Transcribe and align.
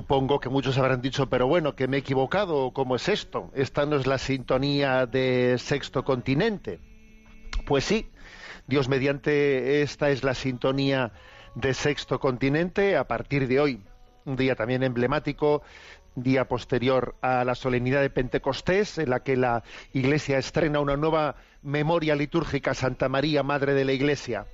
Supongo 0.00 0.40
que 0.40 0.48
muchos 0.48 0.78
habrán 0.78 1.02
dicho, 1.02 1.28
pero 1.28 1.46
bueno, 1.46 1.76
que 1.76 1.86
me 1.86 1.98
he 1.98 2.00
equivocado, 2.00 2.70
¿cómo 2.70 2.96
es 2.96 3.06
esto? 3.10 3.50
Esta 3.54 3.84
no 3.84 3.96
es 3.96 4.06
la 4.06 4.16
sintonía 4.16 5.04
de 5.04 5.56
Sexto 5.58 6.06
Continente. 6.06 6.80
Pues 7.66 7.84
sí, 7.84 8.08
Dios 8.66 8.88
mediante, 8.88 9.82
esta 9.82 10.08
es 10.08 10.24
la 10.24 10.32
sintonía 10.32 11.12
de 11.54 11.74
Sexto 11.74 12.18
Continente 12.18 12.96
a 12.96 13.06
partir 13.06 13.46
de 13.46 13.60
hoy. 13.60 13.82
Un 14.24 14.36
día 14.36 14.56
también 14.56 14.82
emblemático, 14.84 15.60
día 16.14 16.48
posterior 16.48 17.14
a 17.20 17.44
la 17.44 17.54
solemnidad 17.54 18.00
de 18.00 18.08
Pentecostés, 18.08 18.96
en 18.96 19.10
la 19.10 19.20
que 19.20 19.36
la 19.36 19.64
Iglesia 19.92 20.38
estrena 20.38 20.80
una 20.80 20.96
nueva 20.96 21.34
memoria 21.62 22.16
litúrgica 22.16 22.72
Santa 22.72 23.10
María, 23.10 23.42
Madre 23.42 23.74
de 23.74 23.84
la 23.84 23.92
Iglesia. 23.92 24.46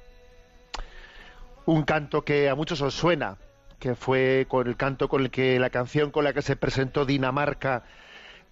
Un 1.67 1.85
canto 1.85 2.25
que 2.25 2.49
a 2.49 2.57
muchos 2.57 2.81
os 2.81 2.95
suena, 2.95 3.39
que 3.79 3.95
fue 3.95 4.47
con 4.49 4.67
el 4.67 4.77
canto 4.77 5.09
con 5.09 5.23
el 5.23 5.31
que 5.31 5.59
la 5.59 5.71
canción 5.71 6.11
con 6.11 6.25
la 6.25 6.33
que 6.33 6.43
se 6.43 6.57
presentó 6.57 7.05
Dinamarca 7.05 7.85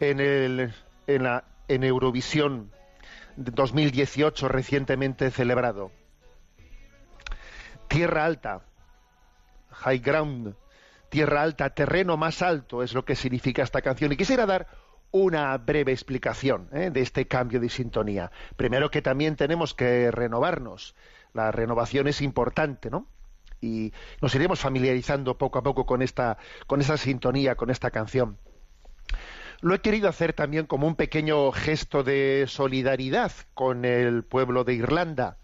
en, 0.00 0.20
el, 0.20 0.72
en, 1.06 1.22
la, 1.22 1.44
en 1.68 1.84
Eurovisión 1.84 2.70
2018 3.36 4.48
recientemente 4.48 5.30
celebrado. 5.30 5.90
Tierra 7.88 8.24
alta, 8.24 8.62
high 9.70 9.98
ground, 9.98 10.54
tierra 11.08 11.42
alta, 11.42 11.70
terreno 11.70 12.16
más 12.16 12.42
alto 12.42 12.82
es 12.82 12.94
lo 12.94 13.04
que 13.04 13.16
significa 13.16 13.62
esta 13.62 13.82
canción. 13.82 14.12
Y 14.12 14.16
quisiera 14.16 14.46
dar 14.46 14.66
una 15.10 15.56
breve 15.58 15.92
explicación 15.92 16.68
¿eh? 16.72 16.90
de 16.90 17.00
este 17.00 17.28
cambio 17.28 17.60
de 17.60 17.68
sintonía. 17.68 18.32
Primero 18.56 18.90
que 18.90 19.02
también 19.02 19.36
tenemos 19.36 19.74
que 19.74 20.10
renovarnos. 20.10 20.96
La 21.32 21.52
renovación 21.52 22.08
es 22.08 22.20
importante, 22.20 22.90
¿no? 22.90 23.06
Y 23.64 23.92
nos 24.20 24.34
iremos 24.34 24.60
familiarizando 24.60 25.38
poco 25.38 25.58
a 25.58 25.62
poco 25.62 25.86
con 25.86 26.02
esta, 26.02 26.36
con 26.66 26.80
esa 26.80 26.96
sintonía, 26.96 27.56
con 27.56 27.70
esta 27.70 27.90
canción. 27.90 28.38
Lo 29.60 29.74
he 29.74 29.80
querido 29.80 30.08
hacer 30.08 30.34
también 30.34 30.66
como 30.66 30.86
un 30.86 30.96
pequeño 30.96 31.50
gesto 31.52 32.02
de 32.02 32.44
solidaridad 32.46 33.32
con 33.54 33.84
el 33.84 34.24
pueblo 34.24 34.64
de 34.64 34.74
Irlanda, 34.74 35.38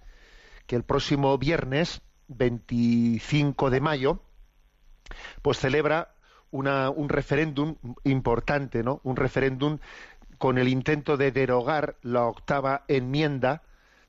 que 0.67 0.77
el 0.77 0.83
próximo 0.83 1.39
viernes, 1.39 2.03
25 2.29 3.71
de 3.71 3.81
mayo, 3.81 4.23
pues 5.43 5.59
celebra 5.59 6.15
un 6.51 7.09
referéndum 7.09 7.77
importante, 8.05 8.83
¿no? 8.83 9.01
Un 9.05 9.17
referéndum 9.17 9.79
con 10.39 10.59
el 10.59 10.69
intento 10.69 11.17
de 11.17 11.33
derogar 11.33 11.97
la 12.03 12.25
octava 12.25 12.85
enmienda 12.89 13.63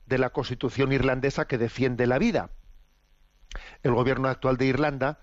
de 0.06 0.18
la 0.18 0.30
Constitución 0.30 0.92
irlandesa 0.92 1.46
que 1.46 1.58
defiende 1.58 2.06
la 2.06 2.18
vida 2.18 2.50
el 3.82 3.92
gobierno 3.92 4.28
actual 4.28 4.56
de 4.56 4.66
Irlanda 4.66 5.18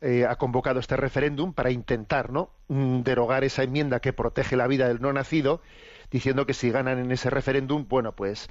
eh, 0.00 0.26
ha 0.26 0.36
convocado 0.36 0.78
este 0.78 0.96
referéndum 0.96 1.52
para 1.52 1.70
intentar. 1.70 2.30
Mm, 2.68 3.00
derogar 3.00 3.44
esa 3.44 3.62
enmienda 3.62 4.00
que 4.00 4.12
protege 4.12 4.56
la 4.56 4.66
vida 4.66 4.88
del 4.88 5.00
no 5.00 5.12
nacido, 5.12 5.62
diciendo 6.10 6.46
que 6.46 6.54
si 6.54 6.70
ganan 6.70 6.98
en 6.98 7.10
ese 7.10 7.30
referéndum, 7.30 7.86
bueno, 7.88 8.12
pues 8.12 8.48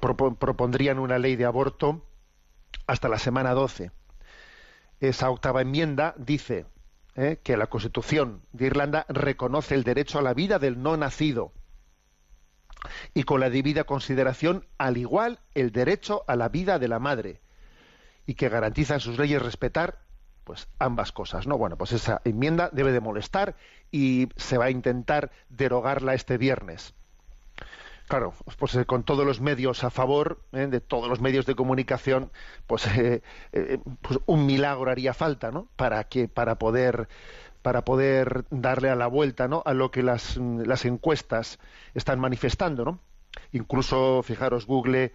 propondrían 0.00 0.98
una 0.98 1.18
ley 1.18 1.36
de 1.36 1.44
aborto 1.44 2.02
hasta 2.86 3.08
la 3.08 3.18
semana 3.18 3.52
12. 3.52 3.90
Esa 5.00 5.30
octava 5.30 5.62
enmienda 5.62 6.14
dice 6.16 6.66
eh, 7.14 7.38
que 7.42 7.56
la 7.56 7.66
Constitución 7.66 8.42
de 8.52 8.66
Irlanda 8.66 9.06
reconoce 9.08 9.74
el 9.74 9.84
derecho 9.84 10.18
a 10.18 10.22
la 10.22 10.34
vida 10.34 10.58
del 10.58 10.82
no 10.82 10.96
nacido 10.96 11.52
y 13.14 13.24
con 13.24 13.40
la 13.40 13.50
debida 13.50 13.84
consideración, 13.84 14.66
al 14.78 14.96
igual, 14.96 15.40
el 15.54 15.72
derecho 15.72 16.24
a 16.26 16.36
la 16.36 16.48
vida 16.48 16.78
de 16.78 16.88
la 16.88 16.98
madre 16.98 17.40
y 18.28 18.34
que 18.34 18.50
garantiza 18.50 18.92
en 18.92 19.00
sus 19.00 19.18
leyes 19.18 19.40
respetar 19.40 20.00
pues 20.44 20.68
ambas 20.78 21.12
cosas, 21.12 21.46
¿no? 21.46 21.56
Bueno, 21.56 21.78
pues 21.78 21.92
esa 21.92 22.20
enmienda 22.24 22.68
debe 22.70 22.92
de 22.92 23.00
molestar 23.00 23.56
y 23.90 24.28
se 24.36 24.58
va 24.58 24.66
a 24.66 24.70
intentar 24.70 25.30
derogarla 25.48 26.12
este 26.12 26.36
viernes. 26.36 26.92
Claro, 28.06 28.34
pues 28.58 28.74
eh, 28.74 28.84
con 28.84 29.02
todos 29.02 29.24
los 29.24 29.40
medios 29.40 29.82
a 29.82 29.88
favor, 29.88 30.42
¿eh? 30.52 30.66
de 30.66 30.80
todos 30.80 31.08
los 31.08 31.22
medios 31.22 31.46
de 31.46 31.54
comunicación, 31.54 32.30
pues, 32.66 32.86
eh, 32.98 33.22
pues, 34.02 34.20
un 34.26 34.44
milagro 34.44 34.90
haría 34.90 35.14
falta, 35.14 35.50
¿no? 35.50 35.68
Para 35.76 36.04
que, 36.04 36.28
para 36.28 36.58
poder, 36.58 37.08
para 37.62 37.86
poder 37.86 38.44
darle 38.50 38.90
a 38.90 38.94
la 38.94 39.06
vuelta, 39.06 39.48
¿no? 39.48 39.62
A 39.64 39.72
lo 39.72 39.90
que 39.90 40.02
las, 40.02 40.36
las 40.36 40.84
encuestas 40.84 41.58
están 41.94 42.20
manifestando, 42.20 42.84
¿no? 42.84 43.00
Incluso, 43.52 44.22
fijaros, 44.22 44.66
Google 44.66 45.14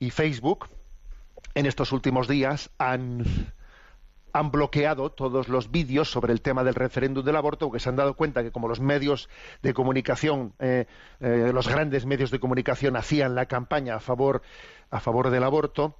y 0.00 0.10
Facebook, 0.10 0.68
en 1.54 1.66
estos 1.66 1.92
últimos 1.92 2.28
días 2.28 2.70
han, 2.78 3.24
bloqueado 4.50 5.10
todos 5.10 5.48
los 5.48 5.70
vídeos 5.70 6.10
sobre 6.10 6.32
el 6.32 6.40
tema 6.40 6.64
del 6.64 6.74
referéndum 6.74 7.24
del 7.24 7.36
aborto, 7.36 7.66
porque 7.66 7.80
se 7.80 7.88
han 7.88 7.96
dado 7.96 8.14
cuenta 8.14 8.42
que 8.42 8.50
como 8.50 8.66
los 8.66 8.80
medios 8.80 9.28
de 9.62 9.72
comunicación, 9.72 10.54
eh, 10.58 10.86
eh, 11.20 11.50
los 11.54 11.68
grandes 11.68 12.04
medios 12.04 12.32
de 12.32 12.40
comunicación 12.40 12.96
hacían 12.96 13.36
la 13.36 13.46
campaña 13.46 13.94
a 13.94 14.00
favor, 14.00 14.42
a 14.90 14.98
favor 14.98 15.30
del 15.30 15.44
aborto, 15.44 15.96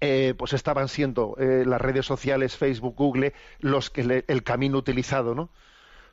eh, 0.00 0.34
pues 0.38 0.52
estaban 0.52 0.88
siendo 0.88 1.34
las 1.38 1.80
redes 1.80 2.06
sociales, 2.06 2.56
Facebook, 2.56 2.94
Google, 2.96 3.32
los 3.58 3.90
que 3.90 4.24
el 4.28 4.42
camino 4.44 4.78
utilizado, 4.78 5.34
¿no? 5.34 5.50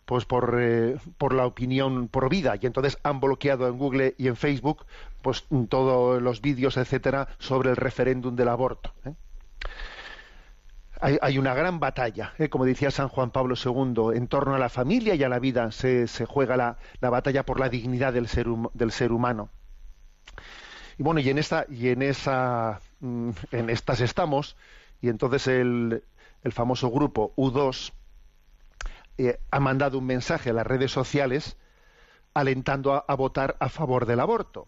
pues 0.05 0.25
por, 0.25 0.57
eh, 0.59 0.97
por 1.17 1.33
la 1.33 1.45
opinión 1.45 2.07
por 2.07 2.29
vida 2.29 2.55
y 2.59 2.65
entonces 2.65 2.97
han 3.03 3.19
bloqueado 3.19 3.67
en 3.67 3.77
Google 3.77 4.15
y 4.17 4.27
en 4.27 4.35
Facebook 4.35 4.85
pues 5.23 5.45
todos 5.69 6.21
los 6.21 6.41
vídeos 6.41 6.77
etcétera 6.77 7.27
sobre 7.39 7.71
el 7.71 7.75
referéndum 7.75 8.35
del 8.35 8.49
aborto 8.49 8.93
¿eh? 9.05 9.13
hay, 11.01 11.37
una 11.39 11.55
gran 11.55 11.79
batalla 11.79 12.33
¿eh? 12.37 12.49
como 12.49 12.65
decía 12.65 12.91
San 12.91 13.07
Juan 13.07 13.31
Pablo 13.31 13.55
II 13.55 14.15
en 14.15 14.27
torno 14.27 14.53
a 14.53 14.59
la 14.59 14.69
familia 14.69 15.15
y 15.15 15.23
a 15.23 15.29
la 15.29 15.39
vida 15.39 15.71
se, 15.71 16.07
juega 16.27 16.55
la, 16.55 16.77
la, 17.01 17.09
batalla 17.09 17.43
por 17.43 17.59
la 17.59 17.69
dignidad 17.69 18.13
del 18.13 18.27
ser, 18.27 18.47
humano 19.11 19.49
y 20.99 21.03
bueno 21.03 21.19
y 21.19 21.29
en 21.29 21.39
esta 21.39 21.65
y 21.67 21.89
en 21.89 22.03
esa 22.03 22.79
mm, 22.99 23.31
en 23.51 23.69
estas 23.71 24.01
estamos 24.01 24.55
y 25.01 25.09
entonces 25.09 25.47
el, 25.47 26.03
el 26.43 26.51
famoso 26.51 26.91
grupo 26.91 27.33
U2 27.35 27.91
eh, 29.17 29.39
ha 29.51 29.59
mandado 29.59 29.99
un 29.99 30.05
mensaje 30.05 30.49
a 30.49 30.53
las 30.53 30.65
redes 30.65 30.91
sociales 30.91 31.57
alentando 32.33 33.05
a, 33.07 33.15
votar 33.15 33.55
a 33.59 33.69
favor 33.69 34.05
del 34.05 34.19
aborto. 34.19 34.67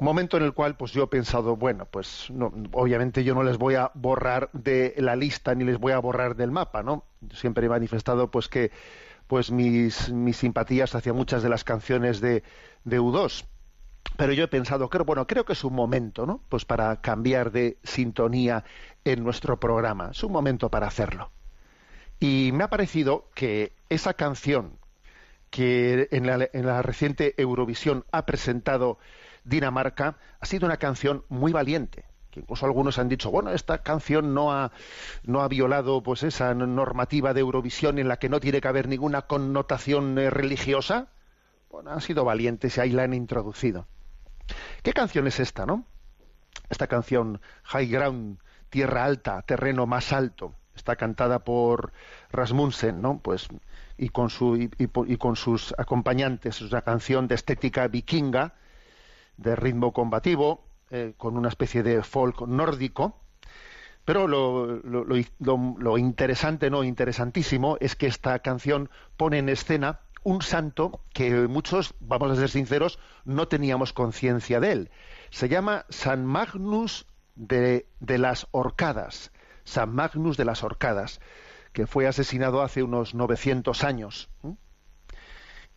Momento 0.00 0.36
en 0.36 0.44
el 0.44 0.52
cual 0.52 0.76
pues 0.76 0.92
yo 0.92 1.04
he 1.04 1.06
pensado, 1.06 1.56
bueno, 1.56 1.86
pues 1.86 2.32
obviamente 2.72 3.22
yo 3.22 3.34
no 3.34 3.42
les 3.42 3.58
voy 3.58 3.74
a 3.74 3.90
borrar 3.94 4.50
de 4.52 4.94
la 4.98 5.14
lista 5.14 5.54
ni 5.54 5.64
les 5.64 5.78
voy 5.78 5.92
a 5.92 5.98
borrar 5.98 6.36
del 6.36 6.50
mapa, 6.50 6.82
¿no? 6.82 7.04
Siempre 7.32 7.66
he 7.66 7.68
manifestado 7.68 8.30
pues 8.30 8.48
que 8.48 8.70
pues 9.26 9.50
mis, 9.50 10.10
mis 10.10 10.38
simpatías 10.38 10.94
hacia 10.94 11.12
muchas 11.12 11.42
de 11.42 11.48
las 11.48 11.64
canciones 11.64 12.20
de, 12.20 12.42
de 12.84 13.00
U2 13.00 13.44
pero 14.16 14.32
yo 14.32 14.44
he 14.44 14.48
pensado 14.48 14.90
que 14.90 14.98
bueno 14.98 15.26
creo 15.26 15.44
que 15.44 15.52
es 15.52 15.62
un 15.62 15.74
momento 15.74 16.26
no 16.26 16.42
pues 16.48 16.64
para 16.64 17.00
cambiar 17.00 17.52
de 17.52 17.78
sintonía 17.84 18.64
en 19.04 19.22
nuestro 19.22 19.58
programa. 19.58 20.10
Es 20.12 20.22
un 20.22 20.32
momento 20.32 20.70
para 20.70 20.86
hacerlo. 20.86 21.30
Y 22.18 22.50
me 22.52 22.64
ha 22.64 22.70
parecido 22.70 23.30
que 23.34 23.72
esa 23.88 24.14
canción 24.14 24.78
que 25.50 26.08
en 26.12 26.26
la, 26.26 26.82
reciente 26.82 27.34
Eurovisión 27.38 28.04
ha 28.12 28.24
presentado 28.24 28.98
Dinamarca 29.44 30.16
ha 30.40 30.46
sido 30.46 30.66
una 30.66 30.76
canción 30.76 31.24
muy 31.28 31.52
valiente 31.52 32.04
que 32.30 32.40
incluso 32.40 32.64
algunos 32.64 32.98
han 32.98 33.08
dicho 33.08 33.30
bueno 33.30 33.50
esta 33.50 33.82
canción 33.82 34.34
no 34.34 34.52
ha 34.52 34.70
no 35.24 35.40
ha 35.42 35.48
violado 35.48 36.02
pues 36.02 36.22
esa 36.22 36.54
normativa 36.54 37.34
de 37.34 37.40
Eurovisión 37.40 37.98
en 37.98 38.08
la 38.08 38.18
que 38.18 38.28
no 38.28 38.38
tiene 38.38 38.60
que 38.60 38.68
haber 38.68 38.86
ninguna 38.86 39.22
connotación 39.22 40.18
eh, 40.18 40.30
religiosa 40.30 41.08
bueno 41.70 41.90
han 41.90 42.00
sido 42.00 42.24
valientes 42.24 42.76
y 42.76 42.80
ahí 42.80 42.90
la 42.90 43.02
han 43.04 43.14
introducido. 43.14 43.86
Qué 44.82 44.92
canción 44.92 45.26
es 45.26 45.40
esta 45.40 45.66
no 45.66 45.84
esta 46.68 46.86
canción 46.86 47.40
High 47.64 47.88
Ground 47.88 48.38
tierra 48.68 49.04
alta 49.04 49.42
terreno 49.42 49.86
más 49.86 50.12
alto 50.12 50.54
está 50.80 50.96
cantada 50.96 51.40
por 51.40 51.92
Rasmussen, 52.32 53.00
¿no? 53.00 53.20
Pues 53.20 53.48
y 53.96 54.08
con 54.08 54.30
su 54.30 54.56
y, 54.56 55.16
con 55.16 55.36
sus 55.36 55.74
acompañantes, 55.78 56.56
es 56.56 56.72
una 56.72 56.82
canción 56.82 57.28
de 57.28 57.34
estética 57.34 57.86
vikinga, 57.86 58.54
de 59.40 59.56
ritmo 59.56 59.92
combativo, 59.92 60.64
eh, 60.90 61.14
con 61.16 61.36
una 61.36 61.48
especie 61.48 61.82
de 61.82 62.02
folk 62.02 62.42
nórdico. 62.42 63.16
Pero 64.04 64.26
lo, 64.26 64.66
lo, 64.66 65.04
lo, 65.04 65.98
interesante, 65.98 66.70
no 66.70 66.84
interesantísimo, 66.84 67.76
es 67.80 67.96
que 67.96 68.06
esta 68.06 68.38
canción 68.38 68.90
pone 69.16 69.38
en 69.38 69.48
escena 69.48 70.00
un 70.22 70.42
santo 70.42 71.00
que 71.12 71.30
muchos, 71.48 71.94
vamos 72.00 72.30
a 72.30 72.36
ser 72.36 72.50
sinceros, 72.50 72.98
no 73.24 73.48
teníamos 73.48 73.92
conciencia 73.92 74.58
de 74.60 74.72
él. 74.72 74.90
Se 75.30 75.48
llama 75.48 75.84
San 75.90 76.24
Magnus 76.26 77.06
de, 77.36 77.86
de 78.00 78.18
las 78.18 78.48
Orcadas 78.50 79.30
San 79.64 79.94
Magnus 79.94 80.36
de 80.36 80.44
las 80.44 80.62
Orcadas, 80.64 81.20
que 81.72 81.86
fue 81.86 82.06
asesinado 82.06 82.62
hace 82.62 82.82
unos 82.82 83.14
900 83.14 83.84
años. 83.84 84.28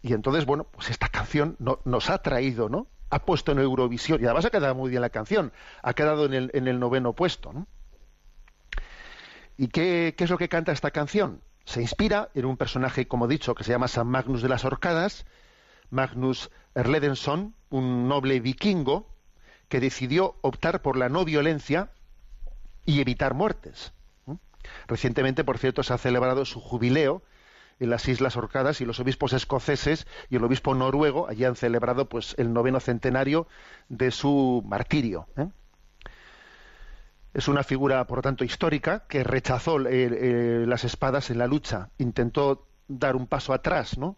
Y 0.02 0.14
entonces, 0.14 0.46
bueno, 0.46 0.66
pues 0.66 0.90
esta 0.90 1.10
canción 1.10 1.58
nos 1.86 2.10
ha 2.10 2.18
traído, 2.22 2.70
¿no? 2.70 2.88
Ha 3.14 3.20
puesto 3.20 3.52
en 3.52 3.60
Eurovisión, 3.60 4.20
y 4.20 4.26
además 4.26 4.46
ha 4.46 4.50
quedado 4.50 4.74
muy 4.74 4.90
bien 4.90 5.04
la 5.04 5.12
canción, 5.12 5.54
ha 5.84 5.94
quedado 5.94 6.26
en 6.26 6.34
el, 6.34 6.52
en 6.56 6.68
el 6.68 6.80
noveno 6.80 7.14
puesto, 7.14 7.54
¿Y 9.56 9.68
qué, 9.68 10.16
qué, 10.18 10.24
es 10.24 10.32
lo 10.32 10.40
que 10.40 10.50
canta 10.50 10.72
esta 10.72 10.90
canción? 10.90 11.40
Se 11.64 11.80
inspira 11.80 12.30
en 12.34 12.46
un 12.46 12.58
personaje, 12.58 13.08
como 13.08 13.26
he 13.26 13.30
dicho, 13.30 13.54
que 13.54 13.64
se 13.64 13.72
llama 13.72 13.88
San 13.88 14.08
Magnus 14.08 14.42
de 14.42 14.50
las 14.50 14.66
Orcadas, 14.66 15.28
Magnus 15.92 16.50
Erledenson, 16.74 17.54
un 17.70 18.08
noble 18.08 18.40
vikingo 18.40 19.08
que 19.70 19.80
decidió 19.80 20.38
optar 20.42 20.82
por 20.82 20.98
la 20.98 21.08
no 21.08 21.24
violencia 21.24 21.92
y 22.84 23.00
evitar 23.00 23.36
muertes. 23.36 23.94
Recientemente, 24.88 25.44
por 25.44 25.60
cierto, 25.60 25.84
se 25.84 25.94
ha 25.94 26.00
celebrado 26.00 26.46
su 26.46 26.60
jubileo 26.60 27.22
en 27.80 27.90
las 27.90 28.08
Islas 28.08 28.38
Orcadas 28.38 28.82
y 28.82 28.86
los 28.86 29.00
obispos 29.00 29.34
escoceses 29.34 30.08
y 30.30 30.36
el 30.36 30.44
obispo 30.44 30.76
noruego 30.76 31.28
allí 31.28 31.46
han 31.46 31.56
celebrado 31.56 32.10
pues 32.10 32.36
el 32.38 32.54
noveno 32.54 32.80
centenario 32.80 33.48
de 33.90 34.12
su 34.12 34.64
martirio. 34.66 35.28
¿eh? 35.38 35.48
Es 37.34 37.48
una 37.48 37.64
figura, 37.64 38.06
por 38.06 38.22
tanto, 38.22 38.44
histórica 38.44 39.06
que 39.08 39.24
rechazó 39.24 39.80
eh, 39.88 40.66
las 40.68 40.84
espadas 40.84 41.30
en 41.32 41.40
la 41.40 41.48
lucha, 41.48 41.90
intentó 41.98 42.68
dar 42.88 43.16
un 43.16 43.28
paso 43.28 43.54
atrás 43.54 43.98
¿no? 43.98 44.18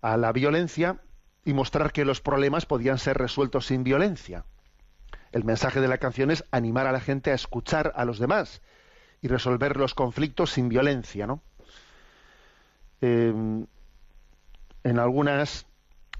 a 0.00 0.16
la 0.16 0.32
violencia 0.32 1.00
y 1.44 1.54
mostrar 1.54 1.92
que 1.92 2.04
los 2.04 2.20
problemas 2.20 2.66
podían 2.66 2.98
ser 2.98 3.16
resueltos 3.18 3.66
sin 3.66 3.84
violencia. 3.84 4.44
El 5.30 5.44
mensaje 5.44 5.80
de 5.80 5.88
la 5.88 5.98
canción 5.98 6.30
es 6.30 6.44
animar 6.50 6.86
a 6.86 6.92
la 6.92 7.00
gente 7.00 7.30
a 7.30 7.34
escuchar 7.34 7.92
a 7.96 8.04
los 8.04 8.18
demás 8.18 8.60
y 9.22 9.28
resolver 9.28 9.76
los 9.76 9.94
conflictos 9.94 10.50
sin 10.50 10.68
violencia, 10.68 11.26
¿no? 11.26 11.42
Em, 13.02 13.66
en 14.84 14.98
algunas 15.00 15.66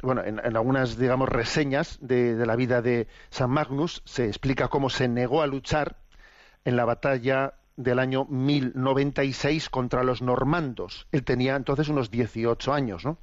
bueno, 0.02 0.24
en, 0.24 0.40
algunas, 0.56 0.98
digamos, 0.98 1.28
reseñas 1.28 1.96
de, 2.00 2.34
la 2.44 2.56
vida 2.56 2.82
de 2.82 3.06
San 3.30 3.50
Magnus 3.50 4.02
se 4.04 4.26
explica 4.26 4.66
cómo 4.66 4.90
se 4.90 5.06
negó 5.06 5.42
a 5.42 5.46
luchar 5.46 5.96
en 6.64 6.76
la 6.76 6.84
batalla 6.84 7.54
del 7.76 8.00
año 8.00 8.24
1096 8.24 9.70
contra 9.70 10.02
los 10.02 10.20
normandos. 10.20 11.06
Él 11.12 11.22
tenía 11.22 11.54
entonces 11.54 11.88
unos 11.88 12.10
18 12.10 12.74
años, 12.74 13.04
¿no? 13.04 13.16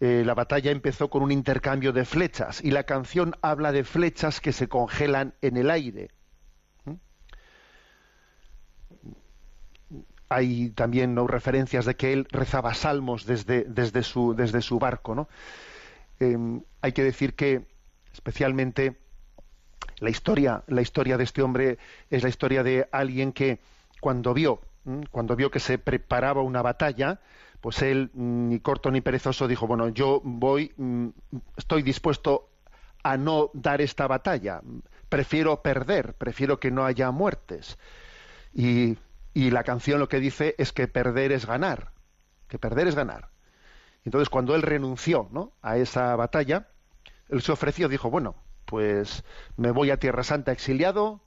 Eh, 0.00 0.22
la 0.24 0.34
batalla 0.34 0.70
empezó 0.70 1.10
con 1.10 1.22
un 1.22 1.30
intercambio 1.30 1.92
de 1.92 2.06
flechas 2.06 2.64
y 2.64 2.70
la 2.70 2.84
canción 2.84 3.34
habla 3.42 3.72
de 3.72 3.84
flechas 3.84 4.40
que 4.40 4.52
se 4.52 4.68
congelan 4.68 5.34
en 5.42 5.58
el 5.58 5.70
aire. 5.70 6.08
Hay 10.32 10.70
también 10.70 11.14
¿no? 11.14 11.26
referencias 11.26 11.84
de 11.84 11.94
que 11.94 12.12
él 12.12 12.26
rezaba 12.30 12.74
salmos 12.74 13.26
desde, 13.26 13.64
desde, 13.64 14.02
su, 14.02 14.34
desde 14.34 14.62
su 14.62 14.78
barco. 14.78 15.14
¿no? 15.14 15.28
Em, 16.20 16.62
hay 16.80 16.92
que 16.92 17.04
decir 17.04 17.34
que 17.34 17.66
especialmente 18.12 18.96
la 19.98 20.10
historia, 20.10 20.62
la 20.66 20.82
historia 20.82 21.16
de 21.16 21.24
este 21.24 21.42
hombre 21.42 21.78
es 22.10 22.22
la 22.22 22.28
historia 22.28 22.62
de 22.62 22.88
alguien 22.92 23.32
que 23.32 23.60
cuando 24.00 24.34
vio, 24.34 24.60
cuando 25.10 25.36
vio 25.36 25.50
que 25.50 25.60
se 25.60 25.78
preparaba 25.78 26.42
una 26.42 26.62
batalla, 26.62 27.20
pues 27.60 27.82
él 27.82 28.10
mm, 28.12 28.48
ni 28.48 28.60
corto 28.60 28.90
ni 28.90 29.00
perezoso 29.00 29.46
dijo, 29.46 29.66
bueno, 29.66 29.88
yo 29.88 30.20
voy, 30.24 30.72
mm, 30.76 31.08
estoy 31.56 31.82
dispuesto 31.82 32.48
a 33.04 33.16
no 33.16 33.50
dar 33.54 33.80
esta 33.80 34.06
batalla, 34.06 34.60
prefiero 35.08 35.62
perder, 35.62 36.14
prefiero 36.14 36.58
que 36.58 36.70
no 36.70 36.84
haya 36.84 37.10
muertes. 37.10 37.78
Y 38.54 38.96
y 39.34 39.50
la 39.50 39.64
canción 39.64 39.98
lo 40.00 40.08
que 40.08 40.20
dice 40.20 40.54
es 40.58 40.72
que 40.72 40.88
perder 40.88 41.32
es 41.32 41.46
ganar, 41.46 41.92
que 42.48 42.58
perder 42.58 42.88
es 42.88 42.94
ganar. 42.94 43.30
Entonces, 44.04 44.28
cuando 44.28 44.54
él 44.54 44.62
renunció 44.62 45.28
¿no? 45.30 45.52
a 45.62 45.76
esa 45.76 46.14
batalla, 46.16 46.68
él 47.28 47.40
se 47.42 47.52
ofreció, 47.52 47.88
dijo, 47.88 48.10
bueno, 48.10 48.36
pues 48.66 49.24
me 49.56 49.70
voy 49.70 49.90
a 49.90 49.98
Tierra 49.98 50.24
Santa 50.24 50.52
exiliado, 50.52 51.22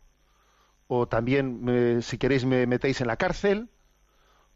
o 0.88 1.08
también, 1.08 2.02
si 2.04 2.18
queréis, 2.18 2.46
me 2.46 2.68
metéis 2.68 3.02
en 3.02 3.08
la 3.08 3.18
cárcel, 3.18 3.70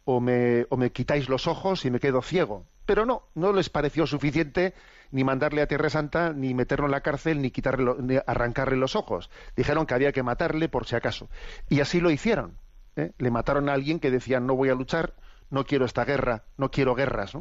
o 0.05 0.19
me, 0.19 0.65
o 0.69 0.77
me 0.77 0.91
quitáis 0.91 1.29
los 1.29 1.47
ojos 1.47 1.85
y 1.85 1.91
me 1.91 1.99
quedo 1.99 2.21
ciego. 2.21 2.65
Pero 2.85 3.05
no, 3.05 3.27
no 3.35 3.53
les 3.53 3.69
pareció 3.69 4.07
suficiente 4.07 4.73
ni 5.11 5.23
mandarle 5.23 5.61
a 5.61 5.67
Tierra 5.67 5.89
Santa, 5.89 6.33
ni 6.33 6.53
meterlo 6.53 6.85
en 6.85 6.91
la 6.91 7.01
cárcel, 7.01 7.41
ni, 7.41 7.51
quitarle, 7.51 7.93
ni 7.99 8.17
arrancarle 8.25 8.77
los 8.77 8.95
ojos. 8.95 9.29
Dijeron 9.55 9.85
que 9.85 9.93
había 9.93 10.11
que 10.11 10.23
matarle 10.23 10.69
por 10.69 10.85
si 10.85 10.95
acaso. 10.95 11.29
Y 11.67 11.81
así 11.81 11.99
lo 11.99 12.11
hicieron. 12.11 12.57
¿Eh? 12.95 13.11
Le 13.17 13.31
mataron 13.31 13.69
a 13.69 13.73
alguien 13.73 13.99
que 13.99 14.11
decía 14.11 14.39
no 14.39 14.55
voy 14.55 14.69
a 14.69 14.75
luchar, 14.75 15.13
no 15.49 15.65
quiero 15.65 15.85
esta 15.85 16.05
guerra, 16.05 16.43
no 16.57 16.71
quiero 16.71 16.95
guerras. 16.95 17.33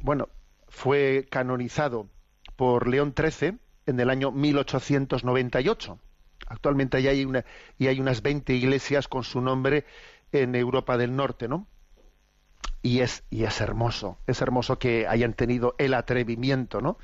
Bueno, 0.00 0.28
fue 0.68 1.26
canonizado 1.30 2.08
por 2.56 2.88
León 2.88 3.14
XIII 3.16 3.58
en 3.86 4.00
el 4.00 4.10
año 4.10 4.30
1898. 4.30 5.98
Actualmente 6.46 7.02
ya 7.02 7.10
hay, 7.10 7.24
una, 7.24 7.44
y 7.78 7.88
hay 7.88 8.00
unas 8.00 8.22
20 8.22 8.54
iglesias 8.54 9.08
con 9.08 9.24
su 9.24 9.40
nombre 9.40 9.84
en 10.32 10.54
Europa 10.54 10.96
del 10.96 11.14
Norte, 11.14 11.48
¿no? 11.48 11.66
Y 12.82 13.00
es, 13.00 13.24
y 13.28 13.44
es 13.44 13.60
hermoso, 13.60 14.18
es 14.26 14.40
hermoso 14.40 14.78
que 14.78 15.06
hayan 15.06 15.34
tenido 15.34 15.74
el 15.76 15.92
atrevimiento, 15.92 16.80
¿no? 16.80 16.98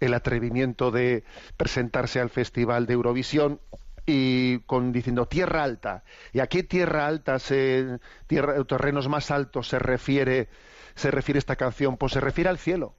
El 0.00 0.14
atrevimiento 0.14 0.90
de 0.90 1.24
presentarse 1.56 2.20
al 2.20 2.30
Festival 2.30 2.86
de 2.86 2.94
Eurovisión 2.94 3.60
y 4.06 4.60
con 4.60 4.92
diciendo 4.92 5.26
tierra 5.26 5.62
alta. 5.62 6.04
¿Y 6.32 6.40
a 6.40 6.46
qué 6.46 6.62
tierra 6.62 7.06
alta, 7.06 7.38
se, 7.38 7.98
tierra, 8.26 8.62
terrenos 8.64 9.08
más 9.08 9.30
altos 9.30 9.68
se 9.68 9.78
refiere, 9.78 10.48
se 10.94 11.10
refiere 11.10 11.38
esta 11.38 11.56
canción? 11.56 11.96
Pues 11.96 12.12
se 12.12 12.20
refiere 12.20 12.50
al 12.50 12.58
cielo. 12.58 12.94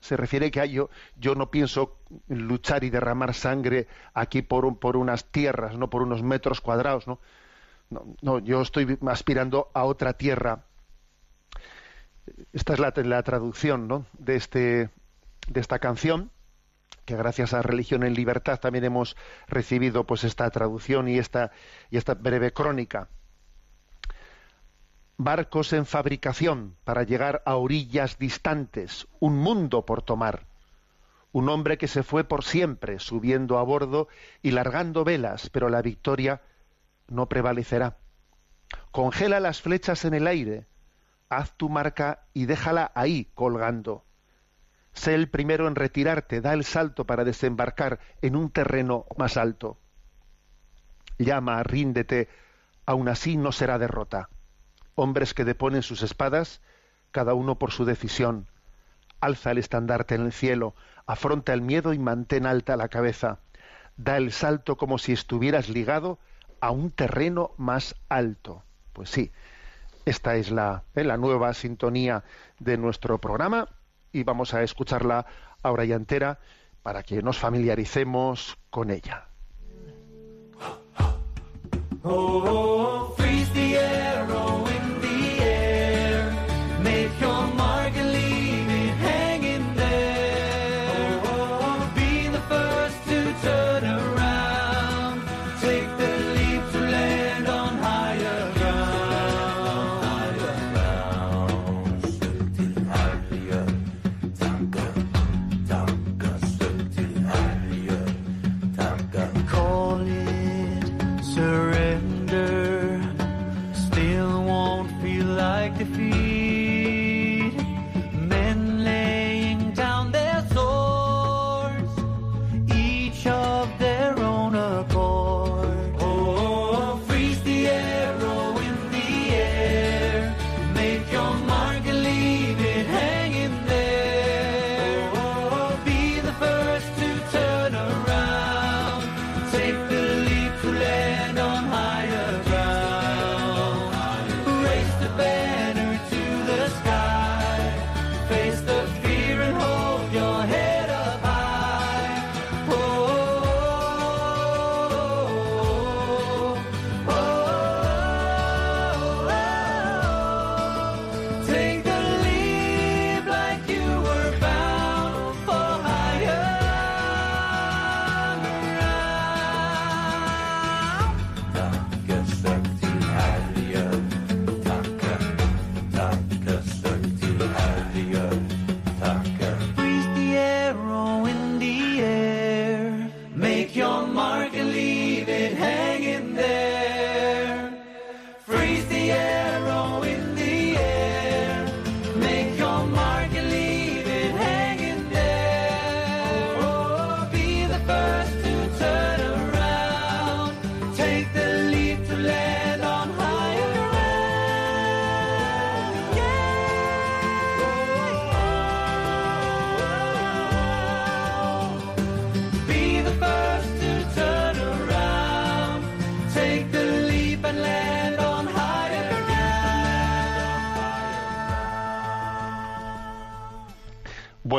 Se 0.00 0.16
refiere 0.16 0.50
que 0.50 0.68
yo, 0.68 0.90
yo 1.16 1.34
no 1.36 1.50
pienso 1.50 1.98
luchar 2.28 2.82
y 2.82 2.90
derramar 2.90 3.34
sangre 3.34 3.86
aquí 4.14 4.42
por, 4.42 4.78
por 4.78 4.96
unas 4.96 5.26
tierras, 5.30 5.76
no 5.76 5.90
por 5.90 6.02
unos 6.02 6.22
metros 6.22 6.60
cuadrados, 6.60 7.06
¿no? 7.06 7.20
No, 7.88 8.16
no 8.20 8.38
yo 8.40 8.62
estoy 8.62 8.98
aspirando 9.06 9.70
a 9.74 9.84
otra 9.84 10.14
tierra. 10.14 10.64
Esta 12.52 12.72
es 12.72 12.80
la, 12.80 12.92
la 12.96 13.22
traducción 13.22 13.86
¿no? 13.86 14.06
de, 14.18 14.36
este, 14.36 14.90
de 15.48 15.60
esta 15.60 15.78
canción 15.78 16.30
que 17.04 17.16
gracias 17.16 17.52
a 17.52 17.62
Religión 17.62 18.02
en 18.02 18.14
Libertad 18.14 18.60
también 18.60 18.84
hemos 18.84 19.16
recibido 19.48 20.04
pues 20.04 20.24
esta 20.24 20.48
traducción 20.50 21.08
y 21.08 21.18
esta, 21.18 21.50
y 21.90 21.96
esta 21.96 22.14
breve 22.14 22.52
crónica. 22.52 23.08
Barcos 25.16 25.72
en 25.72 25.86
fabricación 25.86 26.76
para 26.84 27.02
llegar 27.02 27.42
a 27.44 27.56
orillas 27.56 28.18
distantes, 28.18 29.06
un 29.20 29.36
mundo 29.36 29.84
por 29.84 30.02
tomar. 30.02 30.46
Un 31.32 31.48
hombre 31.48 31.78
que 31.78 31.88
se 31.88 32.02
fue 32.02 32.24
por 32.24 32.44
siempre, 32.44 32.98
subiendo 32.98 33.58
a 33.58 33.62
bordo 33.62 34.08
y 34.42 34.50
largando 34.50 35.04
velas, 35.04 35.48
pero 35.50 35.68
la 35.68 35.80
victoria 35.80 36.42
no 37.08 37.28
prevalecerá. 37.28 37.96
Congela 38.90 39.40
las 39.40 39.60
flechas 39.60 40.04
en 40.04 40.14
el 40.14 40.26
aire, 40.26 40.66
haz 41.28 41.56
tu 41.56 41.68
marca 41.68 42.26
y 42.34 42.46
déjala 42.46 42.90
ahí 42.94 43.30
colgando 43.34 44.04
Sé 44.92 45.14
el 45.14 45.28
primero 45.28 45.68
en 45.68 45.74
retirarte, 45.74 46.40
da 46.40 46.52
el 46.52 46.64
salto 46.64 47.06
para 47.06 47.24
desembarcar 47.24 47.98
en 48.20 48.36
un 48.36 48.50
terreno 48.50 49.06
más 49.16 49.36
alto. 49.36 49.78
Llama, 51.18 51.62
ríndete, 51.62 52.28
aun 52.86 53.08
así 53.08 53.36
no 53.36 53.52
será 53.52 53.78
derrota. 53.78 54.28
Hombres 54.94 55.34
que 55.34 55.44
deponen 55.44 55.82
sus 55.82 56.02
espadas, 56.02 56.60
cada 57.10 57.34
uno 57.34 57.58
por 57.58 57.72
su 57.72 57.84
decisión. 57.84 58.48
Alza 59.20 59.52
el 59.52 59.58
estandarte 59.58 60.14
en 60.14 60.22
el 60.22 60.32
cielo, 60.32 60.74
afronta 61.06 61.54
el 61.54 61.62
miedo 61.62 61.92
y 61.92 61.98
mantén 61.98 62.46
alta 62.46 62.76
la 62.76 62.88
cabeza. 62.88 63.38
Da 63.96 64.16
el 64.16 64.32
salto 64.32 64.76
como 64.76 64.98
si 64.98 65.12
estuvieras 65.12 65.68
ligado 65.68 66.18
a 66.60 66.70
un 66.70 66.90
terreno 66.90 67.52
más 67.56 67.94
alto. 68.08 68.62
Pues 68.92 69.10
sí, 69.10 69.32
esta 70.04 70.36
es 70.36 70.50
la, 70.50 70.82
eh, 70.94 71.04
la 71.04 71.16
nueva 71.16 71.54
sintonía 71.54 72.24
de 72.58 72.76
nuestro 72.76 73.18
programa 73.18 73.68
y 74.12 74.22
vamos 74.24 74.54
a 74.54 74.62
escucharla 74.62 75.26
ahora 75.62 75.84
ya 75.84 75.96
entera 75.96 76.38
para 76.82 77.02
que 77.02 77.22
nos 77.22 77.38
familiaricemos 77.38 78.58
con 78.70 78.90
ella. 78.90 79.26
Oh, 82.04 83.14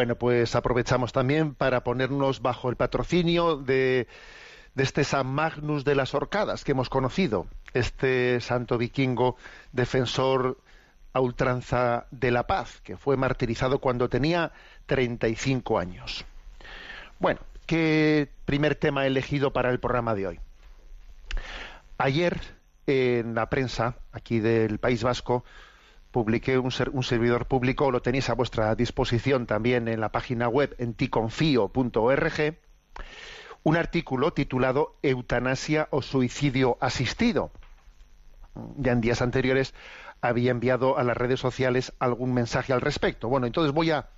Bueno, 0.03 0.17
pues 0.17 0.53
aprovechamos 0.53 1.13
también 1.13 1.55
para 1.55 1.86
ponernos 1.86 2.41
bajo 2.41 2.69
el 2.69 2.75
patrocinio 2.75 3.55
de, 3.55 4.10
este 4.75 5.05
San 5.05 5.27
Magnus 5.27 5.86
de 5.86 5.95
las 5.95 6.13
Orcadas 6.13 6.65
que 6.65 6.74
hemos 6.74 6.89
conocido, 6.89 7.48
este 7.74 8.41
santo 8.41 8.77
vikingo 8.77 9.38
defensor 9.72 10.57
a 11.13 11.22
ultranza 11.22 12.07
de 12.12 12.31
la 12.31 12.45
paz, 12.48 12.81
que 12.81 12.98
fue 12.98 13.15
martirizado 13.15 13.79
cuando 13.79 14.10
tenía 14.10 14.51
35 14.88 15.79
años. 15.79 16.25
Bueno, 17.19 17.39
¿qué 17.65 18.27
primer 18.43 18.75
tema 18.75 19.05
he 19.05 19.07
elegido 19.07 19.53
para 19.53 19.69
el 19.69 19.79
programa 19.79 20.15
de 20.15 20.27
hoy? 20.27 20.39
Ayer 21.98 22.41
en 22.88 23.36
la 23.36 23.50
prensa 23.50 23.95
aquí 24.12 24.41
del 24.41 24.79
País 24.79 25.01
Vasco 25.01 25.45
publiqué 26.13 26.60
un, 26.60 26.72
servidor 26.72 27.48
público, 27.48 27.91
lo 27.91 28.01
tenéis 28.01 28.29
a 28.29 28.36
vuestra 28.36 28.74
disposición 28.75 29.48
también 29.48 29.88
en 29.88 30.00
la 30.00 30.12
página 30.12 30.48
web 30.48 30.75
en 30.77 30.93
ticonfío.org, 30.93 32.58
un 33.63 33.75
artículo 33.75 34.32
titulado 34.32 34.96
Eutanasia 35.01 35.88
o 35.89 36.03
suicidio 36.03 36.77
asistido. 36.79 37.51
Ya 38.77 38.91
en 38.91 39.01
días 39.01 39.24
anteriores 39.24 39.74
había 40.22 40.51
enviado 40.51 41.00
a 41.00 41.03
las 41.03 41.17
redes 41.17 41.39
sociales 41.39 41.93
algún 41.98 42.32
mensaje 42.34 42.74
al 42.74 42.82
respecto. 42.82 43.27
Bueno, 43.27 43.48
entonces 43.48 43.74
voy 43.74 43.89
a, 43.89 44.10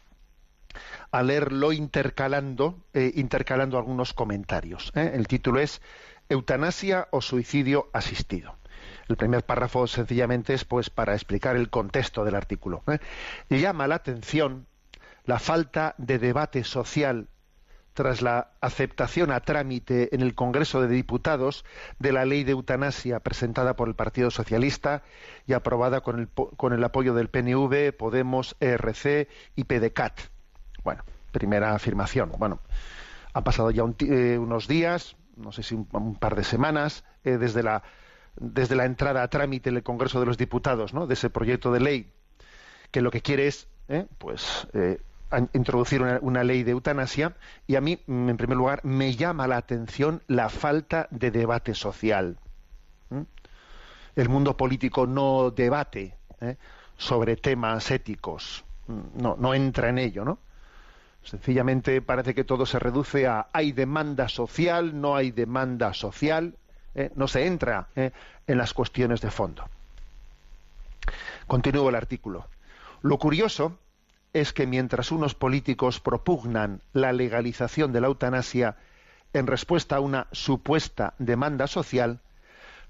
leerlo 1.23 1.71
intercalando, 1.71 2.83
eh, 2.93 3.13
intercalando 3.15 3.77
algunos 3.77 4.13
comentarios. 4.13 4.91
¿eh? 4.95 5.13
El 5.15 5.27
título 5.27 5.61
es 5.61 5.81
Eutanasia 6.27 7.07
o 7.11 7.21
suicidio 7.21 7.89
asistido. 7.93 8.57
El 9.07 9.17
primer 9.17 9.43
párrafo 9.43 9.87
sencillamente 9.87 10.53
es 10.53 10.65
pues 10.65 10.89
para 10.89 11.13
explicar 11.13 11.55
el 11.55 11.69
contexto 11.69 12.23
del 12.25 12.35
artículo. 12.35 12.83
¿eh? 12.87 12.99
Llama 13.49 13.87
la 13.87 13.95
atención 13.95 14.65
la 15.25 15.39
falta 15.39 15.95
de 15.97 16.19
debate 16.19 16.63
social 16.63 17.27
tras 17.93 18.21
la 18.21 18.51
aceptación 18.59 19.31
a 19.31 19.39
trámite 19.39 20.13
en 20.13 20.21
el 20.21 20.35
Congreso 20.35 20.81
de 20.81 20.89
Diputados 20.89 21.63
de 21.97 22.11
la 22.11 22.25
ley 22.25 22.43
de 22.43 22.51
eutanasia 22.51 23.21
presentada 23.21 23.77
por 23.77 23.87
el 23.87 23.95
Partido 23.95 24.31
Socialista 24.31 25.01
y 25.47 25.53
aprobada 25.53 26.01
con 26.01 26.19
el, 26.19 26.27
con 26.27 26.73
el 26.73 26.83
apoyo 26.83 27.13
del 27.13 27.29
PNV, 27.29 27.93
Podemos, 27.97 28.57
ERC 28.59 29.29
y 29.55 29.63
PDCAT. 29.63 30.19
Bueno, 30.83 31.03
primera 31.31 31.73
afirmación. 31.73 32.33
Bueno, 32.37 32.59
han 33.33 33.43
pasado 33.43 33.71
ya 33.71 33.83
eh, 33.99 34.37
unos 34.37 34.67
días, 34.67 35.15
no 35.37 35.53
sé 35.53 35.63
si 35.63 35.75
un, 35.75 36.15
par 36.15 36.35
de 36.35 36.43
semanas, 36.43 37.05
eh, 37.23 37.37
desde 37.37 37.63
la 37.63 37.83
desde 38.37 38.75
la 38.75 38.85
entrada 38.85 39.23
a 39.23 39.29
trámite 39.29 39.69
en 39.69 39.77
el 39.77 39.83
Congreso 39.83 40.19
de 40.19 40.25
los 40.25 40.37
Diputados 40.37 40.93
¿no? 40.93 41.07
de 41.07 41.13
ese 41.13 41.29
proyecto 41.29 41.71
de 41.71 41.79
ley 41.79 42.11
que 42.91 43.01
lo 43.01 43.11
que 43.11 43.21
quiere 43.21 43.47
es 43.47 43.67
¿eh? 43.87 44.05
pues 44.17 44.67
eh, 44.73 44.99
introducir 45.53 46.01
una, 46.01 46.43
ley 46.43 46.63
de 46.63 46.71
eutanasia 46.71 47.35
y 47.67 47.75
a 47.75 47.81
mí 47.81 47.99
mm, 48.05 48.29
en 48.29 48.37
primer 48.37 48.57
lugar 48.57 48.83
me 48.83 49.15
llama 49.15 49.47
la 49.47 49.57
atención 49.57 50.21
la 50.27 50.49
falta 50.49 51.07
de 51.11 51.31
debate 51.31 51.73
social 51.73 52.37
el 54.15 54.29
mundo 54.29 54.55
político 54.55 55.07
no 55.07 55.51
debate 55.51 56.17
¿eh? 56.39 56.55
sobre 56.97 57.35
temas 57.35 57.91
éticos 57.91 58.63
mm, 58.87 59.21
no 59.21 59.35
no 59.37 59.53
entra 59.53 59.89
en 59.89 59.97
ello 59.97 60.25
no 60.25 60.39
sencillamente 61.23 62.01
parece 62.01 62.33
que 62.35 62.43
todo 62.43 62.65
se 62.65 62.79
reduce 62.79 63.27
a 63.27 63.47
hay 63.51 63.71
demanda 63.71 64.29
social 64.29 64.99
no 64.99 65.15
hay 65.15 65.31
demanda 65.31 65.93
social 65.93 66.55
¿eh? 66.95 67.11
no 67.15 67.27
se 67.27 67.45
entra 67.45 67.87
¿eh? 67.95 68.11
en 68.47 68.57
las 68.57 68.73
cuestiones 68.73 69.21
de 69.21 69.31
fondo. 69.31 69.65
Continúo 71.47 71.89
el 71.89 71.95
artículo. 71.95 72.47
Lo 73.01 73.19
curioso 73.19 73.77
es 74.33 74.51
que 74.51 74.65
mientras 74.65 75.11
unos 75.11 75.35
políticos 75.35 75.99
propugnan 75.99 76.81
la 76.93 77.13
legalización 77.13 77.93
de 77.93 78.01
la 78.01 78.07
eutanasia 78.07 78.77
en 79.33 79.47
respuesta 79.47 79.97
a 79.97 79.99
una 79.99 80.27
supuesta 80.31 81.13
demanda 81.19 81.67
social, 81.67 82.19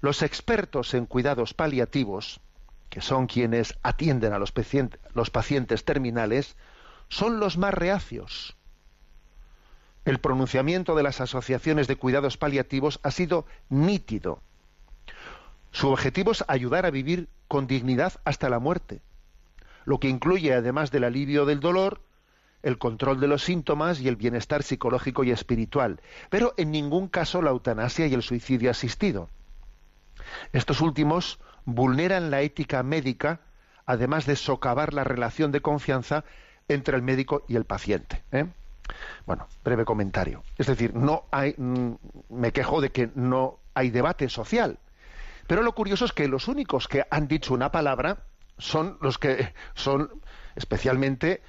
los 0.00 0.22
expertos 0.22 0.94
en 0.94 1.06
cuidados 1.06 1.54
paliativos, 1.54 2.40
que 2.88 3.00
son 3.00 3.26
quienes 3.26 3.76
atienden 3.82 4.32
a 4.32 4.38
los 4.38 5.30
pacientes 5.30 5.84
terminales, 5.84 6.56
son 7.08 7.40
los 7.40 7.58
más 7.58 7.74
reacios 7.74 8.55
el 10.06 10.20
pronunciamiento 10.20 10.94
de 10.94 11.02
las 11.02 11.20
asociaciones 11.20 11.88
de 11.88 11.96
cuidados 11.96 12.38
paliativos 12.38 13.00
ha 13.02 13.10
sido 13.10 13.44
nítido. 13.68 14.40
Su 15.72 15.90
objetivo 15.90 16.30
es 16.30 16.44
ayudar 16.46 16.86
a 16.86 16.90
vivir 16.90 17.28
con 17.48 17.66
dignidad 17.66 18.14
hasta 18.24 18.48
la 18.48 18.60
muerte, 18.60 19.02
lo 19.84 19.98
que 19.98 20.08
incluye, 20.08 20.54
además 20.54 20.92
del 20.92 21.04
alivio 21.04 21.44
del 21.44 21.60
dolor, 21.60 22.00
el 22.62 22.78
control 22.78 23.20
de 23.20 23.26
los 23.26 23.42
síntomas 23.42 24.00
y 24.00 24.06
el 24.06 24.16
bienestar 24.16 24.62
psicológico 24.62 25.24
y 25.24 25.32
espiritual, 25.32 26.00
pero 26.30 26.54
en 26.56 26.70
ningún 26.70 27.08
caso 27.08 27.42
la 27.42 27.50
eutanasia 27.50 28.06
y 28.06 28.14
el 28.14 28.22
suicidio 28.22 28.70
asistido. 28.70 29.28
Estos 30.52 30.80
últimos 30.80 31.40
vulneran 31.64 32.30
la 32.30 32.42
ética 32.42 32.82
médica, 32.84 33.40
además 33.86 34.24
de 34.24 34.36
socavar 34.36 34.94
la 34.94 35.02
relación 35.02 35.50
de 35.50 35.60
confianza 35.60 36.24
entre 36.68 36.96
el 36.96 37.02
médico 37.02 37.44
y 37.48 37.56
el 37.56 37.64
paciente. 37.64 38.22
¿eh? 38.30 38.46
Bueno, 39.26 39.48
breve 39.64 39.84
comentario. 39.84 40.42
Es 40.58 40.66
decir, 40.66 40.94
no 40.94 41.24
hay, 41.30 41.54
mm, 41.56 41.94
me 42.30 42.52
quejo 42.52 42.80
de 42.80 42.90
que 42.90 43.10
no 43.14 43.58
hay 43.74 43.90
debate 43.90 44.28
social. 44.28 44.78
Pero 45.46 45.62
lo 45.62 45.74
curioso 45.74 46.04
es 46.04 46.12
que 46.12 46.28
los 46.28 46.48
únicos 46.48 46.88
que 46.88 47.04
han 47.10 47.28
dicho 47.28 47.54
una 47.54 47.70
palabra 47.70 48.24
son 48.58 48.98
los 49.00 49.18
que 49.18 49.52
son 49.74 50.10
especialmente 50.54 51.42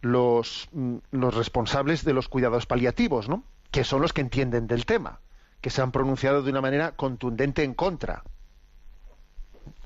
los, 0.00 0.68
mm, 0.72 0.96
los 1.12 1.34
responsables 1.34 2.04
de 2.04 2.12
los 2.12 2.28
cuidados 2.28 2.66
paliativos, 2.66 3.28
¿no? 3.28 3.44
Que 3.70 3.84
son 3.84 4.02
los 4.02 4.12
que 4.12 4.20
entienden 4.20 4.66
del 4.66 4.86
tema, 4.86 5.20
que 5.60 5.70
se 5.70 5.82
han 5.82 5.92
pronunciado 5.92 6.42
de 6.42 6.50
una 6.50 6.60
manera 6.60 6.92
contundente 6.92 7.64
en 7.64 7.74
contra. 7.74 8.22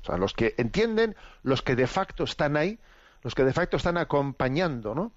O 0.01 0.05
sea, 0.05 0.17
los 0.17 0.33
que 0.33 0.53
entienden, 0.57 1.15
los 1.43 1.61
que 1.61 1.75
de 1.75 1.87
facto 1.87 2.25
están 2.25 2.57
ahí, 2.57 2.79
los 3.21 3.35
que 3.35 3.45
de 3.45 3.53
facto 3.53 3.77
están 3.77 3.97
acompañando, 3.97 4.93
¿no? 4.93 5.13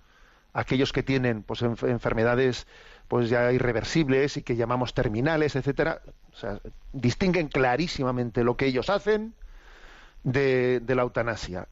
Aquellos 0.57 0.93
que 0.93 1.03
tienen 1.03 1.43
pues 1.43 1.61
enfermedades 1.63 2.67
pues 3.09 3.29
ya 3.29 3.53
irreversibles 3.53 4.39
y 4.39 4.43
que 4.43 4.57
llamamos 4.57 4.95
terminales, 4.95 5.55
etcétera, 5.55 6.01
o 6.33 6.37
sea, 6.37 6.61
distinguen 6.93 7.49
clarísimamente 7.49 8.43
lo 8.43 8.57
que 8.57 8.67
ellos 8.67 8.89
hacen 8.91 9.35
de, 10.25 10.83
la 10.89 11.03
eutanasia. 11.03 11.69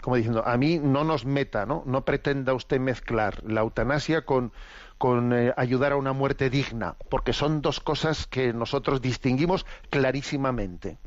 Como 0.00 0.14
diciendo, 0.14 0.46
a 0.46 0.56
mí 0.56 0.78
no 0.78 1.02
nos 1.02 1.26
meta, 1.26 1.66
¿no? 1.66 1.82
No 1.84 2.04
pretenda 2.04 2.54
usted 2.54 2.78
mezclar 2.78 3.42
la 3.44 3.62
eutanasia 3.62 4.24
con, 4.24 4.52
con 4.96 5.32
eh, 5.32 5.52
ayudar 5.56 5.90
a 5.90 5.96
una 5.96 6.12
muerte 6.12 6.48
digna, 6.48 6.94
porque 7.10 7.32
son 7.32 7.60
dos 7.60 7.80
cosas 7.80 8.28
que 8.28 8.52
nosotros 8.52 9.02
distinguimos 9.02 9.66
clarísimamente. 9.90 10.98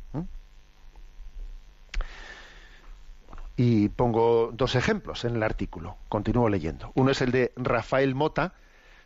Y 3.64 3.90
pongo 3.90 4.50
dos 4.52 4.74
ejemplos 4.74 5.24
en 5.24 5.36
el 5.36 5.44
artículo. 5.44 5.96
Continúo 6.10 6.50
leyendo. 6.50 6.92
Uno 6.96 7.12
es 7.12 7.22
el 7.22 7.32
de 7.32 7.54
Rafael 7.56 8.16
Mota, 8.16 8.56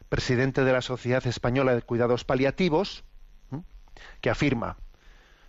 presidente 0.08 0.64
de 0.64 0.72
la 0.72 0.82
Sociedad 0.82 1.28
Española 1.28 1.76
de 1.76 1.82
Cuidados 1.82 2.24
Paliativos, 2.24 3.04
que 4.22 4.30
afirma 4.30 4.78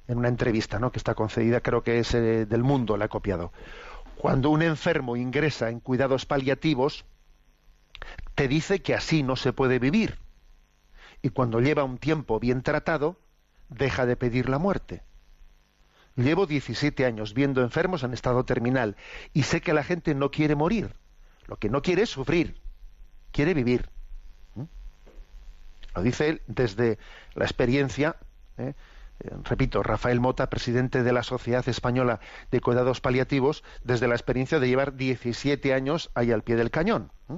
en 0.09 0.19
una 0.19 0.27
entrevista 0.27 0.81
¿no? 0.81 0.91
que 0.91 0.99
está 0.99 1.15
concedida, 1.15 1.61
creo 1.61 1.85
que 1.85 2.01
es 2.01 2.15
eh, 2.15 2.47
del 2.47 2.65
mundo, 2.65 2.97
la 2.97 3.05
he 3.05 3.09
copiado. 3.09 3.53
Cuando 4.17 4.51
un 4.51 4.63
enfermo 4.63 5.15
ingresa 5.15 5.71
en 5.71 5.79
cuidados 5.79 6.27
paliativos, 6.27 7.05
te 8.35 8.49
dice 8.49 8.83
que 8.83 8.97
así 8.97 9.23
no 9.23 9.37
se 9.37 9.53
puede 9.53 9.79
vivir. 9.79 10.19
Y 11.23 11.29
cuando 11.29 11.61
lleva 11.61 11.85
un 11.85 11.99
tiempo 11.99 12.41
bien 12.41 12.63
tratado, 12.63 13.21
deja 13.69 14.05
de 14.05 14.17
pedir 14.17 14.49
la 14.49 14.59
muerte. 14.59 15.05
Llevo 16.17 16.47
17 16.47 17.05
años 17.05 17.35
viendo 17.35 17.63
enfermos 17.63 18.03
en 18.03 18.15
estado 18.15 18.45
terminal 18.45 18.97
y 19.35 19.43
sé 19.43 19.61
que 19.61 19.75
la 19.75 19.85
gente 19.85 20.15
no 20.15 20.31
quiere 20.31 20.55
morir. 20.55 20.95
Lo 21.47 21.57
que 21.57 21.69
no 21.69 21.83
quiere 21.83 22.03
es 22.03 22.11
sufrir, 22.11 22.59
quiere 23.33 23.53
vivir. 23.53 23.91
¿Mm? 24.55 24.63
Lo 25.95 26.03
dice 26.03 26.29
él 26.31 26.43
desde 26.47 26.99
la 27.35 27.45
experiencia, 27.45 28.17
¿eh? 28.57 28.75
Eh, 29.21 29.31
repito, 29.45 29.83
Rafael 29.83 30.21
Mota, 30.21 30.51
presidente 30.51 31.03
de 31.03 31.13
la 31.13 31.23
Sociedad 31.23 31.67
Española 31.69 32.21
de 32.51 32.61
Cuidados 32.61 33.01
Paliativos, 33.01 33.65
desde 33.83 34.09
la 34.09 34.15
experiencia 34.15 34.61
de 34.61 34.69
llevar 34.69 34.95
17 34.95 35.73
años 35.73 36.11
ahí 36.15 36.33
al 36.33 36.43
pie 36.43 36.57
del 36.57 36.71
cañón. 36.71 37.13
¿Mm? 37.29 37.37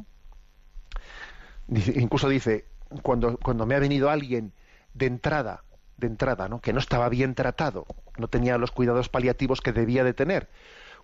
incluso 1.97 2.31
dice, 2.31 2.65
cuando, 3.03 3.37
cuando 3.37 3.67
me 3.67 3.75
ha 3.75 3.79
venido 3.79 4.09
alguien 4.09 4.55
de 4.95 5.07
entrada 5.07 5.65
de 5.99 6.07
entrada, 6.07 6.49
¿no? 6.49 6.61
que 6.61 6.73
no 6.73 6.79
estaba 6.79 7.09
bien 7.09 7.35
tratado, 7.35 7.87
no 8.17 8.29
tenía 8.29 8.57
los 8.57 8.71
cuidados 8.71 9.09
paliativos 9.09 9.61
que 9.61 9.73
debía 9.73 10.05
de 10.05 10.15
tener. 10.15 10.49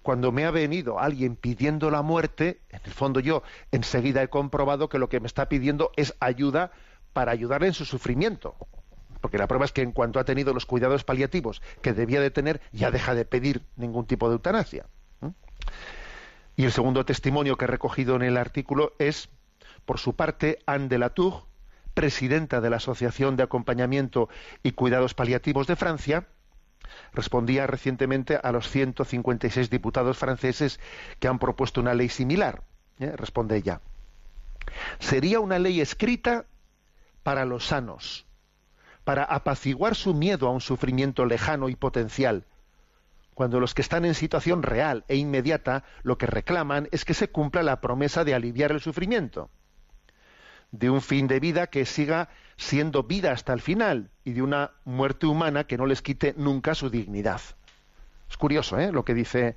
Cuando 0.02 0.32
me 0.32 0.44
ha 0.44 0.50
venido 0.50 1.00
alguien 1.00 1.34
pidiendo 1.36 1.90
la 1.90 2.02
muerte, 2.02 2.60
en 2.70 2.80
el 2.84 2.92
fondo 2.92 3.20
yo 3.20 3.42
enseguida 3.72 4.22
he 4.22 4.28
comprobado 4.28 4.88
que 4.88 4.98
lo 4.98 5.08
que 5.08 5.20
me 5.20 5.26
está 5.26 5.48
pidiendo 5.48 5.92
es 5.96 6.14
ayuda 6.20 6.72
para 7.12 7.32
ayudarle 7.32 7.68
en 7.68 7.74
su 7.74 7.84
sufrimiento. 7.84 8.54
Porque 9.20 9.38
la 9.38 9.46
prueba 9.46 9.64
es 9.64 9.72
que 9.72 9.80
en 9.80 9.92
cuanto 9.92 10.20
ha 10.20 10.24
tenido 10.24 10.52
los 10.52 10.66
cuidados 10.66 11.04
paliativos 11.04 11.62
que 11.80 11.94
debía 11.94 12.20
de 12.20 12.30
tener, 12.30 12.60
ya 12.72 12.90
deja 12.90 13.14
de 13.14 13.24
pedir 13.24 13.62
ningún 13.76 14.04
tipo 14.04 14.28
de 14.28 14.34
eutanasia. 14.34 14.86
Y 16.56 16.64
el 16.64 16.72
segundo 16.72 17.04
testimonio 17.04 17.56
que 17.56 17.64
he 17.64 17.68
recogido 17.68 18.16
en 18.16 18.22
el 18.22 18.36
artículo 18.36 18.92
es 18.98 19.30
Por 19.86 19.98
su 19.98 20.14
parte, 20.14 20.58
Anne 20.66 20.88
de 20.88 20.98
la 20.98 21.10
Tour, 21.10 21.44
presidenta 21.94 22.60
de 22.60 22.70
la 22.70 22.76
Asociación 22.76 23.36
de 23.36 23.44
Acompañamiento 23.44 24.28
y 24.62 24.72
Cuidados 24.72 25.14
Paliativos 25.14 25.66
de 25.66 25.76
Francia, 25.76 26.26
respondía 27.12 27.66
recientemente 27.66 28.38
a 28.42 28.52
los 28.52 28.68
156 28.68 29.70
diputados 29.70 30.18
franceses 30.18 30.80
que 31.18 31.28
han 31.28 31.38
propuesto 31.38 31.80
una 31.80 31.94
ley 31.94 32.08
similar. 32.08 32.62
¿eh? 32.98 33.14
Responde 33.16 33.56
ella. 33.56 33.80
Sería 34.98 35.40
una 35.40 35.58
ley 35.58 35.80
escrita 35.80 36.46
para 37.22 37.44
los 37.44 37.66
sanos, 37.66 38.26
para 39.04 39.24
apaciguar 39.24 39.94
su 39.94 40.14
miedo 40.14 40.48
a 40.48 40.50
un 40.50 40.60
sufrimiento 40.60 41.24
lejano 41.24 41.68
y 41.68 41.76
potencial, 41.76 42.44
cuando 43.34 43.60
los 43.60 43.74
que 43.74 43.82
están 43.82 44.04
en 44.04 44.14
situación 44.14 44.62
real 44.62 45.04
e 45.08 45.16
inmediata 45.16 45.84
lo 46.02 46.18
que 46.18 46.26
reclaman 46.26 46.88
es 46.92 47.04
que 47.04 47.14
se 47.14 47.28
cumpla 47.28 47.62
la 47.62 47.80
promesa 47.80 48.24
de 48.24 48.34
aliviar 48.34 48.70
el 48.70 48.80
sufrimiento, 48.80 49.50
de 50.78 50.90
un 50.90 51.00
fin 51.00 51.28
de 51.28 51.38
vida 51.38 51.68
que 51.68 51.86
siga 51.86 52.28
siendo 52.56 53.04
vida 53.04 53.30
hasta 53.30 53.52
el 53.52 53.60
final 53.60 54.10
y 54.24 54.32
de 54.32 54.42
una 54.42 54.72
muerte 54.84 55.26
humana 55.26 55.64
que 55.64 55.78
no 55.78 55.86
les 55.86 56.02
quite 56.02 56.34
nunca 56.36 56.74
su 56.74 56.90
dignidad. 56.90 57.40
Es 58.28 58.36
curioso 58.36 58.78
¿eh? 58.78 58.90
lo 58.90 59.04
que 59.04 59.14
dice, 59.14 59.56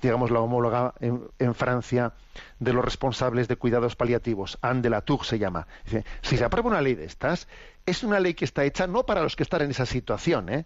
digamos, 0.00 0.30
la 0.30 0.38
homóloga 0.38 0.94
en, 1.00 1.54
Francia 1.54 2.12
de 2.60 2.72
los 2.72 2.84
responsables 2.84 3.48
de 3.48 3.56
cuidados 3.56 3.96
paliativos, 3.96 4.58
Anne 4.62 4.82
de 4.82 4.90
la 4.90 5.00
Tour 5.00 5.24
se 5.24 5.40
llama. 5.40 5.66
Dice, 5.84 6.04
si 6.20 6.36
se 6.36 6.44
aprueba 6.44 6.70
una 6.70 6.80
ley 6.80 6.94
de 6.94 7.06
estas, 7.06 7.48
es 7.84 8.04
una 8.04 8.20
ley 8.20 8.34
que 8.34 8.44
está 8.44 8.64
hecha 8.64 8.86
no 8.86 9.04
para 9.04 9.22
los 9.22 9.34
que 9.34 9.42
están 9.42 9.62
en 9.62 9.72
esa 9.72 9.86
situación, 9.86 10.48
¿eh? 10.48 10.64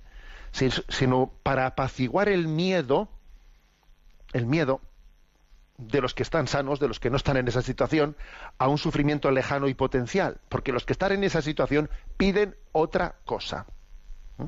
sino 0.52 1.32
para 1.42 1.64
apaciguar 1.66 2.28
el 2.28 2.48
miedo, 2.48 3.08
el 4.34 4.44
miedo 4.44 4.82
de 5.78 6.00
los 6.00 6.14
que 6.14 6.22
están 6.22 6.48
sanos, 6.48 6.80
de 6.80 6.88
los 6.88 7.00
que 7.00 7.10
no 7.10 7.16
están 7.16 7.36
en 7.36 7.48
esa 7.48 7.62
situación, 7.62 8.16
a 8.58 8.68
un 8.68 8.78
sufrimiento 8.78 9.30
lejano 9.30 9.68
y 9.68 9.74
potencial, 9.74 10.38
porque 10.48 10.72
los 10.72 10.84
que 10.84 10.92
están 10.92 11.12
en 11.12 11.24
esa 11.24 11.42
situación 11.42 11.90
piden 12.16 12.56
otra 12.72 13.16
cosa. 13.24 13.66
¿Mm? 14.38 14.46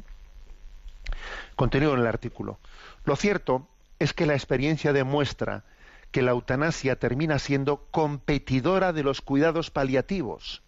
Continúo 1.57 1.95
en 1.95 2.01
el 2.01 2.07
artículo. 2.07 2.59
Lo 3.05 3.17
cierto 3.17 3.69
es 3.99 4.13
que 4.13 4.27
la 4.27 4.35
experiencia 4.35 4.93
demuestra 4.93 5.65
que 6.11 6.23
la 6.23 6.31
eutanasia 6.31 6.97
termina 6.97 7.39
siendo 7.39 7.87
competidora 7.91 8.93
de 8.93 9.03
los 9.03 9.21
cuidados 9.21 9.71
paliativos 9.71 10.63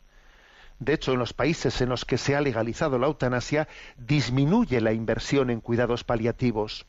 de 0.80 0.94
hecho, 0.94 1.12
en 1.12 1.18
los 1.18 1.34
países 1.34 1.82
en 1.82 1.90
los 1.90 2.06
que 2.06 2.16
se 2.16 2.34
ha 2.34 2.40
legalizado 2.40 2.98
la 2.98 3.06
eutanasia, 3.06 3.68
disminuye 3.98 4.80
la 4.80 4.94
inversión 4.94 5.50
en 5.50 5.60
cuidados 5.60 6.04
paliativos. 6.04 6.86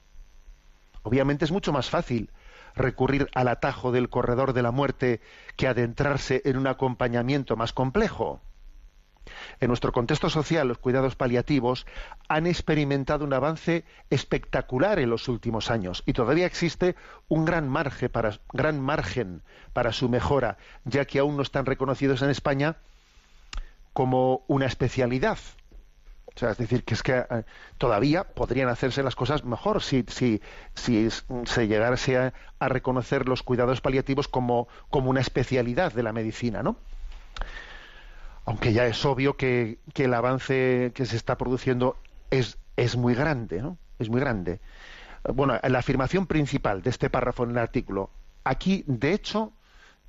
Obviamente 1.03 1.43
es 1.43 1.51
mucho 1.51 1.73
más 1.73 1.89
fácil 1.89 2.31
recurrir 2.75 3.29
al 3.33 3.47
atajo 3.47 3.91
del 3.91 4.09
corredor 4.09 4.53
de 4.53 4.63
la 4.63 4.71
muerte 4.71 5.21
que 5.55 5.67
adentrarse 5.67 6.41
en 6.45 6.57
un 6.57 6.67
acompañamiento 6.67 7.55
más 7.55 7.73
complejo. 7.73 8.41
En 9.59 9.67
nuestro 9.67 9.91
contexto 9.91 10.29
social, 10.29 10.67
los 10.67 10.79
cuidados 10.79 11.15
paliativos 11.15 11.85
han 12.27 12.47
experimentado 12.47 13.23
un 13.23 13.33
avance 13.33 13.85
espectacular 14.09 14.99
en 14.99 15.09
los 15.09 15.27
últimos 15.27 15.69
años 15.69 16.03
y 16.05 16.13
todavía 16.13 16.45
existe 16.47 16.95
un 17.27 17.45
gran 17.45 17.69
margen 17.69 18.09
para, 19.73 19.91
su 19.91 20.09
mejora, 20.09 20.57
ya 20.85 21.05
que 21.05 21.19
aún 21.19 21.37
no 21.37 21.43
están 21.43 21.65
reconocidos 21.65 22.21
en 22.21 22.29
España 22.29 22.77
como 23.93 24.43
una 24.47 24.65
especialidad. 24.65 25.37
O 26.35 26.39
sea, 26.39 26.51
es 26.51 26.57
decir, 26.57 26.83
que 26.83 26.93
es 26.93 27.03
que 27.03 27.17
eh, 27.17 27.43
todavía 27.77 28.23
podrían 28.23 28.69
hacerse 28.69 29.03
las 29.03 29.15
cosas 29.15 29.43
mejor 29.43 29.81
si, 29.81 30.05
si, 30.07 30.41
si 30.73 31.09
se 31.45 31.67
llegase 31.67 32.17
a, 32.17 32.33
reconocer 32.59 33.27
los 33.27 33.43
cuidados 33.43 33.81
paliativos 33.81 34.27
como, 34.27 34.67
como 34.89 35.09
una 35.09 35.19
especialidad 35.19 35.91
de 35.93 36.03
la 36.03 36.13
medicina, 36.13 36.63
¿no? 36.63 36.77
Aunque 38.45 38.73
ya 38.73 38.85
es 38.85 39.03
obvio 39.05 39.35
que, 39.35 39.79
que 39.93 40.05
el 40.05 40.13
avance 40.13 40.91
que 40.95 41.05
se 41.05 41.17
está 41.17 41.37
produciendo 41.37 41.97
es, 42.29 42.57
es 42.77 42.95
muy 42.95 43.13
grande, 43.13 43.61
¿no? 43.61 43.77
Es 43.99 44.09
muy 44.09 44.21
grande. 44.21 44.61
Bueno, 45.33 45.59
la 45.61 45.79
afirmación 45.79 46.25
principal 46.25 46.81
de 46.81 46.89
este 46.89 47.09
párrafo 47.09 47.43
en 47.43 47.51
el 47.51 47.57
artículo, 47.57 48.09
aquí, 48.43 48.83
de 48.87 49.13
hecho, 49.13 49.53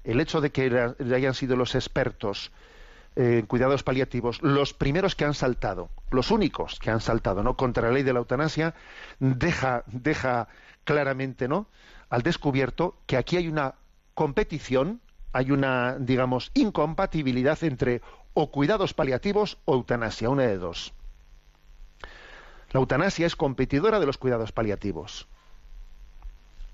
el 0.05 0.21
hecho 0.21 0.41
de 0.41 0.51
que 0.51 0.95
hayan 1.15 1.35
sido 1.35 1.57
los 1.57 1.75
expertos 1.75 2.53
en 3.17 3.47
cuidados 3.47 3.83
paliativos, 3.83 4.43
los 4.43 4.73
primeros 4.73 5.15
que 5.15 5.25
han 5.25 5.35
saltado, 5.35 5.91
los 6.11 6.31
únicos 6.31 6.79
que 6.79 6.91
han 6.91 7.01
saltado, 7.01 7.43
¿no? 7.43 7.57
contra 7.57 7.89
la 7.89 7.95
ley 7.95 8.03
de 8.03 8.13
la 8.13 8.21
eutanasia, 8.21 8.75
deja, 9.21 9.85
deja 9.87 10.49
claramente, 10.85 11.49
¿no? 11.49 11.67
al 12.09 12.23
descubierto 12.23 12.97
que 13.07 13.17
aquí 13.17 13.37
hay 13.37 13.49
una 13.49 13.75
competición, 14.15 15.01
hay 15.33 15.51
una, 15.51 15.97
digamos, 15.99 16.51
incompatibilidad 16.55 17.63
entre 17.65 18.03
o 18.35 18.51
cuidados 18.51 18.95
paliativos 18.95 19.59
o 19.65 19.75
eutanasia, 19.75 20.29
una 20.29 20.45
de 20.45 20.59
dos. 20.59 20.93
La 22.71 22.81
eutanasia 22.81 23.27
es 23.27 23.37
competidora 23.37 24.01
de 24.01 24.07
los 24.07 24.19
cuidados 24.19 24.53
paliativos. 24.53 25.27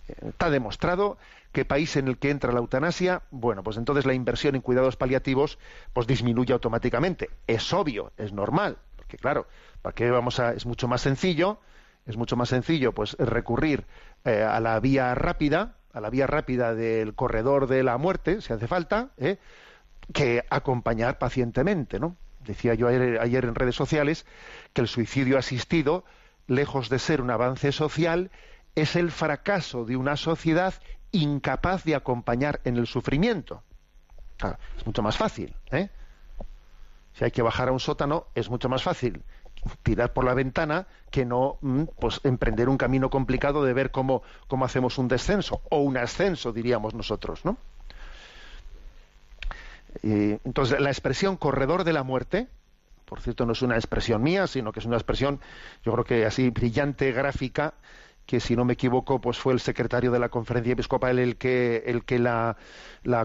Está 0.09 0.51
demostrado 0.51 1.19
que 1.53 1.65
país 1.65 1.97
en 1.97 2.09
el 2.09 2.19
que 2.19 2.31
entra 2.31 2.53
la 2.53 2.61
eutanasia, 2.61 3.23
bueno, 3.31 3.63
pues 3.63 3.77
entonces 3.77 4.07
la 4.07 4.15
inversión 4.15 4.55
en 4.55 4.61
cuidados 4.61 4.97
paliativos 4.97 5.59
pues 5.93 6.07
disminuye 6.07 6.53
automáticamente. 6.53 7.31
Es 7.47 7.73
obvio, 7.73 8.13
es 8.17 8.33
normal, 8.33 8.79
porque 8.97 9.17
claro, 9.17 9.47
¿para 9.83 9.95
qué 9.95 10.11
vamos 10.11 10.41
a 10.41 10.53
es 10.53 10.67
mucho 10.67 10.89
más 10.89 11.01
sencillo, 11.01 11.59
es 12.07 12.17
mucho 12.17 12.37
más 12.37 12.49
sencillo 12.51 12.93
pues 12.93 13.15
recurrir 13.19 13.85
eh, 14.25 14.43
a 14.43 14.61
la 14.61 14.79
vía 14.81 15.15
rápida, 15.15 15.77
a 15.93 16.01
la 16.01 16.11
vía 16.11 16.27
rápida 16.27 16.75
del 16.75 17.15
corredor 17.15 17.67
de 17.67 17.83
la 17.83 17.97
muerte, 17.99 18.41
si 18.41 18.53
hace 18.53 18.67
falta, 18.67 19.11
¿eh? 19.17 19.39
que 20.13 20.45
acompañar 20.51 21.19
pacientemente, 21.19 21.99
¿no? 21.99 22.17
Decía 22.41 22.75
yo 22.75 22.89
ayer 22.89 23.45
en 23.45 23.55
redes 23.55 23.75
sociales 23.75 24.25
que 24.73 24.81
el 24.81 24.89
suicidio 24.89 25.39
asistido, 25.39 26.05
lejos 26.47 26.89
de 26.89 26.99
ser 26.99 27.21
un 27.21 27.31
avance 27.31 27.73
social, 27.73 28.31
es 28.75 28.97
el 28.97 29.11
fracaso 29.11 29.85
de 29.85 29.97
una 29.97 30.17
sociedad 30.17 30.75
incapaz 31.13 31.85
de 31.85 31.95
acompañar 31.95 32.61
en 32.65 32.77
el 32.77 32.87
sufrimiento. 32.87 33.63
es 34.77 34.87
mucho 34.87 35.03
más 35.03 35.17
fácil. 35.17 35.55
¿eh? 35.71 35.89
Si 37.15 37.25
hay 37.25 37.31
que 37.31 37.43
bajar 37.43 37.69
a 37.69 37.73
un 37.73 37.81
sótano, 37.81 38.27
es 38.35 38.49
mucho 38.51 38.69
más 38.69 38.83
fácil 38.83 39.23
tirar 39.83 40.13
por 40.13 40.25
la 40.25 40.35
ventana 40.35 40.87
que 41.11 41.25
no 41.25 41.59
mm, 41.61 41.85
pues 41.99 42.21
emprender 42.25 42.69
un 42.69 42.77
camino 42.77 43.11
complicado 43.11 43.65
de 43.65 43.73
ver 43.73 43.91
cómo, 43.91 44.23
cómo 44.47 44.65
hacemos 44.65 44.99
un 44.99 45.09
descenso 45.09 45.63
o 45.71 45.79
un 45.81 45.97
ascenso 45.97 46.53
diríamos 46.53 46.95
nosotros 46.95 47.45
no 47.45 47.57
entonces 50.03 50.79
la 50.81 50.91
expresión 50.91 51.37
corredor 51.37 51.83
de 51.85 51.93
la 51.93 52.03
muerte 52.03 52.47
por 53.05 53.21
cierto 53.21 53.47
no 53.47 53.53
es 53.53 53.63
una 53.63 53.75
expresión 53.75 54.23
mía 54.23 54.47
sino 54.47 54.71
que 54.71 54.81
es 54.81 54.87
una 54.87 54.97
expresión 54.97 55.41
yo 55.85 55.93
creo 55.93 56.05
que 56.05 56.27
así 56.27 56.51
brillante 56.51 57.11
gráfica 57.13 57.75
que 58.29 58.41
si 58.41 58.55
no 58.55 58.67
me 58.67 58.75
equivoco, 58.75 59.23
pues 59.23 59.39
fue 59.39 59.55
el 59.55 59.59
secretario 59.59 60.13
de 60.13 60.19
la 60.19 60.29
conferencia 60.29 60.75
episcopal 60.75 61.19
el 61.19 61.39
que, 61.39 61.83
el 61.87 62.05
que 62.05 62.19
la, 62.19 62.57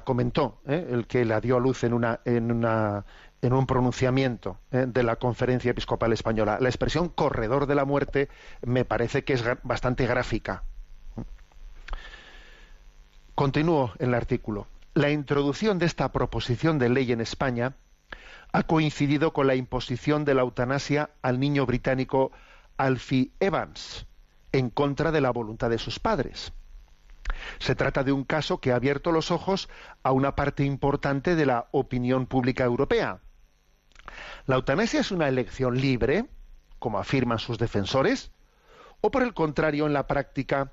comentó, 0.06 0.62
¿eh? 0.66 0.88
el 0.92 1.08
que 1.08 1.26
la 1.26 1.42
dio 1.42 1.58
a 1.58 1.60
luz 1.60 1.84
en 1.84 1.92
una, 1.92 2.22
en 2.24 2.50
una, 2.50 3.04
en 3.42 3.52
un 3.52 3.68
pronunciamiento 3.68 4.60
¿eh? 4.72 4.86
de 4.88 5.04
la 5.04 5.18
conferencia 5.18 5.72
episcopal 5.72 6.14
española. 6.14 6.58
La 6.62 6.70
expresión 6.70 7.10
corredor 7.10 7.68
de 7.68 7.76
la 7.76 7.84
muerte 7.84 8.30
me 8.66 8.86
parece 8.86 9.26
que 9.26 9.34
es 9.34 9.44
bastante 9.64 10.08
gráfica. 10.08 10.64
Continúo 13.36 13.92
en 14.00 14.08
el 14.08 14.16
artículo. 14.16 14.68
La 14.94 15.10
introducción 15.10 15.80
de 15.80 15.86
esta 15.86 16.14
proposición 16.14 16.80
de 16.80 16.88
ley 16.88 17.12
en 17.12 17.20
España 17.20 17.76
ha 18.54 18.64
coincidido 18.64 19.34
con 19.34 19.48
la 19.48 19.56
imposición 19.56 20.24
de 20.24 20.34
la 20.34 20.44
eutanasia 20.44 21.10
al 21.22 21.42
niño 21.42 21.66
británico 21.66 22.32
Alfie 22.78 23.32
Evans, 23.42 24.08
en 24.54 24.70
contra 24.70 25.12
de 25.12 25.20
la 25.20 25.32
voluntad 25.32 25.70
de 25.70 25.80
sus 25.80 26.00
padres. 26.00 26.54
Se 27.60 27.76
trata 27.76 28.04
de 28.04 28.12
un 28.12 28.24
caso 28.24 28.60
que 28.60 28.72
ha 28.72 28.76
abierto 28.76 29.12
los 29.12 29.32
ojos 29.32 29.68
a 30.04 30.12
una 30.12 30.36
parte 30.36 30.64
importante 30.64 31.36
de 31.36 31.46
la 31.46 31.68
opinión 31.72 32.28
pública 32.28 32.64
europea. 32.64 33.20
¿La 34.46 34.56
eutanasia 34.56 35.00
es 35.02 35.12
una 35.12 35.28
elección 35.28 35.80
libre, 35.80 36.26
como 36.80 37.00
afirman 37.00 37.40
sus 37.40 37.58
defensores? 37.58 38.32
¿O 39.02 39.12
por 39.12 39.24
el 39.24 39.34
contrario, 39.34 39.88
en 39.88 39.94
la 39.94 40.08
práctica 40.08 40.72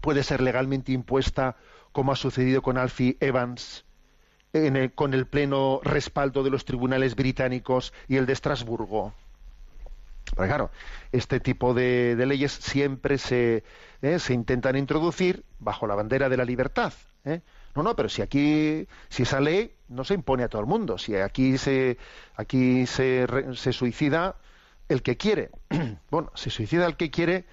puede 0.00 0.22
ser 0.22 0.40
legalmente 0.40 0.92
impuesta, 0.92 1.56
como 1.92 2.12
ha 2.12 2.16
sucedido 2.16 2.62
con 2.62 2.78
Alfie 2.78 3.16
Evans, 3.20 3.84
con 4.94 5.14
el 5.14 5.26
pleno 5.26 5.80
respaldo 5.82 6.42
de 6.42 6.50
los 6.50 6.64
tribunales 6.64 7.16
británicos 7.16 7.92
y 8.06 8.16
el 8.16 8.26
de 8.26 8.34
Estrasburgo? 8.34 9.14
Pero 10.36 10.48
claro, 10.48 10.70
este 11.12 11.40
tipo 11.40 11.74
de, 11.74 12.14
leyes 12.26 12.52
siempre 12.52 13.18
se, 13.18 13.64
eh, 14.02 14.18
se, 14.18 14.34
intentan 14.34 14.76
introducir 14.76 15.44
bajo 15.58 15.86
la 15.86 15.94
bandera 15.94 16.28
de 16.28 16.36
la 16.36 16.44
libertad. 16.44 16.92
¿eh? 17.24 17.40
No, 17.74 17.82
no, 17.82 17.96
pero 17.96 18.08
si 18.08 18.22
aquí, 18.22 18.86
si 19.08 19.24
esa 19.24 19.40
ley 19.40 19.74
no 19.88 20.04
se 20.04 20.14
impone 20.14 20.44
a 20.44 20.48
todo 20.48 20.60
el 20.60 20.68
mundo, 20.68 20.98
si 20.98 21.16
aquí 21.16 21.58
se, 21.58 21.98
aquí 22.36 22.86
se, 22.86 23.26
se 23.54 23.72
suicida 23.72 24.36
el 24.88 25.02
que 25.02 25.16
quiere. 25.16 25.50
bueno, 26.10 26.30
se 26.34 26.50
suicida 26.50 26.86
el 26.86 26.96
que 26.96 27.10
quiere. 27.10 27.46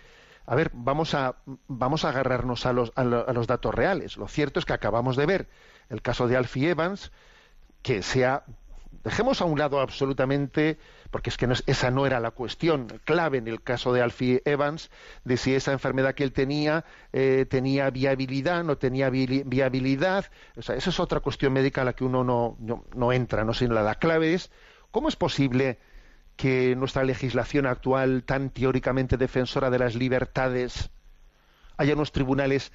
A 0.46 0.56
ver, 0.56 0.72
vamos 0.74 1.14
a, 1.14 1.36
vamos 1.68 2.06
a 2.06 2.10
agarrarnos 2.10 2.66
a 2.66 2.74
los, 2.74 2.94
a 2.96 3.04
los 3.04 3.48
datos 3.48 3.76
reales. 3.76 4.18
Lo 4.18 4.28
cierto 4.28 4.60
es 4.60 4.66
que 4.66 4.74
acabamos 4.74 5.18
de 5.18 5.26
ver 5.26 5.50
el 5.90 6.02
caso 6.02 6.28
de 6.28 6.38
Alfie 6.38 6.70
Evans, 6.70 7.12
que 7.82 8.02
sea 8.02 8.46
dejemos 9.04 9.42
a 9.42 9.46
un 9.46 9.60
lado 9.60 9.80
absolutamente 9.80 10.78
porque 11.12 11.30
es 11.30 11.38
que 11.38 11.48
esa 11.68 11.92
no 11.92 12.06
era 12.06 12.20
la 12.20 12.32
cuestión 12.32 12.88
clave 13.06 13.38
en 13.38 13.48
el 13.48 13.62
caso 13.62 13.94
de 13.94 14.02
Alfie 14.02 14.42
Evans 14.46 14.90
de 15.24 15.38
si 15.38 15.54
esa 15.54 15.72
enfermedad 15.72 16.16
que 16.16 16.24
él 16.24 16.34
tenía 16.34 16.86
eh, 17.14 17.46
tenía 17.50 17.90
viabilidad 17.90 18.64
no 18.64 18.78
tenía 18.78 19.10
viabilidad. 19.10 20.26
O 20.56 20.62
sea, 20.62 20.76
esa 20.76 20.90
es 20.90 21.00
otra 21.00 21.20
cuestión 21.20 21.54
médica 21.54 21.82
a 21.82 21.86
la 21.86 21.94
que 21.94 22.04
uno 22.04 22.24
no, 22.24 23.14
entra 23.14 23.44
no 23.44 23.54
sino 23.54 23.76
la 23.76 23.96
clave 23.96 24.34
es 24.34 24.52
cómo 24.92 25.10
es 25.10 25.16
posible 25.16 25.80
que 26.36 26.76
nuestra 26.76 27.04
legislación 27.04 27.66
actual 27.66 28.24
tan 28.24 28.50
teóricamente 28.52 29.18
defensora 29.18 29.70
de 29.70 29.80
las 29.80 29.96
libertades 29.96 30.92
haya 31.78 31.94
unos 31.94 32.12
tribunales 32.12 32.72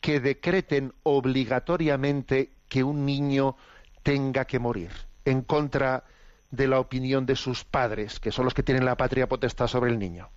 que 0.00 0.20
decreten 0.20 0.94
obligatoriamente 1.02 2.52
que 2.68 2.84
un 2.84 3.06
niño 3.06 3.56
tenga 4.02 4.44
que 4.44 4.58
morir 4.58 4.90
en 5.24 5.42
contra 5.42 6.04
de 6.50 6.68
la 6.68 6.78
opinión 6.78 7.26
de 7.26 7.36
sus 7.36 7.64
padres, 7.64 8.20
que 8.20 8.32
son 8.32 8.44
los 8.44 8.54
que 8.54 8.62
tienen 8.62 8.84
la 8.84 8.96
patria 8.96 9.28
potestad 9.28 9.66
sobre 9.66 9.90
el 9.90 9.98
niño. 9.98 10.30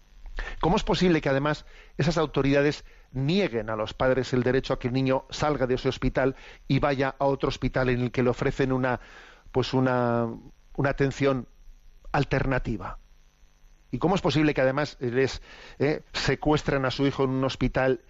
¿Cómo 0.60 0.76
es 0.76 0.84
posible 0.84 1.22
que 1.22 1.30
además 1.30 1.66
esas 1.98 2.18
autoridades 2.18 2.84
nieguen 3.12 3.70
a 3.70 3.76
los 3.76 3.94
padres 3.94 4.34
el 4.34 4.44
derecho 4.44 4.74
a 4.74 4.80
que 4.80 4.88
el 4.88 4.94
niño 4.94 5.26
salga 5.30 5.68
de 5.68 5.76
ese 5.76 5.90
hospital 5.90 6.36
y 6.68 6.80
vaya 6.80 7.16
a 7.20 7.26
otro 7.26 7.50
hospital 7.50 7.90
en 7.90 8.02
el 8.02 8.12
que 8.12 8.24
le 8.24 8.30
ofrecen 8.30 8.72
una 8.72 9.00
pues 9.52 9.74
una, 9.74 10.28
una 10.76 10.90
atención 10.90 11.48
alternativa? 12.12 13.00
¿Y 13.92 14.00
cómo 14.00 14.16
es 14.16 14.22
posible 14.22 14.54
que 14.54 14.62
además 14.62 14.98
les 15.00 15.42
eh, 15.80 16.04
secuestren 16.12 16.84
a 16.84 16.92
su 16.92 17.08
hijo 17.08 17.24
en 17.24 17.30
un 17.30 17.44
hospital 17.46 18.02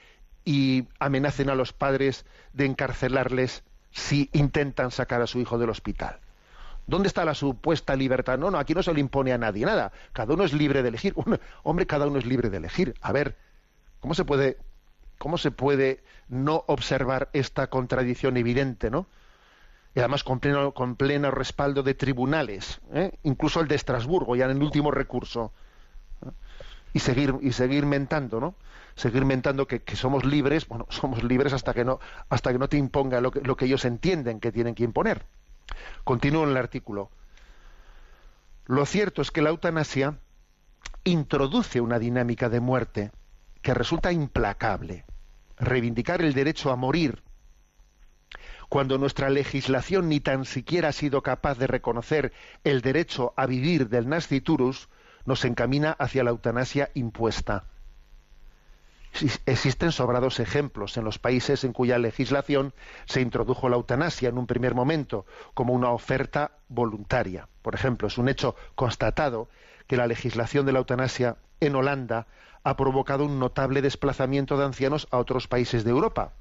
y 0.43 0.87
amenacen 0.99 1.49
a 1.49 1.55
los 1.55 1.73
padres 1.73 2.25
de 2.53 2.65
encarcelarles 2.65 3.63
si 3.91 4.29
intentan 4.33 4.89
sacar 4.89 5.21
a 5.21 5.27
su 5.27 5.39
hijo 5.39 5.59
del 5.59 5.69
hospital? 5.69 6.19
¿Dónde 6.87 7.07
está 7.07 7.25
la 7.25 7.33
supuesta 7.33 7.95
libertad? 7.95 8.37
No, 8.37 8.51
no, 8.51 8.59
aquí 8.59 8.73
no 8.73 8.83
se 8.83 8.93
le 8.93 8.99
impone 8.99 9.33
a 9.33 9.37
nadie 9.37 9.65
nada. 9.65 9.91
Cada 10.13 10.33
uno 10.33 10.43
es 10.43 10.53
libre 10.53 10.83
de 10.83 10.89
elegir. 10.89 11.15
hombre, 11.63 11.87
cada 11.87 12.07
uno 12.07 12.19
es 12.19 12.25
libre 12.25 12.49
de 12.49 12.57
elegir. 12.57 12.93
A 13.01 13.11
ver, 13.11 13.37
¿cómo 13.99 14.13
se 14.13 14.23
puede, 14.23 14.57
cómo 15.17 15.37
se 15.37 15.51
puede 15.51 16.03
no 16.27 16.63
observar 16.67 17.29
esta 17.33 17.67
contradicción 17.67 18.37
evidente, 18.37 18.89
no? 18.91 19.07
Y 19.95 19.99
además 19.99 20.23
con 20.23 20.39
pleno, 20.39 20.73
con 20.73 20.95
pleno 20.97 21.31
respaldo 21.31 21.81
de 21.81 21.93
tribunales, 21.93 22.81
¿eh? 22.93 23.13
incluso 23.23 23.61
el 23.61 23.69
de 23.69 23.75
Estrasburgo, 23.75 24.35
ya 24.35 24.45
en 24.45 24.51
el 24.51 24.61
último 24.61 24.91
recurso. 24.91 25.53
¿eh? 26.21 26.31
Y 26.93 26.99
seguir, 26.99 27.33
y 27.41 27.53
seguir 27.53 27.85
mentando, 27.85 28.41
¿no? 28.41 28.55
Seguir 28.95 29.23
mentando 29.23 29.67
que, 29.67 29.81
somos 29.95 30.25
libres, 30.25 30.67
bueno, 30.67 30.85
somos 30.89 31.23
libres 31.23 31.53
hasta 31.53 31.73
que 31.73 31.85
no, 31.85 31.99
hasta 32.27 32.51
que 32.51 32.59
no 32.59 32.67
te 32.67 32.75
imponga 32.75 33.21
lo 33.21 33.31
que, 33.31 33.39
lo 33.39 33.55
que 33.55 33.65
ellos 33.65 33.85
entienden 33.85 34.41
que 34.41 34.51
tienen 34.51 34.75
que 34.75 34.83
imponer. 34.83 35.25
Continúo 36.03 36.43
en 36.43 36.51
el 36.51 36.57
artículo. 36.57 37.11
Lo 38.65 38.85
cierto 38.85 39.21
es 39.21 39.31
que 39.31 39.41
la 39.41 39.49
eutanasia 39.49 40.19
introduce 41.03 41.81
una 41.81 41.99
dinámica 41.99 42.49
de 42.49 42.59
muerte 42.59 43.11
que 43.61 43.73
resulta 43.73 44.11
implacable. 44.11 45.05
Reivindicar 45.57 46.21
el 46.21 46.33
derecho 46.33 46.71
a 46.71 46.75
morir 46.75 47.23
cuando 48.69 48.97
nuestra 48.97 49.29
legislación 49.29 50.09
ni 50.09 50.19
tan 50.19 50.45
siquiera 50.45 50.89
ha 50.89 50.91
sido 50.91 51.21
capaz 51.21 51.57
de 51.57 51.67
reconocer 51.67 52.33
el 52.63 52.81
derecho 52.81 53.33
a 53.37 53.45
vivir 53.45 53.89
del 53.89 54.09
nasciturus, 54.09 54.89
nos 55.25 55.45
encamina 55.45 55.91
hacia 55.91 56.23
la 56.23 56.31
eutanasia 56.31 56.89
impuesta. 56.93 57.65
Existen 59.45 59.91
sobrados 59.91 60.39
ejemplos 60.39 60.97
en 60.97 61.05
los 61.05 61.19
países 61.19 61.63
en 61.63 61.71
cuya 61.71 61.97
legislación 61.97 62.73
se 63.05 63.21
introdujo 63.21 63.69
la 63.69 63.77
eutanasia 63.77 64.29
en 64.29 64.37
un 64.37 64.47
primer 64.47 64.75
momento 64.75 65.25
como 65.53 65.73
una 65.73 65.91
oferta 65.91 66.51
voluntaria. 66.67 67.47
Por 67.61 67.75
ejemplo, 67.75 68.07
es 68.07 68.17
un 68.17 68.27
hecho 68.27 68.55
constatado 68.75 69.47
que 69.87 69.97
la 69.97 70.07
legislación 70.07 70.65
de 70.65 70.73
la 70.73 70.79
eutanasia 70.79 71.37
en 71.61 71.75
Holanda 71.75 72.27
ha 72.63 72.75
provocado 72.75 73.25
un 73.25 73.39
notable 73.39 73.81
desplazamiento 73.81 74.57
de 74.57 74.65
ancianos 74.65 75.07
a 75.11 75.17
otros 75.17 75.47
países 75.47 75.83
de 75.83 75.91
Europa, 75.91 76.33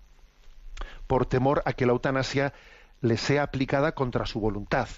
por 1.07 1.27
temor 1.27 1.63
a 1.67 1.75
que 1.75 1.87
la 1.87 1.93
eutanasia 1.93 2.55
les 3.03 3.21
sea 3.21 3.43
aplicada 3.43 3.93
contra 3.93 4.27
su 4.27 4.41
voluntad. 4.41 4.89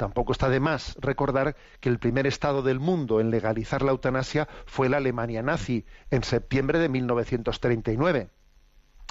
Tampoco 0.00 0.32
está 0.32 0.48
de 0.48 0.60
más 0.60 0.96
recordar 0.98 1.56
que 1.78 1.90
el 1.90 1.98
primer 1.98 2.26
Estado 2.26 2.62
del 2.62 2.80
mundo 2.80 3.20
en 3.20 3.30
legalizar 3.30 3.82
la 3.82 3.90
eutanasia 3.90 4.48
fue 4.64 4.88
la 4.88 4.96
Alemania 4.96 5.42
nazi 5.42 5.84
en 6.10 6.24
septiembre 6.24 6.78
de 6.78 6.88
1939. 6.88 8.30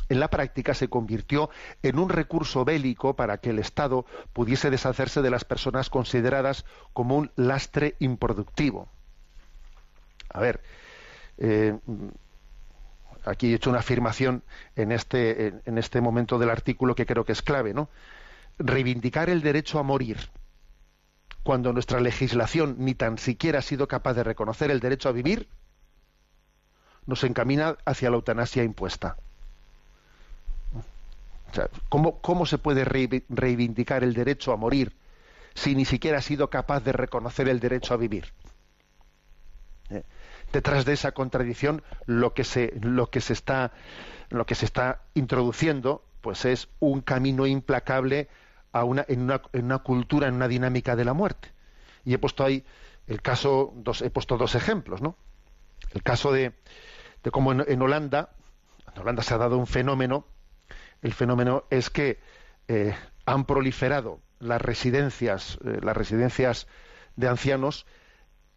En 0.10 0.20
la 0.20 0.30
práctica 0.30 0.74
se 0.74 0.88
convirtió 0.88 1.52
en 1.84 2.00
un 2.00 2.10
recurso 2.10 2.66
bélico 2.66 3.16
para 3.16 3.38
que 3.38 3.52
el 3.52 3.60
Estado 3.60 4.08
pudiese 4.34 4.72
deshacerse 4.72 5.22
de 5.22 5.30
las 5.30 5.46
personas 5.46 5.92
consideradas 5.92 6.66
como 6.92 7.18
un 7.18 7.32
lastre 7.36 7.96
improductivo. 8.00 8.90
A 10.30 10.40
ver, 10.40 10.60
eh, 11.38 11.78
aquí 13.26 13.52
he 13.52 13.58
hecho 13.58 13.70
una 13.70 13.82
afirmación 13.82 14.42
en 14.76 14.92
este, 14.92 15.54
en 15.66 15.78
este 15.78 16.02
momento 16.02 16.40
del 16.40 16.50
artículo 16.50 16.96
que 16.96 17.06
creo 17.06 17.26
que 17.26 17.34
es 17.34 17.44
clave, 17.44 17.76
¿no? 17.76 17.90
Reivindicar 18.58 19.30
el 19.30 19.44
derecho 19.44 19.78
a 19.78 19.84
morir 19.84 20.18
cuando 21.44 21.74
nuestra 21.74 22.00
legislación 22.00 22.76
ni 22.80 22.96
tan 22.96 23.18
siquiera 23.18 23.60
ha 23.60 23.64
sido 23.64 23.88
capaz 23.88 24.14
de 24.14 24.24
reconocer 24.24 24.72
el 24.72 24.80
derecho 24.80 25.10
a 25.10 25.14
vivir, 25.14 25.48
nos 27.06 27.24
encamina 27.24 27.78
hacia 27.86 28.10
la 28.10 28.18
eutanasia 28.18 28.64
impuesta. 28.64 29.18
¿cómo, 31.90 32.46
se 32.46 32.58
puede 32.58 32.86
reivindicar 32.86 34.04
el 34.04 34.14
derecho 34.14 34.54
a 34.54 34.58
morir 34.58 34.96
si 35.56 35.76
ni 35.76 35.86
siquiera 35.86 36.20
ha 36.20 36.22
sido 36.22 36.50
capaz 36.50 36.82
de 36.82 36.92
reconocer 36.92 37.50
el 37.50 37.60
derecho 37.60 37.94
a 37.94 37.98
vivir? 37.98 38.32
¿Eh? 39.90 40.04
Detrás 40.54 40.86
de 40.86 40.94
esa 40.94 41.12
contradicción, 41.12 41.84
lo 42.06 42.34
que 42.34 42.44
se, 42.44 42.74
lo 42.82 43.10
que 43.10 43.22
se 43.22 43.34
está, 43.34 43.72
lo 44.30 44.46
que 44.46 44.56
se 44.56 44.66
está 44.66 45.02
introduciendo, 45.16 46.04
pues 46.22 46.46
es 46.46 46.68
un 46.80 47.02
camino 47.02 47.46
implacable 47.48 48.28
en, 48.74 48.88
una, 48.88 49.06
en, 49.08 49.66
una, 49.66 49.80
cultura, 49.80 50.28
en 50.28 50.36
una 50.36 50.48
dinámica 50.48 50.96
de 50.96 51.06
la 51.06 51.14
muerte. 51.14 51.52
Y 52.06 52.14
he 52.14 52.18
puesto 52.18 52.44
ahí 52.44 52.64
el 53.08 53.22
caso, 53.22 53.74
dos, 53.76 54.02
he 54.02 54.10
puesto 54.10 54.38
dos 54.38 54.56
ejemplos, 54.56 55.02
¿no? 55.02 55.16
El 55.92 56.04
caso 56.04 56.32
de, 56.32 56.54
de 57.24 57.32
cómo 57.32 57.52
en, 57.52 57.82
Holanda, 57.82 58.30
en 58.94 59.02
Holanda 59.02 59.24
se 59.24 59.34
ha 59.34 59.38
dado 59.38 59.58
un 59.58 59.68
fenómeno, 59.68 60.26
el 61.02 61.14
fenómeno 61.14 61.64
es 61.70 61.90
que 61.90 62.20
eh, 62.68 62.96
han 63.26 63.46
proliferado 63.46 64.20
las 64.40 64.62
residencias, 64.62 65.58
eh, 65.66 65.80
las 65.82 65.96
residencias 65.96 66.68
de 67.16 67.28
ancianos 67.28 67.86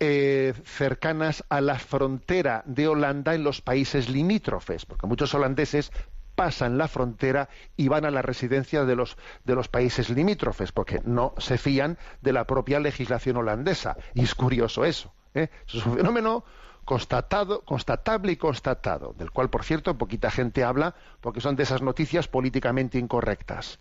eh, 0.01 0.55
cercanas 0.65 1.45
a 1.49 1.61
la 1.61 1.79
frontera 1.79 2.63
de 2.67 2.89
Holanda 2.89 3.35
en 3.35 3.45
los 3.45 3.61
países 3.61 4.09
limítrofes, 4.09 4.85
porque 4.85 5.07
muchos 5.07 5.33
holandeses 5.35 5.93
pasan 6.35 6.79
la 6.79 6.89
frontera 6.89 7.49
y 7.77 7.89
van 7.89 8.05
a 8.05 8.11
la 8.11 8.23
residencia 8.23 8.85
de 8.85 8.97
los, 8.97 9.17
de 9.45 9.55
los 9.55 9.69
países 9.69 10.11
limítrofes, 10.11 10.73
porque 10.73 11.01
no 11.05 11.35
se 11.39 11.59
fían 11.59 11.99
de 12.21 12.33
la 12.33 12.47
propia 12.47 12.81
legislación 12.81 13.37
holandesa. 13.37 13.97
Y 14.15 14.23
es 14.23 14.35
curioso 14.35 14.85
eso. 14.85 15.13
¿eh? 15.35 15.49
es 15.67 15.87
un 15.87 15.97
fenómeno 15.97 16.45
constatado, 16.85 17.63
constatable 17.63 18.33
y 18.33 18.37
constatado, 18.37 19.15
del 19.17 19.31
cual, 19.31 19.51
por 19.51 19.65
cierto, 19.65 19.97
poquita 19.97 20.31
gente 20.31 20.65
habla, 20.65 20.95
porque 21.21 21.41
son 21.41 21.57
de 21.57 21.63
esas 21.63 21.83
noticias 21.83 22.29
políticamente 22.29 22.99
incorrectas. 22.99 23.79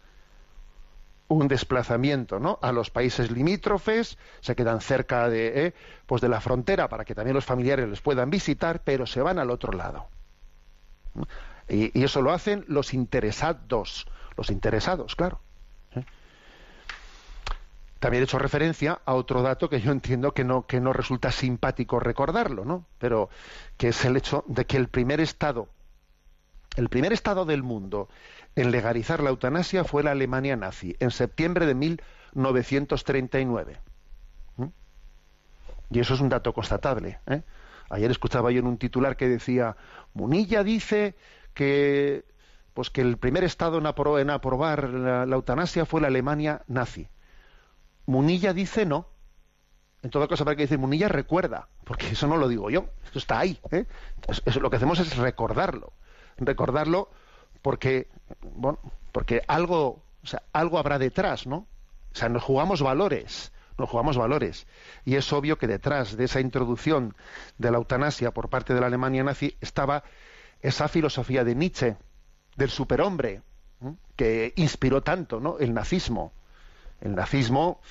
Un 1.27 1.47
desplazamiento 1.47 2.39
¿no? 2.39 2.59
a 2.61 2.71
los 2.71 2.89
países 2.89 3.31
limítrofes, 3.31 4.17
se 4.41 4.55
quedan 4.55 4.81
cerca 4.81 5.29
de, 5.29 5.67
¿eh? 5.67 5.73
pues 6.05 6.21
de 6.21 6.29
la 6.29 6.41
frontera 6.41 6.89
para 6.89 7.05
que 7.05 7.15
también 7.15 7.35
los 7.35 7.45
familiares 7.45 7.87
les 7.87 8.01
puedan 8.01 8.29
visitar, 8.29 8.81
pero 8.83 9.05
se 9.07 9.21
van 9.21 9.39
al 9.39 9.49
otro 9.49 9.71
lado. 9.71 10.07
Y, 11.71 12.03
eso 12.03 12.21
lo 12.21 12.31
hacen 12.31 12.63
los 12.67 12.93
interesados, 12.93 14.05
los 14.35 14.49
interesados, 14.49 15.15
claro. 15.15 15.39
¿eh? 15.95 16.03
También 17.99 18.23
he 18.23 18.25
hecho 18.25 18.39
referencia 18.39 18.99
a 19.05 19.13
otro 19.13 19.41
dato 19.41 19.69
que 19.69 19.79
yo 19.79 19.93
entiendo 19.93 20.33
que 20.33 20.43
no, 20.43 20.65
que 20.65 20.81
no 20.81 20.91
resulta 20.91 21.31
simpático 21.31 21.99
recordarlo, 21.99 22.65
¿no? 22.65 22.85
Pero 22.97 23.29
que 23.77 23.89
es 23.89 24.03
el 24.03 24.17
hecho 24.17 24.43
de 24.47 24.65
que 24.65 24.75
el 24.75 24.89
primer 24.89 25.21
Estado, 25.21 25.69
el 26.75 26.89
primer 26.89 27.13
Estado 27.13 27.45
del 27.45 27.63
mundo 27.63 28.09
en 28.55 28.71
legalizar 28.71 29.23
la 29.23 29.29
eutanasia 29.29 29.85
fue 29.85 30.03
la 30.03 30.11
Alemania 30.11 30.57
nazi, 30.57 30.97
en 30.99 31.11
septiembre 31.11 31.65
de 31.65 31.75
1939. 31.75 33.79
¿Mm? 34.57 34.65
Y 35.91 35.99
eso 35.99 36.15
es 36.15 36.19
un 36.19 36.27
dato 36.27 36.53
constatable. 36.53 37.19
¿eh? 37.27 37.43
Ayer 37.89 38.11
escuchaba 38.11 38.51
yo 38.51 38.59
en 38.59 38.67
un 38.67 38.77
titular 38.77 39.15
que 39.15 39.29
decía, 39.29 39.77
Munilla 40.13 40.63
dice 40.63 41.15
que 41.53 42.25
pues 42.73 42.89
que 42.89 43.01
el 43.01 43.17
primer 43.17 43.43
estado 43.43 43.77
en, 43.77 44.29
aprobar 44.29 44.89
la, 44.89 45.23
eutanasia 45.23 45.85
fue 45.85 46.01
la 46.01 46.07
Alemania 46.07 46.61
nazi. 46.67 47.07
Munilla 48.05 48.53
dice 48.53 48.85
no. 48.85 49.07
En 50.03 50.09
todo 50.09 50.27
caso, 50.27 50.45
para 50.45 50.55
que 50.55 50.63
decir 50.63 50.79
Munilla 50.79 51.07
recuerda, 51.09 51.67
porque 51.83 52.07
eso 52.09 52.27
no 52.27 52.37
lo 52.37 52.47
digo 52.47 52.69
yo, 52.69 52.87
eso 53.09 53.19
está 53.19 53.39
ahí. 53.39 53.59
¿eh? 53.71 53.85
Lo 54.59 54.69
que 54.69 54.77
hacemos 54.77 54.99
es 54.99 55.15
recordarlo, 55.17 55.93
recordarlo 56.37 57.09
porque 57.61 58.07
bueno, 58.41 58.79
porque 59.11 59.41
algo, 59.47 60.03
o 60.23 60.27
sea, 60.27 60.43
algo 60.53 60.79
habrá 60.79 60.97
detrás, 60.97 61.45
¿no? 61.45 61.67
O 62.13 62.15
sea, 62.15 62.29
nos 62.29 62.43
jugamos 62.43 62.81
valores, 62.81 63.51
nos 63.77 63.89
jugamos 63.89 64.17
valores. 64.17 64.67
Y 65.05 65.15
es 65.15 65.31
obvio 65.33 65.57
que 65.57 65.67
detrás 65.67 66.17
de 66.17 66.25
esa 66.25 66.39
introducción 66.39 67.15
de 67.57 67.71
la 67.71 67.77
eutanasia 67.77 68.31
por 68.31 68.49
parte 68.49 68.73
de 68.73 68.81
la 68.81 68.87
Alemania 68.87 69.23
nazi 69.23 69.55
estaba 69.61 70.03
esa 70.61 70.87
filosofía 70.87 71.43
de 71.43 71.55
Nietzsche, 71.55 71.97
del 72.55 72.69
superhombre, 72.69 73.41
que 74.15 74.53
inspiró 74.55 75.01
tanto 75.01 75.39
¿no? 75.39 75.57
el 75.59 75.73
nazismo. 75.73 76.33
El 76.99 77.15
nazismo 77.15 77.81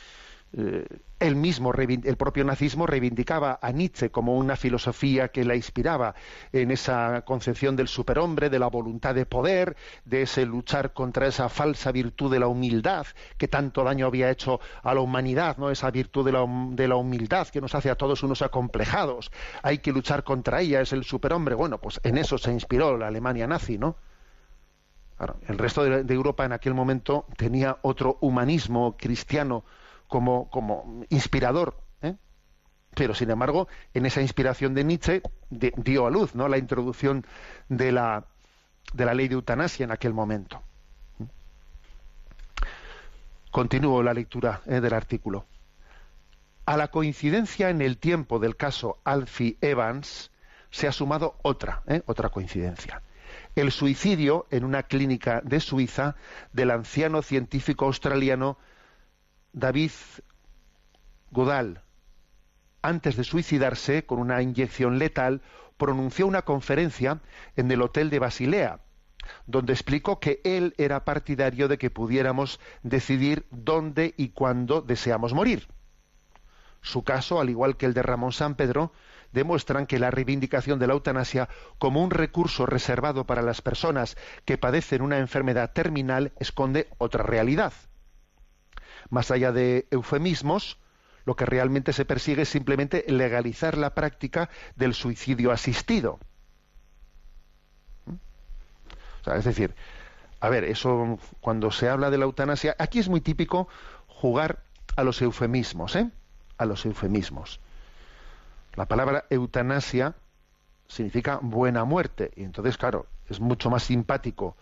él 0.52 1.36
mismo, 1.36 1.72
el 1.72 2.16
propio 2.16 2.44
nazismo, 2.44 2.86
reivindicaba 2.86 3.58
a 3.62 3.70
Nietzsche 3.70 4.10
como 4.10 4.36
una 4.36 4.56
filosofía 4.56 5.28
que 5.28 5.44
la 5.44 5.54
inspiraba 5.54 6.14
en 6.52 6.70
esa 6.70 7.22
concepción 7.22 7.76
del 7.76 7.88
superhombre, 7.88 8.50
de 8.50 8.58
la 8.58 8.66
voluntad 8.66 9.14
de 9.14 9.26
poder, 9.26 9.76
de 10.04 10.22
ese 10.22 10.46
luchar 10.46 10.92
contra 10.92 11.26
esa 11.26 11.48
falsa 11.48 11.92
virtud 11.92 12.32
de 12.32 12.40
la 12.40 12.48
humildad 12.48 13.06
que 13.36 13.48
tanto 13.48 13.84
daño 13.84 14.06
había 14.06 14.30
hecho 14.30 14.60
a 14.82 14.94
la 14.94 15.00
humanidad, 15.00 15.56
¿no? 15.58 15.70
Esa 15.70 15.90
virtud 15.90 16.24
de 16.24 16.32
la, 16.32 16.44
de 16.70 16.88
la 16.88 16.96
humildad 16.96 17.48
que 17.48 17.60
nos 17.60 17.74
hace 17.74 17.90
a 17.90 17.96
todos 17.96 18.22
unos 18.22 18.42
acomplejados. 18.42 19.30
Hay 19.62 19.78
que 19.78 19.92
luchar 19.92 20.24
contra 20.24 20.62
ella, 20.62 20.80
es 20.80 20.92
el 20.92 21.04
superhombre. 21.04 21.54
Bueno, 21.54 21.78
pues 21.78 22.00
en 22.02 22.18
eso 22.18 22.38
se 22.38 22.50
inspiró 22.50 22.96
la 22.96 23.08
Alemania 23.08 23.46
nazi, 23.46 23.78
¿no? 23.78 23.96
el 25.48 25.58
resto 25.58 25.84
de 25.84 26.14
Europa 26.14 26.46
en 26.46 26.52
aquel 26.52 26.72
momento 26.72 27.26
tenía 27.36 27.76
otro 27.82 28.16
humanismo 28.22 28.96
cristiano 28.96 29.64
como, 30.10 30.50
como 30.50 31.06
inspirador. 31.08 31.80
¿eh? 32.02 32.16
Pero, 32.94 33.14
sin 33.14 33.30
embargo, 33.30 33.68
en 33.94 34.04
esa 34.04 34.20
inspiración 34.20 34.74
de 34.74 34.84
Nietzsche 34.84 35.22
dio 35.48 36.06
a 36.06 36.10
luz 36.10 36.34
¿no? 36.34 36.48
la 36.48 36.58
introducción 36.58 37.24
de 37.70 37.92
la, 37.92 38.26
de 38.92 39.04
la 39.06 39.14
ley 39.14 39.28
de 39.28 39.34
eutanasia 39.34 39.84
en 39.84 39.92
aquel 39.92 40.12
momento. 40.12 40.60
Continúo 43.50 44.02
la 44.02 44.12
lectura 44.12 44.60
¿eh? 44.66 44.80
del 44.80 44.92
artículo. 44.92 45.46
A 46.66 46.76
la 46.76 46.88
coincidencia 46.88 47.70
en 47.70 47.80
el 47.80 47.96
tiempo 47.96 48.38
del 48.38 48.56
caso 48.56 48.98
Alfie 49.04 49.56
Evans 49.60 50.30
se 50.70 50.86
ha 50.86 50.92
sumado 50.92 51.36
otra, 51.42 51.82
¿eh? 51.86 52.02
otra 52.06 52.28
coincidencia. 52.28 53.02
El 53.56 53.72
suicidio 53.72 54.46
en 54.50 54.64
una 54.64 54.84
clínica 54.84 55.40
de 55.40 55.60
Suiza 55.60 56.16
del 56.52 56.70
anciano 56.70 57.22
científico 57.22 57.86
australiano 57.86 58.58
David 59.52 59.90
Godal, 61.32 61.82
antes 62.82 63.16
de 63.16 63.24
suicidarse 63.24 64.06
con 64.06 64.20
una 64.20 64.42
inyección 64.42 65.00
letal, 65.00 65.42
pronunció 65.76 66.28
una 66.28 66.42
conferencia 66.42 67.20
en 67.56 67.68
el 67.72 67.82
hotel 67.82 68.10
de 68.10 68.20
Basilea, 68.20 68.80
donde 69.46 69.72
explicó 69.72 70.20
que 70.20 70.40
él 70.44 70.74
era 70.78 71.04
partidario 71.04 71.66
de 71.66 71.78
que 71.78 71.90
pudiéramos 71.90 72.60
decidir 72.84 73.46
dónde 73.50 74.14
y 74.16 74.28
cuándo 74.28 74.82
deseamos 74.82 75.34
morir. 75.34 75.66
Su 76.80 77.02
caso, 77.02 77.40
al 77.40 77.50
igual 77.50 77.76
que 77.76 77.86
el 77.86 77.94
de 77.94 78.02
Ramón 78.02 78.32
San 78.32 78.54
Pedro, 78.54 78.92
demuestran 79.32 79.86
que 79.86 79.98
la 79.98 80.12
reivindicación 80.12 80.78
de 80.78 80.86
la 80.86 80.92
eutanasia 80.92 81.48
como 81.78 82.04
un 82.04 82.12
recurso 82.12 82.66
reservado 82.66 83.26
para 83.26 83.42
las 83.42 83.62
personas 83.62 84.16
que 84.44 84.58
padecen 84.58 85.02
una 85.02 85.18
enfermedad 85.18 85.72
terminal 85.72 86.32
esconde 86.38 86.88
otra 86.98 87.24
realidad 87.24 87.72
más 89.10 89.30
allá 89.30 89.52
de 89.52 89.86
eufemismos, 89.90 90.78
lo 91.24 91.36
que 91.36 91.46
realmente 91.46 91.92
se 91.92 92.04
persigue 92.04 92.42
es 92.42 92.48
simplemente 92.48 93.04
legalizar 93.08 93.76
la 93.76 93.94
práctica 93.94 94.48
del 94.76 94.94
suicidio 94.94 95.52
asistido. 95.52 96.18
¿Mm? 98.06 99.30
es 99.36 99.44
decir, 99.44 99.74
a 100.40 100.48
ver, 100.48 100.64
eso 100.64 101.18
cuando 101.40 101.70
se 101.70 101.88
habla 101.88 102.10
de 102.10 102.18
la 102.18 102.24
eutanasia, 102.24 102.74
aquí 102.78 102.98
es 102.98 103.08
muy 103.08 103.20
típico 103.20 103.68
jugar 104.06 104.62
a 104.96 105.04
los 105.04 105.20
eufemismos, 105.20 105.96
¿eh? 105.96 106.10
A 106.56 106.64
los 106.64 106.86
eufemismos. 106.86 107.60
La 108.74 108.86
palabra 108.86 109.26
eutanasia 109.28 110.14
significa 110.88 111.38
buena 111.42 111.84
muerte 111.84 112.30
y 112.36 112.44
entonces, 112.44 112.78
claro, 112.78 113.06
es 113.28 113.40
mucho 113.40 113.70
más 113.70 113.82
simpático 113.82 114.56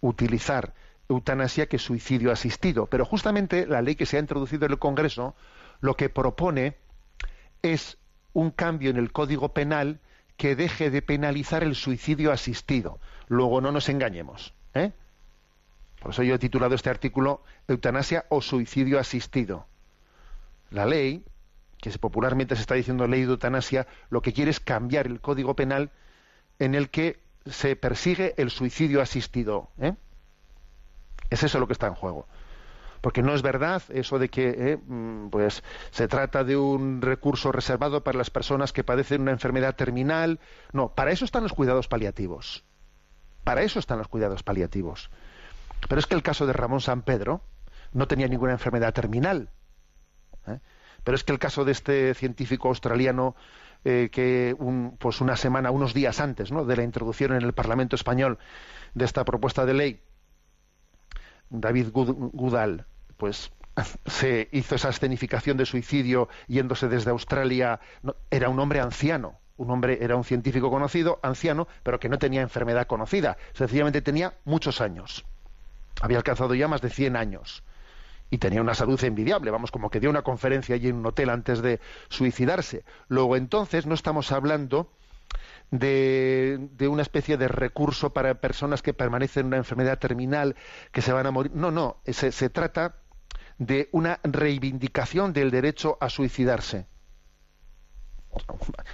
utilizar 0.00 0.74
eutanasia 1.08 1.66
que 1.66 1.78
suicidio 1.78 2.32
asistido. 2.32 2.86
Pero 2.86 3.04
justamente 3.04 3.66
la 3.66 3.82
ley 3.82 3.94
que 3.94 4.06
se 4.06 4.16
ha 4.16 4.20
introducido 4.20 4.66
en 4.66 4.72
el 4.72 4.78
Congreso 4.78 5.34
lo 5.80 5.96
que 5.96 6.08
propone 6.08 6.76
es 7.62 7.98
un 8.32 8.50
cambio 8.50 8.90
en 8.90 8.96
el 8.96 9.12
Código 9.12 9.52
Penal 9.52 10.00
que 10.36 10.56
deje 10.56 10.90
de 10.90 11.02
penalizar 11.02 11.62
el 11.62 11.74
suicidio 11.74 12.32
asistido. 12.32 12.98
Luego 13.28 13.60
no 13.60 13.72
nos 13.72 13.88
engañemos. 13.88 14.54
¿eh? 14.74 14.92
Por 16.00 16.10
eso 16.10 16.22
yo 16.22 16.34
he 16.34 16.38
titulado 16.38 16.74
este 16.74 16.90
artículo 16.90 17.42
Eutanasia 17.68 18.26
o 18.28 18.42
suicidio 18.42 18.98
asistido. 18.98 19.66
La 20.70 20.86
ley, 20.86 21.24
que 21.78 21.90
popularmente 21.98 22.56
se 22.56 22.62
está 22.62 22.74
diciendo 22.74 23.06
ley 23.06 23.20
de 23.20 23.30
eutanasia, 23.30 23.86
lo 24.10 24.22
que 24.22 24.32
quiere 24.32 24.50
es 24.50 24.58
cambiar 24.58 25.06
el 25.06 25.20
Código 25.20 25.54
Penal 25.54 25.90
en 26.58 26.74
el 26.74 26.90
que 26.90 27.20
se 27.46 27.76
persigue 27.76 28.34
el 28.36 28.50
suicidio 28.50 29.00
asistido. 29.00 29.70
¿eh? 29.78 29.94
Es 31.30 31.42
eso 31.42 31.58
lo 31.58 31.66
que 31.66 31.72
está 31.72 31.86
en 31.86 31.94
juego. 31.94 32.26
Porque 33.00 33.22
no 33.22 33.34
es 33.34 33.42
verdad 33.42 33.82
eso 33.90 34.18
de 34.18 34.30
que 34.30 34.48
eh, 34.48 34.76
mm, 34.78 35.28
pues 35.28 35.62
se 35.90 36.08
trata 36.08 36.42
de 36.42 36.56
un 36.56 37.02
recurso 37.02 37.52
reservado 37.52 38.02
para 38.02 38.16
las 38.16 38.30
personas 38.30 38.72
que 38.72 38.82
padecen 38.82 39.20
una 39.20 39.32
enfermedad 39.32 39.76
terminal. 39.76 40.40
No, 40.72 40.94
para 40.94 41.10
eso 41.10 41.24
están 41.24 41.42
los 41.42 41.52
cuidados 41.52 41.86
paliativos. 41.86 42.64
Para 43.44 43.62
eso 43.62 43.78
están 43.78 43.98
los 43.98 44.08
cuidados 44.08 44.42
paliativos. 44.42 45.10
Pero 45.86 45.98
es 45.98 46.06
que 46.06 46.14
el 46.14 46.22
caso 46.22 46.46
de 46.46 46.54
Ramón 46.54 46.80
San 46.80 47.02
Pedro 47.02 47.42
no 47.92 48.08
tenía 48.08 48.26
ninguna 48.26 48.52
enfermedad 48.52 48.94
terminal. 48.94 49.50
¿eh? 50.46 50.60
Pero 51.04 51.14
es 51.14 51.24
que 51.24 51.32
el 51.32 51.38
caso 51.38 51.66
de 51.66 51.72
este 51.72 52.14
científico 52.14 52.68
australiano 52.68 53.36
eh, 53.84 54.08
que 54.10 54.56
pues 54.98 55.20
una 55.20 55.36
semana, 55.36 55.70
unos 55.70 55.92
días 55.92 56.20
antes 56.20 56.50
¿no? 56.50 56.64
de 56.64 56.76
la 56.76 56.84
introducción 56.84 57.32
en 57.32 57.42
el 57.42 57.52
Parlamento 57.52 57.96
español 57.96 58.38
de 58.94 59.04
esta 59.04 59.26
propuesta 59.26 59.66
de 59.66 59.74
ley, 59.74 60.00
David 61.60 61.88
Goodall, 61.92 62.86
pues 63.16 63.52
se 64.06 64.48
hizo 64.52 64.74
esa 64.74 64.90
escenificación 64.90 65.56
de 65.56 65.66
suicidio 65.66 66.28
yéndose 66.46 66.88
desde 66.88 67.10
Australia, 67.10 67.80
era 68.30 68.48
un 68.48 68.58
hombre 68.58 68.80
anciano, 68.80 69.38
un 69.56 69.70
hombre 69.70 69.98
era 70.00 70.16
un 70.16 70.24
científico 70.24 70.70
conocido, 70.70 71.20
anciano, 71.22 71.68
pero 71.82 72.00
que 72.00 72.08
no 72.08 72.18
tenía 72.18 72.42
enfermedad 72.42 72.86
conocida, 72.86 73.36
sencillamente 73.52 74.02
tenía 74.02 74.34
muchos 74.44 74.80
años. 74.80 75.24
Había 76.00 76.18
alcanzado 76.18 76.54
ya 76.54 76.68
más 76.68 76.80
de 76.80 76.90
100 76.90 77.16
años 77.16 77.62
y 78.30 78.38
tenía 78.38 78.60
una 78.60 78.74
salud 78.74 79.02
envidiable, 79.04 79.50
vamos, 79.50 79.70
como 79.70 79.90
que 79.90 80.00
dio 80.00 80.10
una 80.10 80.22
conferencia 80.22 80.74
allí 80.74 80.88
en 80.88 80.96
un 80.96 81.06
hotel 81.06 81.30
antes 81.30 81.62
de 81.62 81.80
suicidarse. 82.08 82.84
Luego 83.08 83.36
entonces 83.36 83.86
no 83.86 83.94
estamos 83.94 84.32
hablando 84.32 84.90
de, 85.70 86.88
una 86.88 87.02
especie 87.02 87.36
de 87.36 87.48
recurso 87.48 88.12
para 88.12 88.40
personas 88.40 88.82
que 88.82 88.94
permanecen 88.94 89.42
en 89.42 89.46
una 89.48 89.56
enfermedad 89.56 89.98
terminal, 89.98 90.56
que 90.92 91.02
se 91.02 91.12
van 91.12 91.26
a 91.26 91.30
morir. 91.30 91.52
No, 91.54 91.70
no, 91.70 92.00
se, 92.06 92.50
trata 92.50 92.96
de 93.58 93.88
una 93.92 94.20
reivindicación 94.22 95.32
del 95.32 95.50
derecho 95.50 95.98
a 96.00 96.08
suicidarse. 96.08 96.86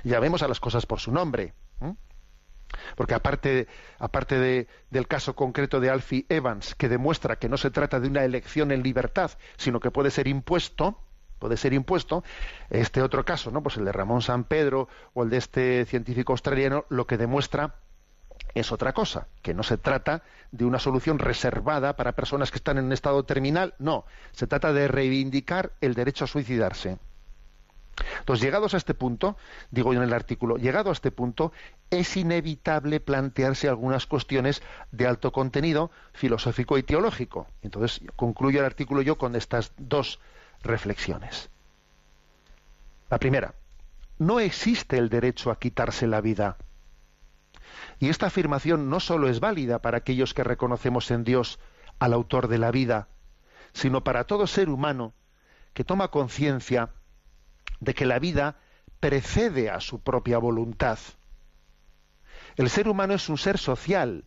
Ya 0.05 0.21
vemos 0.21 0.43
a 0.43 0.49
las 0.49 0.61
cosas 0.61 0.87
por 0.87 1.01
su 1.01 1.13
nombre. 1.13 1.55
Porque 2.95 3.15
aparte, 3.15 3.67
aparte 3.99 4.39
de, 4.39 4.69
del 4.91 5.09
caso 5.09 5.35
concreto 5.35 5.81
de 5.81 5.91
Alfie 5.91 6.27
Evans, 6.29 6.77
que 6.77 6.89
demuestra 6.89 7.37
que 7.37 7.49
no 7.49 7.57
se 7.57 7.71
trata 7.71 7.99
de 7.99 8.09
una 8.09 8.25
elección 8.25 8.71
en 8.71 8.83
libertad, 8.83 9.33
sino 9.57 9.81
que 9.81 9.91
puede 9.91 10.11
ser 10.11 10.29
impuesto, 10.29 11.03
puede 11.41 11.57
ser 11.57 11.73
impuesto. 11.73 12.23
Este 12.69 13.03
otro 13.03 13.25
caso, 13.25 13.51
¿no? 13.51 13.65
Pues 13.65 13.77
el 13.77 13.85
de 13.85 13.91
Ramón 13.91 14.23
San 14.23 14.45
Pedro 14.45 14.89
o 15.15 15.25
el 15.25 15.31
de 15.31 15.39
este 15.39 15.85
científico 15.87 16.33
australiano, 16.33 16.85
lo 16.89 17.09
que 17.09 17.17
demuestra 17.17 17.75
es 18.55 18.71
otra 18.71 18.93
cosa, 18.93 19.27
que 19.43 19.55
no 19.55 19.63
se 19.63 19.79
trata 19.79 20.23
de 20.53 20.65
una 20.65 20.79
solución 20.79 21.19
reservada 21.19 21.97
para 21.97 22.13
personas 22.13 22.51
que 22.51 22.59
están 22.59 22.79
en 22.79 22.85
un 22.85 22.93
estado 22.93 23.25
terminal, 23.25 23.75
no, 23.79 24.05
se 24.33 24.47
trata 24.47 24.73
de 24.73 24.89
reivindicar 24.89 25.73
el 25.81 25.95
derecho 25.95 26.25
a 26.25 26.29
suicidarse. 26.29 26.99
Entonces, 28.21 28.43
llegados 28.43 28.75
a 28.75 28.77
este 28.77 28.95
punto, 28.95 29.37
digo 29.71 29.93
yo 29.93 30.01
en 30.03 30.09
el 30.09 30.15
artículo, 30.15 30.57
llegado 30.57 30.91
a 30.91 30.93
este 30.93 31.11
punto, 31.11 31.53
es 31.91 32.17
inevitable 32.17 33.01
plantearse 33.01 33.69
algunas 33.69 34.07
cuestiones 34.07 34.63
de 34.91 35.07
alto 35.07 35.33
contenido 35.33 35.91
filosófico 36.13 36.79
y 36.79 36.83
teológico. 36.83 37.47
Entonces, 37.63 38.01
concluyo 38.17 38.61
el 38.61 38.67
artículo 38.67 39.03
yo 39.03 39.19
con 39.19 39.37
estas 39.37 39.73
dos 39.77 40.19
reflexiones. 40.63 41.51
La 43.11 43.19
primera, 43.19 43.55
no 44.19 44.39
existe 44.39 44.99
el 44.99 45.09
derecho 45.09 45.51
a 45.51 45.59
quitarse 45.59 46.07
la 46.07 46.21
vida. 46.21 46.57
Y 47.99 48.09
esta 48.09 48.27
afirmación 48.27 48.89
no 48.89 49.01
solo 49.01 49.29
es 49.29 49.41
válida 49.41 49.81
para 49.81 49.99
aquellos 49.99 50.35
que 50.35 50.45
reconocemos 50.45 51.11
en 51.11 51.25
Dios 51.25 51.59
al 51.99 52.13
autor 52.13 52.49
de 52.49 52.59
la 52.59 52.71
vida, 52.71 53.09
sino 53.73 54.05
para 54.05 54.25
todo 54.25 54.47
ser 54.47 54.69
humano 54.69 55.15
que 55.75 55.85
toma 55.85 56.09
conciencia 56.09 56.91
de 57.81 57.95
que 57.95 58.07
la 58.07 58.19
vida 58.19 58.59
precede 59.01 59.71
a 59.71 59.81
su 59.81 60.01
propia 60.01 60.39
voluntad. 60.39 60.99
El 62.57 62.69
ser 62.69 62.89
humano 62.89 63.15
es 63.15 63.29
un 63.29 63.39
ser 63.39 63.59
social 63.59 64.25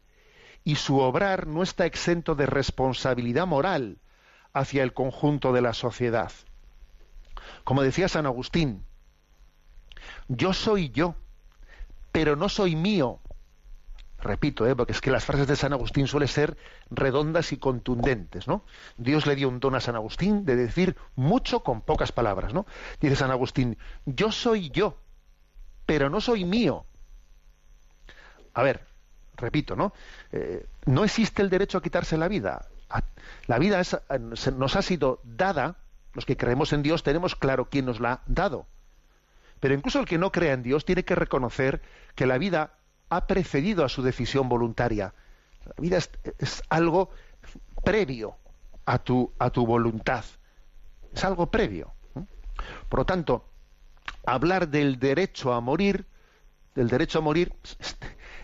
y 0.63 0.75
su 0.75 0.99
obrar 0.99 1.47
no 1.47 1.61
está 1.61 1.85
exento 1.85 2.35
de 2.35 2.45
responsabilidad 2.45 3.45
moral 3.45 3.99
hacia 4.53 4.83
el 4.83 4.93
conjunto 4.93 5.51
de 5.51 5.61
la 5.61 5.73
sociedad. 5.73 6.31
Como 7.63 7.81
decía 7.81 8.07
San 8.07 8.25
Agustín, 8.25 8.83
yo 10.27 10.53
soy 10.53 10.89
yo, 10.89 11.15
pero 12.11 12.35
no 12.35 12.49
soy 12.49 12.75
mío. 12.75 13.19
Repito, 14.19 14.65
¿eh? 14.65 14.75
porque 14.75 14.93
es 14.93 15.01
que 15.01 15.11
las 15.11 15.25
frases 15.25 15.47
de 15.47 15.57
San 15.57 15.73
Agustín 15.73 16.07
suelen 16.07 16.29
ser 16.29 16.57
redondas 16.89 17.51
y 17.51 17.57
contundentes, 17.57 18.47
¿no? 18.47 18.63
Dios 18.95 19.25
le 19.25 19.35
dio 19.35 19.49
un 19.49 19.59
don 19.59 19.75
a 19.75 19.81
San 19.81 19.97
Agustín 19.97 20.45
de 20.45 20.55
decir 20.55 20.95
mucho 21.15 21.61
con 21.61 21.81
pocas 21.81 22.13
palabras, 22.13 22.53
¿no? 22.53 22.65
Dice 23.01 23.17
San 23.17 23.31
Agustín, 23.31 23.77
yo 24.05 24.31
soy 24.31 24.69
yo, 24.69 24.97
pero 25.85 26.09
no 26.09 26.21
soy 26.21 26.45
mío. 26.45 26.85
A 28.53 28.63
ver, 28.63 28.85
repito, 29.35 29.75
¿no? 29.75 29.91
Eh, 30.31 30.67
no 30.85 31.03
existe 31.03 31.41
el 31.41 31.49
derecho 31.49 31.77
a 31.77 31.81
quitarse 31.81 32.17
la 32.17 32.29
vida. 32.29 32.69
La 33.47 33.59
vida 33.59 33.81
nos 34.17 34.75
ha 34.75 34.81
sido 34.81 35.19
dada, 35.23 35.77
los 36.13 36.25
que 36.25 36.37
creemos 36.37 36.73
en 36.73 36.83
Dios 36.83 37.03
tenemos 37.03 37.35
claro 37.35 37.69
quién 37.69 37.85
nos 37.85 37.99
la 37.99 38.13
ha 38.13 38.21
dado. 38.25 38.67
Pero 39.59 39.73
incluso 39.73 39.99
el 39.99 40.05
que 40.05 40.17
no 40.17 40.31
crea 40.31 40.53
en 40.53 40.63
Dios 40.63 40.85
tiene 40.85 41.05
que 41.05 41.15
reconocer 41.15 41.81
que 42.15 42.25
la 42.25 42.37
vida 42.37 42.73
ha 43.09 43.27
precedido 43.27 43.85
a 43.85 43.89
su 43.89 44.01
decisión 44.01 44.49
voluntaria. 44.49 45.13
La 45.65 45.73
vida 45.77 45.97
es, 45.97 46.63
algo 46.69 47.09
previo 47.83 48.35
a 48.85 48.99
tu, 48.99 49.31
a 49.39 49.49
tu 49.49 49.65
voluntad. 49.65 50.25
Es 51.13 51.23
algo 51.23 51.49
previo. 51.49 51.93
Por 52.89 52.99
lo 52.99 53.05
tanto, 53.05 53.45
hablar 54.25 54.67
del 54.67 54.99
derecho 54.99 55.53
a 55.53 55.61
morir, 55.61 56.05
del 56.75 56.89
derecho 56.89 57.19
a 57.19 57.21
morir, 57.21 57.53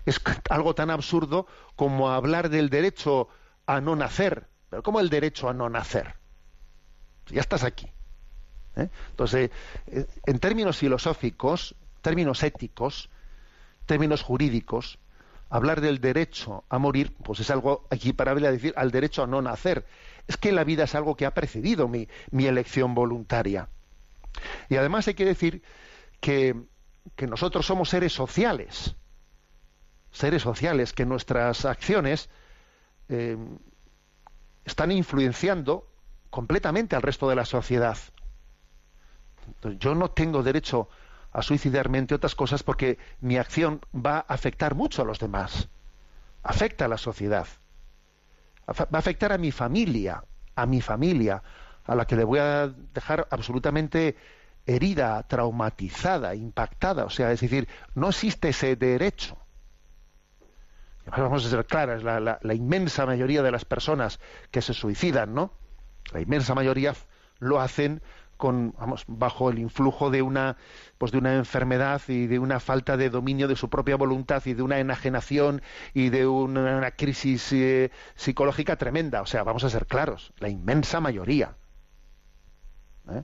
es 0.06 0.22
algo 0.50 0.76
tan 0.76 0.90
absurdo 0.90 1.48
como 1.76 2.10
hablar 2.10 2.50
del 2.50 2.70
derecho 2.70 3.30
a 3.70 3.82
no 3.82 3.96
nacer. 3.96 4.48
Pero 4.72 4.82
¿cómo 4.82 5.00
el 5.00 5.10
derecho 5.10 5.48
a 5.48 5.54
no 5.54 5.70
nacer? 5.70 6.16
Ya 7.28 7.42
estás 7.42 7.64
aquí. 7.64 7.86
¿eh? 8.76 8.90
Entonces, 9.12 9.52
eh, 9.86 10.08
en 10.26 10.40
términos 10.40 10.78
filosóficos, 10.78 11.76
términos 12.02 12.42
éticos, 12.42 13.12
términos 13.86 14.24
jurídicos, 14.24 14.98
hablar 15.52 15.82
del 15.82 16.02
derecho 16.02 16.64
a 16.68 16.80
morir, 16.80 17.16
pues 17.24 17.42
es 17.42 17.52
algo 17.52 17.86
equiparable 17.92 18.48
a 18.48 18.52
decir 18.52 18.74
al 18.76 18.90
derecho 18.90 19.22
a 19.22 19.28
no 19.28 19.40
nacer. 19.40 19.86
Es 20.28 20.36
que 20.36 20.52
la 20.52 20.64
vida 20.64 20.86
es 20.86 20.96
algo 20.96 21.16
que 21.16 21.28
ha 21.28 21.36
precedido 21.36 21.88
mi, 21.88 22.08
mi 22.32 22.48
elección 22.48 22.96
voluntaria. 22.96 23.70
Y 24.68 24.78
además 24.78 25.08
hay 25.08 25.14
que 25.14 25.26
decir 25.26 25.62
que, 26.20 26.56
que 27.16 27.28
nosotros 27.28 27.68
somos 27.68 27.90
seres 27.90 28.14
sociales, 28.14 28.96
seres 30.12 30.42
sociales, 30.42 30.92
que 30.92 31.06
nuestras 31.06 31.66
acciones 31.66 32.32
eh, 33.10 33.38
están 34.66 34.92
influenciando 34.92 35.88
completamente 36.30 36.96
al 36.96 37.02
resto 37.02 37.28
de 37.28 37.36
la 37.36 37.46
sociedad. 37.46 37.98
yo 39.80 39.96
no 39.96 40.12
tengo 40.12 40.44
derecho 40.44 40.90
a 41.32 41.42
suicidarme, 41.42 41.98
entre 41.98 42.16
otras 42.16 42.36
cosas, 42.36 42.64
porque 42.64 42.98
mi 43.22 43.38
acción 43.38 43.82
va 43.94 44.18
a 44.18 44.34
afectar 44.34 44.76
mucho 44.76 45.02
a 45.02 45.06
los 45.06 45.20
demás. 45.20 45.70
Afecta 46.44 46.86
a 46.86 46.88
la 46.88 46.98
sociedad. 46.98 47.48
Va 48.68 48.88
a 48.92 48.98
afectar 48.98 49.32
a 49.32 49.38
mi 49.38 49.52
familia, 49.52 50.24
a 50.56 50.66
mi 50.66 50.82
familia, 50.82 51.42
a 51.86 51.96
la 51.96 52.06
que 52.06 52.16
le 52.16 52.24
voy 52.24 52.40
a 52.40 52.68
dejar 52.94 53.28
absolutamente 53.32 54.16
herida, 54.66 55.24
traumatizada, 55.24 56.36
impactada. 56.36 57.06
O 57.06 57.10
sea, 57.10 57.32
es 57.32 57.42
decir, 57.42 57.68
no 57.96 58.10
existe 58.10 58.50
ese 58.50 58.76
derecho. 58.76 59.38
Vamos 61.16 61.46
a 61.46 61.50
ser 61.50 61.66
claras, 61.66 62.04
la, 62.04 62.54
inmensa 62.54 63.06
mayoría 63.06 63.42
de 63.42 63.52
las 63.52 63.66
personas 63.66 64.20
que 64.52 64.62
se 64.62 64.74
suicidan, 64.74 65.34
¿no? 65.34 65.52
La 66.12 66.22
inmensa 66.22 66.56
mayoría 66.56 66.94
lo 67.40 67.60
hacen 67.60 68.02
con, 68.38 68.74
vamos, 68.78 69.04
bajo 69.08 69.50
el 69.50 69.60
influjo 69.60 70.10
de 70.10 70.22
una, 70.22 70.58
pues 70.98 71.12
de 71.12 71.18
una 71.18 71.36
enfermedad 71.36 72.02
y 72.08 72.28
de 72.28 72.40
una 72.40 72.60
falta 72.60 72.96
de 72.96 73.10
dominio 73.10 73.48
de 73.48 73.56
su 73.56 73.70
propia 73.70 73.98
voluntad 73.98 74.42
y 74.46 74.54
de 74.54 74.62
una 74.62 74.80
enajenación 74.80 75.62
y 75.94 76.10
de 76.10 76.26
una, 76.26 76.92
crisis 76.92 77.52
eh, 77.52 77.92
psicológica 78.16 78.78
tremenda. 78.78 79.22
O 79.22 79.26
sea, 79.26 79.44
vamos 79.44 79.64
a 79.64 79.70
ser 79.70 79.88
claros, 79.88 80.34
la 80.40 80.50
inmensa 80.50 81.02
mayoría. 81.02 81.56
¿eh? 83.12 83.24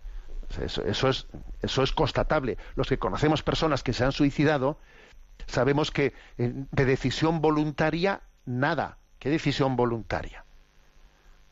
Eso, 0.62 1.08
es, 1.10 1.28
eso 1.62 1.84
es 1.84 1.92
constatable. 1.92 2.58
Los 2.76 2.88
que 2.88 3.00
conocemos 3.00 3.44
personas 3.44 3.84
que 3.84 3.94
se 3.94 4.04
han 4.04 4.12
suicidado, 4.12 4.80
sabemos 5.48 5.92
que 5.92 6.14
eh, 6.38 6.54
de 6.72 6.86
decisión 6.86 7.42
voluntaria, 7.42 8.22
nada. 8.46 8.98
¿Qué 9.20 9.30
decisión 9.30 9.76
voluntaria? 9.76 10.46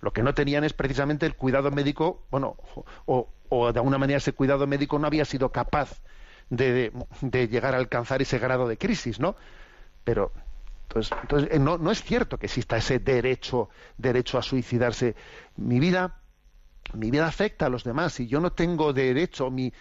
Lo 0.01 0.11
que 0.11 0.21
no 0.21 0.33
tenían 0.33 0.63
es 0.63 0.73
precisamente 0.73 1.25
el 1.25 1.35
cuidado 1.35 1.71
médico, 1.71 2.25
bueno, 2.29 2.57
o, 3.05 3.29
de 3.71 3.79
alguna 3.79 3.97
manera 3.97 4.17
ese 4.17 4.33
cuidado 4.33 4.67
médico 4.67 4.99
no 4.99 5.07
había 5.07 5.25
sido 5.25 5.51
capaz 5.51 6.01
de, 6.49 6.91
llegar 7.21 7.73
a 7.73 7.77
alcanzar 7.77 8.21
ese 8.21 8.37
grado 8.37 8.67
de 8.67 8.77
crisis, 8.77 9.19
¿no? 9.19 9.35
Pero 10.03 10.31
entonces, 10.83 11.17
entonces 11.21 11.49
eh, 11.51 11.59
no, 11.59 11.77
no, 11.77 11.91
es 11.91 12.03
cierto 12.03 12.37
que 12.37 12.47
exista 12.47 12.75
ese 12.75 12.99
derecho, 12.99 13.69
derecho 13.97 14.37
a 14.37 14.41
suicidarse. 14.41 15.15
Mi 15.55 15.79
vida, 15.79 16.19
mi 16.93 17.09
vida 17.09 17.25
afecta 17.25 17.67
a 17.67 17.69
los 17.69 17.83
demás 17.83 18.19
y 18.19 18.27
yo 18.27 18.41
no 18.41 18.51
tengo 18.51 18.91
derecho, 18.91 19.49
mi, 19.49 19.71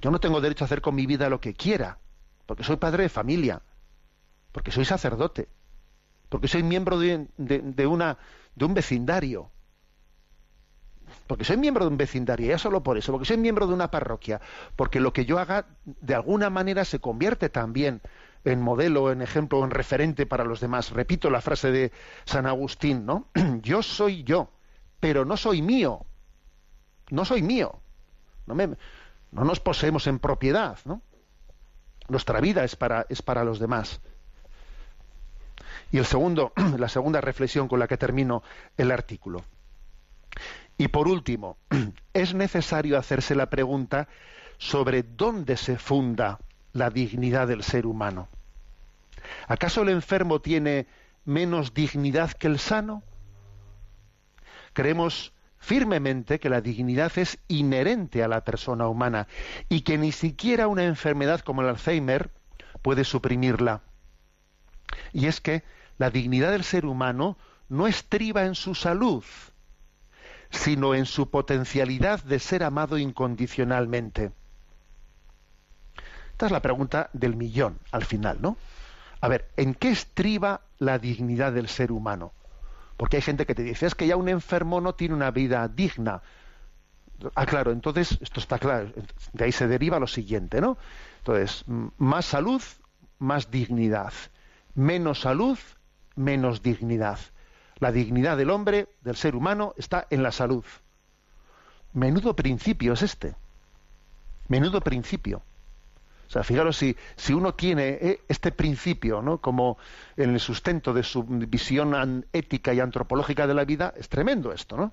yo 0.00 0.10
no 0.10 0.20
tengo 0.20 0.40
derecho 0.40 0.64
a 0.64 0.66
hacer 0.66 0.80
con 0.80 0.94
mi 0.94 1.06
vida 1.06 1.28
lo 1.28 1.40
que 1.40 1.54
quiera, 1.54 1.98
porque 2.50 2.64
soy 2.64 2.78
padre 2.78 3.04
de 3.04 3.08
familia, 3.08 3.62
porque 4.50 4.72
soy 4.72 4.84
sacerdote, 4.84 5.48
porque 6.28 6.48
soy 6.48 6.64
miembro 6.64 6.98
de, 6.98 7.28
una 7.86 8.18
de 8.56 8.64
un 8.64 8.74
vecindario. 8.74 9.52
Porque 11.28 11.44
soy 11.44 11.58
miembro 11.58 11.84
de 11.84 11.92
un 11.92 11.96
vecindario, 11.96 12.48
ya 12.48 12.58
solo 12.58 12.82
por 12.82 12.98
eso, 12.98 13.12
porque 13.12 13.28
soy 13.28 13.36
miembro 13.36 13.68
de 13.68 13.74
una 13.74 13.92
parroquia, 13.92 14.40
porque 14.74 14.98
lo 14.98 15.12
que 15.12 15.26
yo 15.26 15.38
haga 15.38 15.66
de 15.84 16.12
alguna 16.12 16.50
manera 16.50 16.84
se 16.84 16.98
convierte 16.98 17.50
también 17.50 18.00
en 18.44 18.60
modelo, 18.60 19.12
en 19.12 19.22
ejemplo, 19.22 19.62
en 19.62 19.70
referente 19.70 20.26
para 20.26 20.42
los 20.42 20.58
demás. 20.58 20.90
Repito 20.90 21.30
la 21.30 21.42
frase 21.42 21.70
de 21.70 21.92
San 22.24 22.46
Agustín, 22.46 23.06
¿no? 23.06 23.28
Yo 23.62 23.84
soy 23.84 24.24
yo, 24.24 24.50
pero 24.98 25.24
no 25.24 25.36
soy 25.36 25.62
mío. 25.62 26.04
No 27.10 27.24
soy 27.24 27.42
mío. 27.42 27.78
No, 28.46 28.56
me, 28.56 28.70
no 29.30 29.44
nos 29.44 29.60
poseemos 29.60 30.08
en 30.08 30.18
propiedad, 30.18 30.80
¿no? 30.84 31.00
Nuestra 32.10 32.40
vida 32.40 32.64
es 32.64 32.76
para, 32.76 33.06
es 33.08 33.22
para 33.22 33.44
los 33.44 33.58
demás. 33.58 34.00
Y 35.92 35.98
el 35.98 36.04
segundo, 36.04 36.52
la 36.78 36.88
segunda 36.88 37.20
reflexión 37.20 37.68
con 37.68 37.78
la 37.78 37.86
que 37.86 37.96
termino 37.96 38.42
el 38.76 38.90
artículo. 38.90 39.44
Y 40.76 40.88
por 40.88 41.08
último, 41.08 41.56
es 42.12 42.34
necesario 42.34 42.98
hacerse 42.98 43.34
la 43.34 43.48
pregunta 43.48 44.08
sobre 44.58 45.02
dónde 45.04 45.56
se 45.56 45.78
funda 45.78 46.40
la 46.72 46.90
dignidad 46.90 47.48
del 47.48 47.62
ser 47.62 47.86
humano. 47.86 48.28
¿Acaso 49.46 49.82
el 49.82 49.90
enfermo 49.90 50.40
tiene 50.40 50.86
menos 51.24 51.74
dignidad 51.74 52.32
que 52.32 52.48
el 52.48 52.58
sano? 52.58 53.02
Creemos 54.72 55.32
firmemente 55.60 56.40
que 56.40 56.48
la 56.48 56.60
dignidad 56.60 57.12
es 57.16 57.38
inherente 57.46 58.24
a 58.24 58.28
la 58.28 58.42
persona 58.42 58.88
humana 58.88 59.28
y 59.68 59.82
que 59.82 59.98
ni 59.98 60.10
siquiera 60.10 60.66
una 60.66 60.84
enfermedad 60.84 61.40
como 61.40 61.62
el 61.62 61.68
Alzheimer 61.68 62.30
puede 62.82 63.04
suprimirla. 63.04 63.82
Y 65.12 65.26
es 65.26 65.40
que 65.40 65.62
la 65.98 66.10
dignidad 66.10 66.50
del 66.50 66.64
ser 66.64 66.86
humano 66.86 67.36
no 67.68 67.86
estriba 67.86 68.46
en 68.46 68.54
su 68.54 68.74
salud, 68.74 69.22
sino 70.50 70.94
en 70.94 71.06
su 71.06 71.30
potencialidad 71.30 72.24
de 72.24 72.40
ser 72.40 72.64
amado 72.64 72.98
incondicionalmente. 72.98 74.32
Esta 76.32 76.46
es 76.46 76.52
la 76.52 76.62
pregunta 76.62 77.10
del 77.12 77.36
millón 77.36 77.78
al 77.92 78.04
final, 78.04 78.38
¿no? 78.40 78.56
A 79.20 79.28
ver, 79.28 79.50
¿en 79.58 79.74
qué 79.74 79.90
estriba 79.90 80.62
la 80.78 80.98
dignidad 80.98 81.52
del 81.52 81.68
ser 81.68 81.92
humano? 81.92 82.32
Porque 83.00 83.16
hay 83.16 83.22
gente 83.22 83.46
que 83.46 83.54
te 83.54 83.62
dice, 83.62 83.86
es 83.86 83.94
que 83.94 84.06
ya 84.06 84.14
un 84.14 84.28
enfermo 84.28 84.78
no 84.82 84.94
tiene 84.94 85.14
una 85.14 85.30
vida 85.30 85.66
digna. 85.68 86.20
Ah, 87.34 87.46
claro, 87.46 87.72
entonces, 87.72 88.18
esto 88.20 88.40
está 88.40 88.58
claro, 88.58 88.92
de 89.32 89.44
ahí 89.44 89.52
se 89.52 89.66
deriva 89.66 89.98
lo 89.98 90.06
siguiente, 90.06 90.60
¿no? 90.60 90.76
Entonces, 91.20 91.64
más 91.96 92.26
salud, 92.26 92.60
más 93.18 93.50
dignidad. 93.50 94.12
Menos 94.74 95.20
salud, 95.20 95.58
menos 96.14 96.62
dignidad. 96.62 97.18
La 97.78 97.90
dignidad 97.90 98.36
del 98.36 98.50
hombre, 98.50 98.88
del 99.00 99.16
ser 99.16 99.34
humano, 99.34 99.72
está 99.78 100.06
en 100.10 100.22
la 100.22 100.30
salud. 100.30 100.66
Menudo 101.94 102.36
principio 102.36 102.92
es 102.92 103.00
este. 103.00 103.34
Menudo 104.48 104.82
principio. 104.82 105.40
O 106.30 106.32
sea, 106.32 106.44
fijaros 106.44 106.76
si, 106.76 106.96
si 107.16 107.34
uno 107.34 107.54
tiene 107.54 107.98
eh, 108.00 108.20
este 108.28 108.52
principio 108.52 109.20
¿no? 109.20 109.38
como 109.38 109.76
en 110.16 110.30
el 110.30 110.40
sustento 110.40 110.94
de 110.94 111.02
su 111.02 111.24
visión 111.24 112.24
ética 112.32 112.72
y 112.72 112.80
antropológica 112.80 113.46
de 113.46 113.54
la 113.54 113.64
vida, 113.64 113.92
es 113.96 114.08
tremendo 114.08 114.52
esto, 114.52 114.76
¿no? 114.76 114.92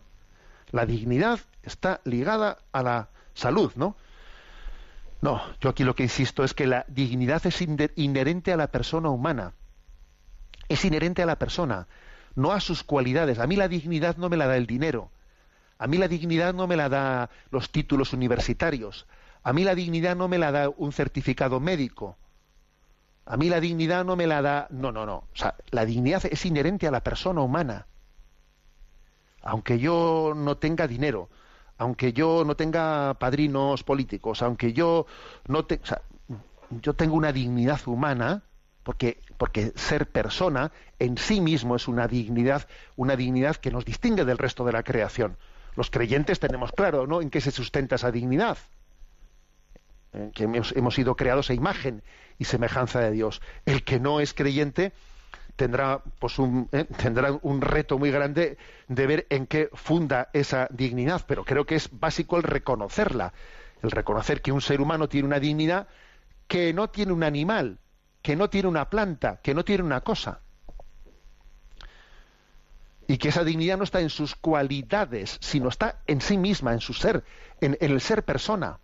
La 0.71 0.85
dignidad 0.85 1.39
está 1.63 2.01
ligada 2.03 2.57
a 2.73 2.83
la 2.83 3.09
salud, 3.33 3.71
¿no? 3.75 3.95
No, 5.21 5.41
yo 5.61 5.69
aquí 5.69 5.83
lo 5.85 5.95
que 5.95 6.03
insisto 6.03 6.43
es 6.43 6.53
que 6.53 6.67
la 6.67 6.85
dignidad 6.89 7.45
es 7.45 7.61
inherente 7.95 8.51
a 8.51 8.57
la 8.57 8.67
persona 8.67 9.09
humana 9.09 9.53
es 10.69 10.83
inherente 10.85 11.23
a 11.23 11.25
la 11.25 11.37
persona, 11.37 11.87
no 12.35 12.51
a 12.51 12.59
sus 12.59 12.83
cualidades. 12.83 13.39
A 13.39 13.47
mí 13.47 13.55
la 13.55 13.67
dignidad 13.67 14.17
no 14.17 14.29
me 14.29 14.37
la 14.37 14.47
da 14.47 14.57
el 14.57 14.67
dinero. 14.67 15.09
A 15.79 15.87
mí 15.87 15.97
la 15.97 16.07
dignidad 16.07 16.53
no 16.53 16.67
me 16.67 16.75
la 16.75 16.89
da 16.89 17.29
los 17.51 17.71
títulos 17.71 18.13
universitarios. 18.13 19.05
A 19.43 19.53
mí 19.53 19.63
la 19.63 19.75
dignidad 19.75 20.15
no 20.15 20.27
me 20.27 20.37
la 20.37 20.51
da 20.51 20.69
un 20.69 20.91
certificado 20.91 21.59
médico. 21.59 22.17
A 23.25 23.37
mí 23.37 23.49
la 23.49 23.59
dignidad 23.59 24.05
no 24.05 24.15
me 24.15 24.27
la 24.27 24.41
da. 24.41 24.67
No, 24.69 24.91
no, 24.91 25.05
no. 25.05 25.15
O 25.17 25.35
sea, 25.35 25.55
la 25.71 25.85
dignidad 25.85 26.23
es 26.29 26.45
inherente 26.45 26.87
a 26.87 26.91
la 26.91 27.03
persona 27.03 27.41
humana. 27.41 27.87
Aunque 29.41 29.79
yo 29.79 30.33
no 30.35 30.57
tenga 30.57 30.87
dinero, 30.87 31.29
aunque 31.77 32.13
yo 32.13 32.43
no 32.45 32.55
tenga 32.55 33.13
padrinos 33.15 33.83
políticos, 33.83 34.41
aunque 34.41 34.73
yo 34.73 35.05
no 35.47 35.65
te, 35.65 35.79
o 35.81 35.85
sea, 35.85 36.01
yo 36.69 36.93
tengo 36.93 37.15
una 37.15 37.31
dignidad 37.31 37.79
humana, 37.85 38.43
porque, 38.83 39.19
porque 39.37 39.73
ser 39.75 40.09
persona 40.09 40.71
en 40.99 41.17
sí 41.17 41.41
mismo 41.41 41.75
es 41.75 41.87
una 41.87 42.07
dignidad, 42.07 42.67
una 42.95 43.15
dignidad 43.15 43.57
que 43.57 43.71
nos 43.71 43.85
distingue 43.85 44.25
del 44.25 44.37
resto 44.37 44.65
de 44.65 44.71
la 44.71 44.83
creación. 44.83 45.37
Los 45.75 45.91
creyentes 45.91 46.39
tenemos 46.39 46.71
claro, 46.71 47.05
¿no? 47.05 47.21
En 47.21 47.29
qué 47.29 47.41
se 47.41 47.51
sustenta 47.51 47.95
esa 47.95 48.11
dignidad. 48.11 48.57
Que 50.33 50.43
hemos, 50.43 50.75
hemos 50.75 50.95
sido 50.95 51.15
creados 51.15 51.49
a 51.49 51.53
imagen 51.53 52.03
y 52.37 52.45
semejanza 52.45 52.99
de 52.99 53.11
Dios. 53.11 53.41
El 53.65 53.83
que 53.83 53.99
no 53.99 54.19
es 54.19 54.33
creyente 54.33 54.93
tendrá 55.57 56.01
pues 56.19 56.39
un 56.39 56.69
¿eh? 56.71 56.85
tendrá 56.85 57.37
un 57.41 57.61
reto 57.61 57.97
muy 57.97 58.11
grande 58.11 58.57
de 58.87 59.07
ver 59.07 59.27
en 59.29 59.47
qué 59.47 59.69
funda 59.73 60.29
esa 60.31 60.67
dignidad, 60.71 61.25
pero 61.27 61.43
creo 61.43 61.65
que 61.65 61.75
es 61.75 61.89
básico 61.91 62.37
el 62.37 62.43
reconocerla, 62.43 63.33
el 63.81 63.91
reconocer 63.91 64.41
que 64.41 64.51
un 64.51 64.61
ser 64.61 64.79
humano 64.79 65.09
tiene 65.09 65.27
una 65.27 65.39
dignidad 65.39 65.87
que 66.47 66.73
no 66.73 66.89
tiene 66.89 67.11
un 67.11 67.23
animal, 67.23 67.79
que 68.21 68.35
no 68.35 68.49
tiene 68.49 68.69
una 68.69 68.89
planta, 68.89 69.39
que 69.41 69.53
no 69.53 69.65
tiene 69.65 69.83
una 69.83 70.01
cosa. 70.01 70.41
Y 73.07 73.17
que 73.17 73.29
esa 73.29 73.43
dignidad 73.43 73.77
no 73.77 73.83
está 73.83 74.01
en 74.01 74.09
sus 74.09 74.35
cualidades, 74.35 75.37
sino 75.41 75.69
está 75.69 76.01
en 76.07 76.21
sí 76.21 76.37
misma, 76.37 76.73
en 76.73 76.81
su 76.81 76.93
ser, 76.93 77.23
en, 77.61 77.77
el 77.79 78.01
ser 78.01 78.23
persona. 78.23 78.79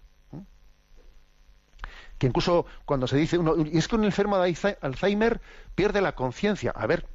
Que 2.18 2.28
incluso 2.28 2.66
cuando 2.86 3.08
se 3.08 3.18
dice 3.18 3.38
uno, 3.38 3.56
y 3.58 3.78
es 3.78 3.88
que 3.88 3.96
un 3.96 4.06
enfermo 4.06 4.38
de 4.38 4.78
Alzheimer 4.82 5.42
pierde 5.76 6.02
la 6.02 6.14
conciencia. 6.14 6.72
A 6.72 6.86
ver, 6.88 7.08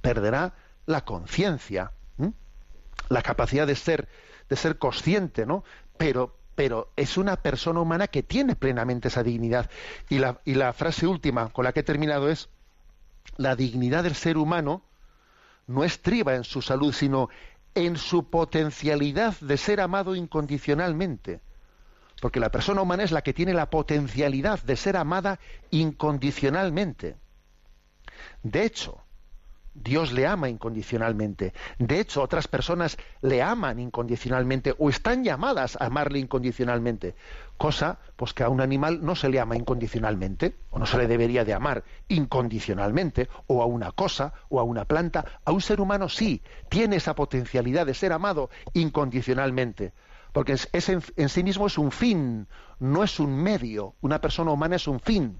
perderá 0.00 0.54
la 0.86 1.04
conciencia, 1.04 1.92
la 3.08 3.22
capacidad 3.22 3.66
de 3.66 3.76
ser, 3.76 4.08
de 4.48 4.56
ser 4.56 4.78
consciente, 4.78 5.46
¿no? 5.46 5.64
Pero, 5.96 6.36
pero 6.54 6.92
es 6.96 7.16
una 7.18 7.36
persona 7.36 7.80
humana 7.80 8.06
que 8.06 8.22
tiene 8.22 8.56
plenamente 8.56 9.08
esa 9.08 9.22
dignidad. 9.22 9.70
Y 10.08 10.18
la, 10.18 10.40
y 10.44 10.54
la 10.54 10.72
frase 10.72 11.06
última 11.06 11.48
con 11.48 11.64
la 11.64 11.72
que 11.72 11.80
he 11.80 11.84
terminado 11.84 12.30
es, 12.30 12.48
la 13.36 13.56
dignidad 13.56 14.04
del 14.04 14.14
ser 14.14 14.38
humano 14.38 14.82
no 15.66 15.84
estriba 15.84 16.34
en 16.34 16.44
su 16.44 16.62
salud, 16.62 16.92
sino 16.92 17.28
en 17.74 17.96
su 17.96 18.28
potencialidad 18.28 19.38
de 19.40 19.56
ser 19.56 19.80
amado 19.80 20.14
incondicionalmente. 20.14 21.40
Porque 22.20 22.40
la 22.40 22.50
persona 22.50 22.82
humana 22.82 23.02
es 23.02 23.12
la 23.12 23.22
que 23.22 23.32
tiene 23.32 23.54
la 23.54 23.70
potencialidad 23.70 24.62
de 24.62 24.76
ser 24.76 24.96
amada 24.96 25.40
incondicionalmente. 25.70 27.16
De 28.42 28.64
hecho, 28.64 29.02
Dios 29.72 30.12
le 30.12 30.26
ama 30.26 30.48
incondicionalmente. 30.48 31.54
De 31.78 32.00
hecho, 32.00 32.22
otras 32.22 32.48
personas 32.48 32.98
le 33.22 33.40
aman 33.40 33.78
incondicionalmente 33.78 34.74
o 34.78 34.90
están 34.90 35.22
llamadas 35.22 35.76
a 35.80 35.86
amarle 35.86 36.18
incondicionalmente. 36.18 37.14
Cosa, 37.56 37.98
pues 38.16 38.34
que 38.34 38.42
a 38.42 38.48
un 38.48 38.60
animal 38.60 39.04
no 39.04 39.14
se 39.14 39.28
le 39.28 39.38
ama 39.38 39.56
incondicionalmente, 39.56 40.56
o 40.70 40.78
no 40.78 40.86
se 40.86 40.98
le 40.98 41.06
debería 41.06 41.44
de 41.44 41.54
amar 41.54 41.84
incondicionalmente, 42.08 43.28
o 43.46 43.62
a 43.62 43.66
una 43.66 43.92
cosa, 43.92 44.32
o 44.48 44.58
a 44.58 44.64
una 44.64 44.84
planta. 44.84 45.24
A 45.44 45.52
un 45.52 45.60
ser 45.60 45.80
humano 45.80 46.08
sí, 46.08 46.42
tiene 46.68 46.96
esa 46.96 47.14
potencialidad 47.14 47.86
de 47.86 47.94
ser 47.94 48.12
amado 48.12 48.50
incondicionalmente. 48.74 49.92
Porque 50.32 50.56
en 50.76 51.28
sí 51.28 51.42
mismo 51.42 51.66
es 51.66 51.78
un 51.78 51.90
fin, 51.90 52.46
no 52.78 53.02
es 53.02 53.18
un 53.18 53.34
medio. 53.42 53.94
Una 54.00 54.20
persona 54.20 54.52
humana 54.52 54.76
es 54.76 54.86
un 54.86 55.00
fin. 55.00 55.38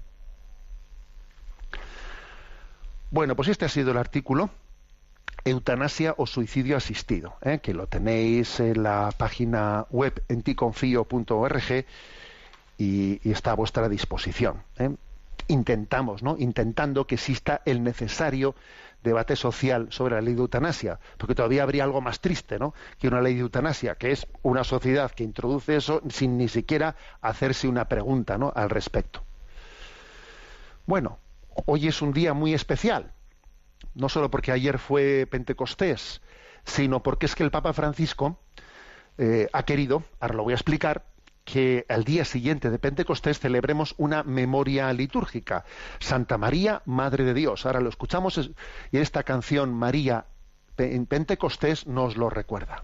Bueno, 3.09 3.35
pues 3.35 3.49
este 3.49 3.65
ha 3.65 3.69
sido 3.69 3.91
el 3.91 3.97
artículo 3.97 4.49
eutanasia 5.43 6.13
o 6.17 6.25
suicidio 6.27 6.77
asistido, 6.77 7.35
¿eh? 7.41 7.59
que 7.61 7.73
lo 7.73 7.87
tenéis 7.87 8.59
en 8.59 8.83
la 8.83 9.11
página 9.17 9.85
web 9.89 10.23
enticonfío.org 10.29 11.85
y, 12.77 13.19
y, 13.27 13.31
está 13.31 13.51
a 13.51 13.55
vuestra 13.55 13.89
disposición. 13.89 14.63
¿eh? 14.77 14.95
Intentamos, 15.47 16.23
¿no? 16.23 16.35
Intentando 16.37 17.07
que 17.07 17.15
exista 17.15 17.61
el 17.65 17.83
necesario 17.83 18.55
debate 19.03 19.35
social 19.35 19.87
sobre 19.91 20.15
la 20.15 20.21
ley 20.21 20.33
de 20.33 20.41
eutanasia, 20.41 20.99
porque 21.17 21.35
todavía 21.35 21.63
habría 21.63 21.83
algo 21.83 22.01
más 22.01 22.19
triste, 22.19 22.59
¿no? 22.59 22.73
Que 22.99 23.07
una 23.07 23.21
ley 23.21 23.35
de 23.35 23.41
eutanasia, 23.41 23.95
que 23.95 24.11
es 24.11 24.27
una 24.43 24.63
sociedad 24.63 25.11
que 25.11 25.23
introduce 25.23 25.75
eso 25.75 26.01
sin 26.09 26.37
ni 26.37 26.47
siquiera 26.47 26.95
hacerse 27.21 27.67
una 27.67 27.85
pregunta, 27.85 28.37
¿no? 28.37 28.51
Al 28.55 28.69
respecto. 28.69 29.23
Bueno, 30.85 31.19
hoy 31.65 31.87
es 31.87 32.01
un 32.01 32.13
día 32.13 32.33
muy 32.33 32.53
especial, 32.53 33.13
no 33.95 34.09
solo 34.09 34.29
porque 34.29 34.51
ayer 34.51 34.77
fue 34.77 35.27
Pentecostés, 35.29 36.21
sino 36.63 37.01
porque 37.01 37.25
es 37.25 37.35
que 37.35 37.43
el 37.43 37.51
Papa 37.51 37.73
Francisco 37.73 38.39
eh, 39.17 39.47
ha 39.51 39.63
querido, 39.63 40.03
ahora 40.19 40.35
lo 40.35 40.43
voy 40.43 40.53
a 40.53 40.55
explicar, 40.55 41.05
que 41.43 41.85
al 41.89 42.03
día 42.03 42.25
siguiente 42.25 42.69
de 42.69 42.79
Pentecostés 42.79 43.39
celebremos 43.39 43.95
una 43.97 44.23
memoria 44.23 44.91
litúrgica. 44.93 45.65
Santa 45.99 46.37
María, 46.37 46.81
Madre 46.85 47.23
de 47.23 47.33
Dios. 47.33 47.65
Ahora 47.65 47.81
lo 47.81 47.89
escuchamos 47.89 48.51
y 48.91 48.97
esta 48.97 49.23
canción 49.23 49.73
María 49.73 50.25
en 50.77 51.05
Pentecostés 51.05 51.87
nos 51.87 52.17
lo 52.17 52.29
recuerda. 52.29 52.83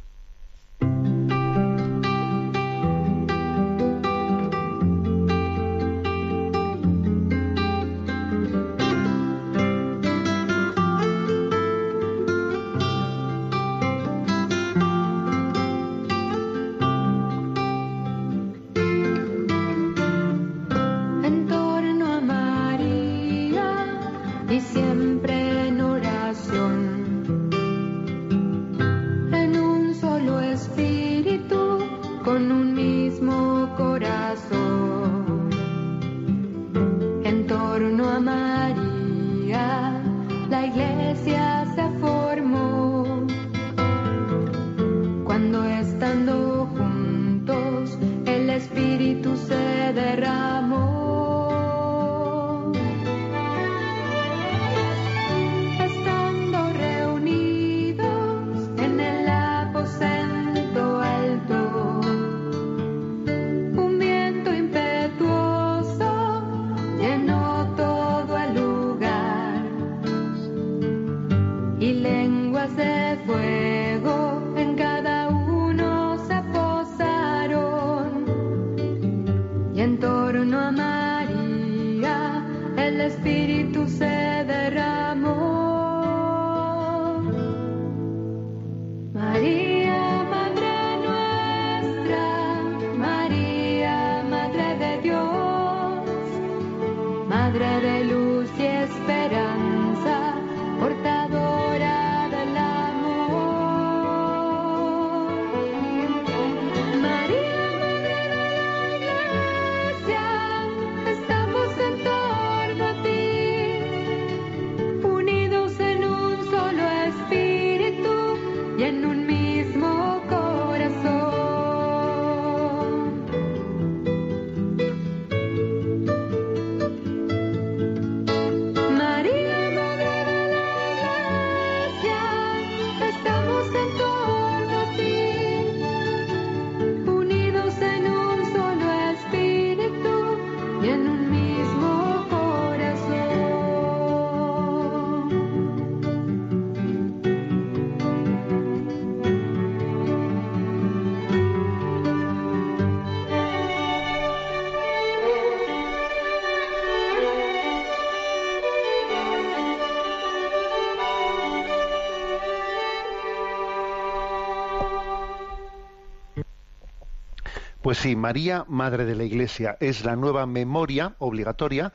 Pues 167.88 168.00
sí, 168.00 168.18
María, 168.18 168.66
Madre 168.68 169.06
de 169.06 169.16
la 169.16 169.24
Iglesia, 169.24 169.78
es 169.80 170.04
la 170.04 170.18
nueva 170.18 170.46
memoria 170.46 171.16
obligatoria 171.20 171.94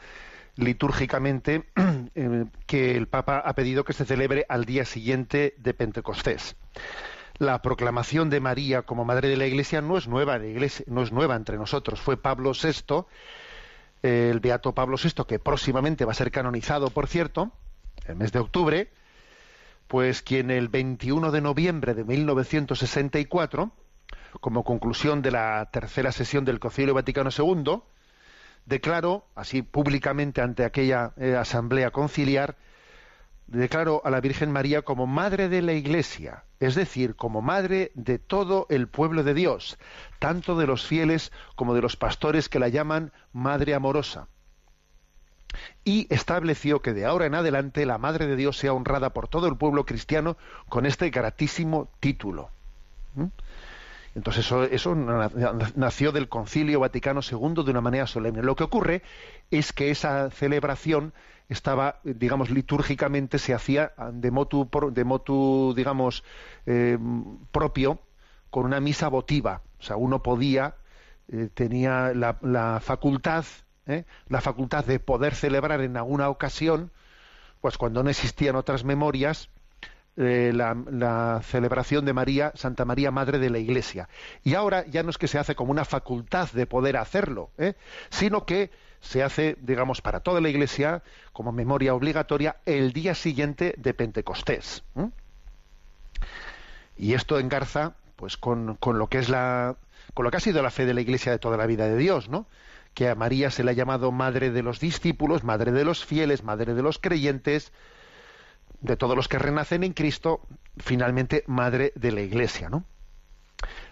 litúrgicamente 0.56 1.64
eh, 2.14 2.46
que 2.64 2.96
el 2.96 3.08
Papa 3.08 3.42
ha 3.44 3.52
pedido 3.52 3.84
que 3.84 3.92
se 3.92 4.06
celebre 4.06 4.46
al 4.48 4.64
día 4.64 4.86
siguiente 4.86 5.54
de 5.58 5.74
Pentecostés. 5.74 6.56
La 7.36 7.60
proclamación 7.60 8.30
de 8.30 8.40
María 8.40 8.80
como 8.84 9.04
Madre 9.04 9.28
de 9.28 9.36
la 9.36 9.44
Iglesia 9.44 9.82
no 9.82 9.98
es 9.98 10.08
nueva, 10.08 10.38
la 10.38 10.46
iglesia, 10.46 10.86
no 10.88 11.02
es 11.02 11.12
nueva 11.12 11.36
entre 11.36 11.58
nosotros. 11.58 12.00
Fue 12.00 12.16
Pablo 12.16 12.52
VI, 12.52 13.04
el 14.00 14.40
beato 14.40 14.72
Pablo 14.72 14.96
VI, 14.96 15.24
que 15.28 15.40
próximamente 15.40 16.06
va 16.06 16.12
a 16.12 16.14
ser 16.14 16.30
canonizado, 16.30 16.88
por 16.88 17.06
cierto, 17.06 17.52
el 18.06 18.16
mes 18.16 18.32
de 18.32 18.38
octubre, 18.38 18.90
pues 19.88 20.22
quien 20.22 20.50
el 20.50 20.68
21 20.68 21.30
de 21.30 21.42
noviembre 21.42 21.92
de 21.92 22.04
1964 22.04 23.72
como 24.40 24.64
conclusión 24.64 25.22
de 25.22 25.30
la 25.30 25.68
tercera 25.72 26.12
sesión 26.12 26.44
del 26.44 26.60
Concilio 26.60 26.94
Vaticano 26.94 27.30
II, 27.36 27.82
declaró, 28.66 29.26
así 29.34 29.62
públicamente 29.62 30.40
ante 30.40 30.64
aquella 30.64 31.12
eh, 31.16 31.36
asamblea 31.36 31.90
conciliar, 31.90 32.56
declaró 33.46 34.00
a 34.04 34.10
la 34.10 34.20
Virgen 34.20 34.50
María 34.50 34.82
como 34.82 35.06
madre 35.06 35.48
de 35.48 35.62
la 35.62 35.72
Iglesia, 35.72 36.44
es 36.60 36.74
decir, 36.74 37.16
como 37.16 37.42
madre 37.42 37.92
de 37.94 38.18
todo 38.18 38.66
el 38.70 38.88
pueblo 38.88 39.24
de 39.24 39.34
Dios, 39.34 39.78
tanto 40.18 40.56
de 40.56 40.66
los 40.66 40.86
fieles 40.86 41.32
como 41.54 41.74
de 41.74 41.82
los 41.82 41.96
pastores 41.96 42.48
que 42.48 42.58
la 42.58 42.68
llaman 42.68 43.12
madre 43.32 43.74
amorosa. 43.74 44.28
Y 45.84 46.06
estableció 46.08 46.80
que 46.80 46.94
de 46.94 47.04
ahora 47.04 47.26
en 47.26 47.34
adelante 47.34 47.84
la 47.84 47.98
Madre 47.98 48.26
de 48.26 48.36
Dios 48.36 48.56
sea 48.56 48.72
honrada 48.72 49.10
por 49.10 49.28
todo 49.28 49.48
el 49.48 49.56
pueblo 49.58 49.84
cristiano 49.84 50.38
con 50.70 50.86
este 50.86 51.10
gratísimo 51.10 51.90
título. 52.00 52.48
¿Mm? 53.14 53.24
Entonces 54.14 54.50
eso, 54.70 54.94
nació 54.94 56.12
del 56.12 56.28
Concilio 56.28 56.80
Vaticano 56.80 57.20
II 57.20 57.64
de 57.64 57.70
una 57.70 57.80
manera 57.80 58.06
solemne. 58.06 58.42
Lo 58.42 58.56
que 58.56 58.64
ocurre 58.64 59.02
es 59.50 59.72
que 59.72 59.90
esa 59.90 60.30
celebración 60.30 61.14
estaba, 61.48 62.00
digamos, 62.04 62.50
litúrgicamente 62.50 63.38
se 63.38 63.54
hacía 63.54 63.92
de 64.12 64.30
motu, 64.30 64.68
de 64.92 65.04
motu 65.04 65.72
digamos, 65.74 66.24
eh, 66.66 66.98
propio, 67.50 68.00
con 68.50 68.66
una 68.66 68.80
misa 68.80 69.08
votiva. 69.08 69.62
O 69.78 69.82
sea, 69.82 69.96
uno 69.96 70.22
podía, 70.22 70.76
eh, 71.28 71.48
tenía 71.52 72.12
la, 72.14 72.80
facultad, 72.80 73.44
¿eh? 73.86 74.04
la 74.28 74.40
facultad 74.40 74.84
de 74.84 75.00
poder 75.00 75.34
celebrar 75.34 75.80
en 75.80 75.96
alguna 75.96 76.28
ocasión, 76.28 76.90
pues 77.62 77.78
cuando 77.78 78.02
no 78.02 78.10
existían 78.10 78.56
otras 78.56 78.84
memorias, 78.84 79.48
eh, 80.16 80.52
la, 80.54 81.40
celebración 81.42 82.04
de 82.04 82.12
María, 82.12 82.52
Santa 82.54 82.84
María, 82.84 83.10
Madre 83.10 83.38
de 83.38 83.48
la 83.48 83.58
Iglesia. 83.58 84.10
Y 84.44 84.54
ahora 84.54 84.84
ya 84.86 85.02
no 85.02 85.08
es 85.08 85.16
que 85.16 85.26
se 85.26 85.38
hace 85.38 85.54
como 85.54 85.70
una 85.70 85.86
facultad 85.86 86.50
de 86.52 86.66
poder 86.66 86.98
hacerlo, 86.98 87.50
¿eh? 87.56 87.74
sino 88.10 88.44
que 88.44 88.70
se 89.00 89.22
hace, 89.22 89.56
digamos, 89.60 90.02
para 90.02 90.20
toda 90.20 90.42
la 90.42 90.50
Iglesia 90.50 91.02
como 91.32 91.50
memoria 91.50 91.94
obligatoria 91.94 92.56
el 92.66 92.92
día 92.92 93.14
siguiente 93.14 93.74
de 93.78 93.94
Pentecostés. 93.94 94.84
Y 96.96 97.14
esto 97.14 97.38
engarza, 97.38 97.94
pues, 98.16 98.36
con, 98.36 98.76
con, 98.76 98.98
lo 98.98 99.08
que 99.08 99.18
es 99.18 99.30
la, 99.30 99.76
con 100.12 100.24
lo 100.24 100.30
que 100.30 100.36
ha 100.36 100.40
sido 100.40 100.62
la 100.62 100.70
fe 100.70 100.84
de 100.84 100.92
la 100.92 101.00
Iglesia 101.00 101.32
de 101.32 101.38
toda 101.38 101.56
la 101.56 101.66
vida 101.66 101.86
de 101.86 101.96
Dios, 101.96 102.28
¿no? 102.28 102.46
Que 102.92 103.08
a 103.08 103.14
María 103.14 103.50
se 103.50 103.64
le 103.64 103.70
ha 103.70 103.74
llamado 103.74 104.12
Madre 104.12 104.50
de 104.50 104.62
los 104.62 104.78
discípulos, 104.78 105.42
Madre 105.42 105.72
de 105.72 105.86
los 105.86 106.04
fieles, 106.04 106.44
Madre 106.44 106.74
de 106.74 106.82
los 106.82 106.98
creyentes, 106.98 107.72
de 108.82 108.96
todos 108.96 109.16
los 109.16 109.28
que 109.28 109.38
renacen 109.38 109.82
en 109.84 109.94
Cristo, 109.94 110.42
finalmente 110.76 111.44
madre 111.46 111.92
de 111.94 112.12
la 112.12 112.20
Iglesia, 112.20 112.68
¿no? 112.68 112.84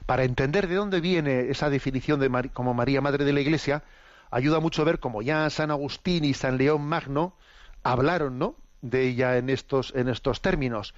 Para 0.04 0.24
entender 0.24 0.68
de 0.68 0.74
dónde 0.74 1.00
viene 1.00 1.48
esa 1.48 1.70
definición 1.70 2.20
de 2.20 2.50
como 2.52 2.74
María 2.74 3.00
Madre 3.00 3.24
de 3.24 3.32
la 3.32 3.40
Iglesia, 3.40 3.84
ayuda 4.30 4.60
mucho 4.60 4.84
ver 4.84 4.98
cómo 4.98 5.22
ya 5.22 5.48
San 5.48 5.70
Agustín 5.70 6.24
y 6.24 6.34
San 6.34 6.58
León 6.58 6.82
Magno 6.82 7.36
hablaron, 7.82 8.38
¿no? 8.38 8.56
de 8.82 9.08
ella 9.08 9.36
en 9.36 9.50
estos 9.50 9.92
en 9.94 10.08
estos 10.08 10.40
términos 10.40 10.94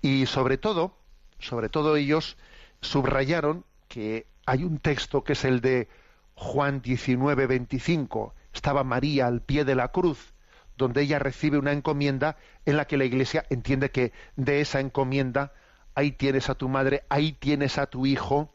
y 0.00 0.26
sobre 0.26 0.58
todo, 0.58 0.96
sobre 1.38 1.68
todo 1.68 1.96
ellos 1.96 2.36
subrayaron 2.80 3.64
que 3.88 4.26
hay 4.46 4.64
un 4.64 4.78
texto 4.78 5.22
que 5.22 5.34
es 5.34 5.44
el 5.44 5.60
de 5.60 5.88
Juan 6.34 6.82
19, 6.82 7.46
25, 7.46 8.34
estaba 8.52 8.82
María 8.82 9.26
al 9.28 9.42
pie 9.42 9.64
de 9.64 9.76
la 9.76 9.88
cruz 9.88 10.31
donde 10.82 11.02
ella 11.02 11.18
recibe 11.20 11.58
una 11.58 11.72
encomienda 11.72 12.36
en 12.66 12.76
la 12.76 12.86
que 12.86 12.96
la 12.96 13.04
Iglesia 13.04 13.46
entiende 13.50 13.90
que 13.90 14.12
de 14.36 14.60
esa 14.60 14.80
encomienda 14.80 15.52
ahí 15.94 16.10
tienes 16.10 16.50
a 16.50 16.56
tu 16.56 16.68
madre, 16.68 17.04
ahí 17.08 17.32
tienes 17.32 17.78
a 17.78 17.86
tu 17.86 18.04
hijo, 18.04 18.50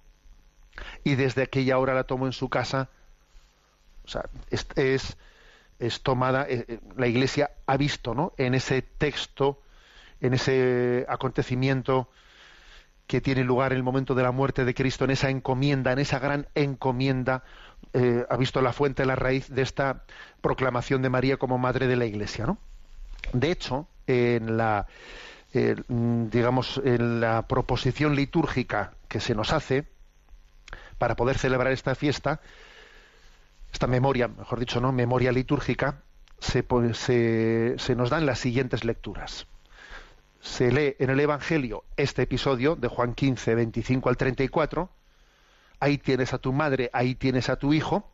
y 1.03 1.15
desde 1.15 1.43
aquella 1.43 1.79
hora 1.79 1.93
la 1.93 2.03
tomo 2.03 2.25
en 2.25 2.33
su 2.33 2.49
casa. 2.49 2.89
O 4.05 4.09
sea, 4.09 4.25
es, 4.49 5.17
es, 5.79 6.03
tomada, 6.03 6.45
eh, 6.49 6.65
eh, 6.67 6.79
la 6.97 7.07
Iglesia 7.07 7.51
ha 7.65 7.77
visto 7.77 8.13
¿no? 8.13 8.33
en 8.37 8.55
ese 8.55 8.81
texto, 8.81 9.61
en 10.19 10.33
ese 10.33 11.05
acontecimiento 11.07 12.09
que 13.07 13.21
tiene 13.21 13.45
lugar 13.45 13.71
en 13.71 13.77
el 13.77 13.83
momento 13.83 14.15
de 14.15 14.23
la 14.23 14.31
muerte 14.31 14.65
de 14.65 14.73
Cristo, 14.73 15.05
en 15.05 15.11
esa 15.11 15.29
encomienda, 15.29 15.93
en 15.93 15.99
esa 15.99 16.19
gran 16.19 16.47
encomienda, 16.55 17.43
eh, 17.93 18.25
ha 18.29 18.37
visto 18.37 18.61
la 18.61 18.73
fuente, 18.73 19.05
la 19.05 19.15
raíz 19.15 19.49
de 19.49 19.61
esta 19.61 20.03
proclamación 20.41 21.01
de 21.01 21.09
María 21.09 21.37
como 21.37 21.57
madre 21.57 21.87
de 21.87 21.95
la 21.95 22.05
Iglesia, 22.05 22.45
¿no? 22.45 22.57
De 23.33 23.51
hecho, 23.51 23.87
en 24.05 24.57
la 24.57 24.87
eh, 25.53 25.75
digamos 25.87 26.81
en 26.83 27.21
la 27.21 27.47
proposición 27.47 28.15
litúrgica 28.15 28.93
que 29.07 29.19
se 29.19 29.33
nos 29.33 29.53
hace 29.53 29.87
para 30.97 31.15
poder 31.15 31.37
celebrar 31.37 31.71
esta 31.71 31.95
fiesta, 31.95 32.41
esta 33.71 33.87
memoria, 33.87 34.27
mejor 34.27 34.59
dicho, 34.59 34.81
no, 34.81 34.91
memoria 34.91 35.31
litúrgica, 35.31 36.01
se, 36.39 36.65
se, 36.93 37.75
se 37.77 37.95
nos 37.95 38.09
dan 38.09 38.25
las 38.25 38.39
siguientes 38.39 38.83
lecturas. 38.83 39.47
Se 40.41 40.71
lee 40.71 40.95
en 40.99 41.09
el 41.09 41.19
Evangelio 41.19 41.83
este 41.95 42.23
episodio 42.23 42.75
de 42.75 42.87
Juan 42.87 43.13
15, 43.13 43.55
25 43.55 44.09
al 44.09 44.17
34, 44.17 44.89
ahí 45.79 45.97
tienes 45.97 46.33
a 46.33 46.37
tu 46.37 46.53
madre, 46.53 46.89
ahí 46.93 47.15
tienes 47.15 47.49
a 47.49 47.57
tu 47.57 47.73
hijo. 47.73 48.11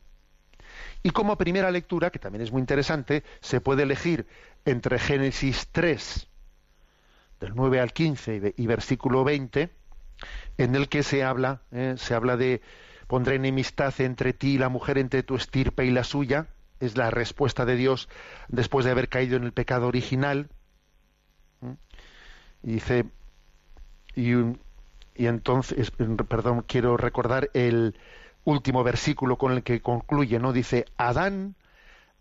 Y 1.03 1.11
como 1.11 1.37
primera 1.37 1.69
lectura, 1.71 2.09
que 2.09 2.19
también 2.19 2.41
es 2.41 2.51
muy 2.51 2.61
interesante, 2.61 3.23
se 3.41 3.61
puede 3.61 3.83
elegir 3.83 4.25
entre 4.65 4.99
Génesis 4.99 5.67
3, 5.71 6.27
del 7.39 7.53
9 7.55 7.79
al 7.79 7.91
15 7.91 8.53
y 8.55 8.67
versículo 8.67 9.23
20, 9.23 9.69
en 10.57 10.75
el 10.75 10.87
que 10.87 11.03
se 11.03 11.23
habla, 11.23 11.61
eh, 11.71 11.95
se 11.97 12.13
habla 12.13 12.37
de 12.37 12.61
pondré 13.07 13.35
enemistad 13.35 13.93
entre 13.99 14.33
ti 14.33 14.53
y 14.53 14.57
la 14.57 14.69
mujer, 14.69 14.97
entre 14.97 15.23
tu 15.23 15.35
estirpe 15.35 15.85
y 15.85 15.91
la 15.91 16.03
suya, 16.03 16.47
es 16.79 16.97
la 16.97 17.11
respuesta 17.11 17.65
de 17.65 17.75
Dios 17.75 18.09
después 18.47 18.85
de 18.85 18.91
haber 18.91 19.09
caído 19.09 19.37
en 19.37 19.43
el 19.43 19.53
pecado 19.53 19.87
original. 19.87 20.49
Y 22.61 22.73
dice, 22.73 23.05
y, 24.15 24.33
y 25.15 25.27
entonces, 25.27 25.91
perdón, 26.27 26.63
quiero 26.67 26.97
recordar 26.97 27.49
el 27.53 27.95
último 28.43 28.83
versículo 28.83 29.37
con 29.37 29.51
el 29.51 29.63
que 29.63 29.81
concluye, 29.81 30.39
¿no? 30.39 30.53
Dice, 30.53 30.85
Adán 30.97 31.55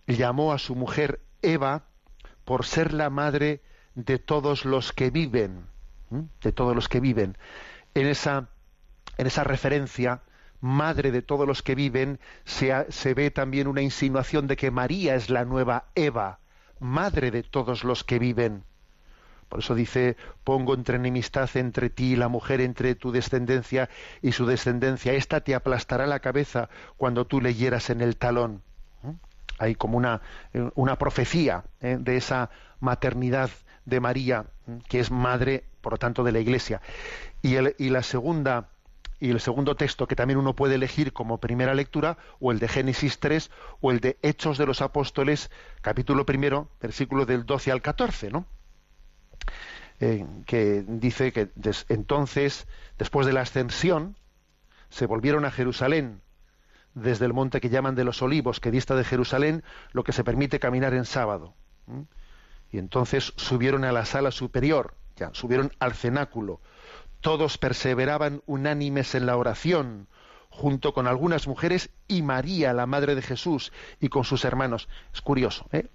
llamó 0.06 0.52
a 0.52 0.58
su 0.58 0.74
mujer 0.74 1.20
Eva 1.42 1.84
por 2.44 2.64
ser 2.64 2.92
la 2.92 3.10
madre 3.10 3.60
de 3.94 4.18
todos 4.18 4.64
los 4.64 4.92
que 4.92 5.10
viven, 5.10 5.66
de 6.42 6.52
todos 6.52 6.74
los 6.74 6.88
que 6.88 7.00
viven. 7.00 7.36
En 7.94 8.06
esa, 8.06 8.48
en 9.18 9.26
esa 9.26 9.44
referencia, 9.44 10.22
madre 10.60 11.10
de 11.10 11.22
todos 11.22 11.46
los 11.46 11.62
que 11.62 11.74
viven, 11.74 12.20
se, 12.44 12.86
se 12.90 13.14
ve 13.14 13.30
también 13.30 13.66
una 13.66 13.82
insinuación 13.82 14.46
de 14.46 14.56
que 14.56 14.70
María 14.70 15.14
es 15.14 15.30
la 15.30 15.44
nueva 15.44 15.86
Eva, 15.94 16.38
madre 16.78 17.30
de 17.30 17.42
todos 17.42 17.84
los 17.84 18.04
que 18.04 18.18
viven. 18.18 18.64
Por 19.52 19.58
eso 19.58 19.74
dice, 19.74 20.16
pongo 20.44 20.72
entre 20.72 20.96
enemistad 20.96 21.50
entre 21.58 21.90
ti 21.90 22.12
y 22.12 22.16
la 22.16 22.28
mujer, 22.28 22.62
entre 22.62 22.94
tu 22.94 23.12
descendencia 23.12 23.90
y 24.22 24.32
su 24.32 24.46
descendencia. 24.46 25.12
Esta 25.12 25.42
te 25.42 25.54
aplastará 25.54 26.06
la 26.06 26.20
cabeza 26.20 26.70
cuando 26.96 27.26
tú 27.26 27.42
le 27.42 27.52
hieras 27.52 27.90
en 27.90 28.00
el 28.00 28.16
talón. 28.16 28.62
¿Mm? 29.02 29.10
Hay 29.58 29.74
como 29.74 29.98
una, 29.98 30.22
eh, 30.54 30.70
una 30.74 30.96
profecía 30.96 31.64
¿eh? 31.82 31.98
de 32.00 32.16
esa 32.16 32.48
maternidad 32.80 33.50
de 33.84 34.00
María, 34.00 34.46
¿eh? 34.66 34.78
que 34.88 35.00
es 35.00 35.10
madre, 35.10 35.64
por 35.82 35.92
lo 35.92 35.98
tanto, 35.98 36.24
de 36.24 36.32
la 36.32 36.40
Iglesia. 36.40 36.80
Y, 37.42 37.56
el, 37.56 37.76
y 37.78 37.90
la 37.90 38.02
segunda 38.02 38.70
y 39.20 39.32
el 39.32 39.40
segundo 39.40 39.76
texto 39.76 40.06
que 40.06 40.16
también 40.16 40.38
uno 40.38 40.56
puede 40.56 40.76
elegir 40.76 41.12
como 41.12 41.36
primera 41.36 41.74
lectura, 41.74 42.16
o 42.40 42.52
el 42.52 42.58
de 42.58 42.68
Génesis 42.68 43.20
3, 43.20 43.50
o 43.82 43.90
el 43.90 44.00
de 44.00 44.16
Hechos 44.22 44.56
de 44.56 44.64
los 44.64 44.80
Apóstoles, 44.80 45.50
capítulo 45.82 46.24
primero, 46.24 46.68
versículo 46.80 47.26
del 47.26 47.44
12 47.44 47.70
al 47.70 47.82
14, 47.82 48.30
¿no? 48.30 48.46
Eh, 50.04 50.26
que 50.46 50.82
dice 50.84 51.32
que 51.32 51.50
entonces, 51.88 52.66
después 52.98 53.24
de 53.24 53.32
la 53.32 53.42
ascensión, 53.42 54.16
se 54.88 55.06
volvieron 55.06 55.44
a 55.44 55.52
Jerusalén 55.52 56.22
desde 56.94 57.24
el 57.24 57.32
monte 57.32 57.60
que 57.60 57.68
llaman 57.68 57.94
de 57.94 58.02
los 58.02 58.20
olivos, 58.20 58.58
que 58.58 58.72
dista 58.72 58.96
de 58.96 59.04
Jerusalén, 59.04 59.62
lo 59.92 60.02
que 60.02 60.10
se 60.10 60.24
permite 60.24 60.58
caminar 60.58 60.92
en 60.92 61.04
sábado. 61.04 61.54
Y 62.72 62.78
entonces 62.78 63.32
subieron 63.36 63.84
a 63.84 63.92
la 63.92 64.04
sala 64.04 64.32
superior, 64.32 64.96
ya, 65.14 65.30
subieron 65.34 65.70
al 65.78 65.94
cenáculo. 65.94 66.60
Todos 67.20 67.56
perseveraban 67.56 68.42
unánimes 68.46 69.14
en 69.14 69.26
la 69.26 69.36
oración, 69.36 70.08
junto 70.50 70.94
con 70.94 71.06
algunas 71.06 71.46
mujeres 71.46 71.90
y 72.08 72.22
María, 72.22 72.72
la 72.72 72.86
madre 72.86 73.14
de 73.14 73.22
Jesús, 73.22 73.72
y 74.00 74.08
con 74.08 74.24
sus 74.24 74.44
hermanos. 74.44 74.88
Es 75.14 75.20
curioso, 75.20 75.68
¿eh? 75.70 75.86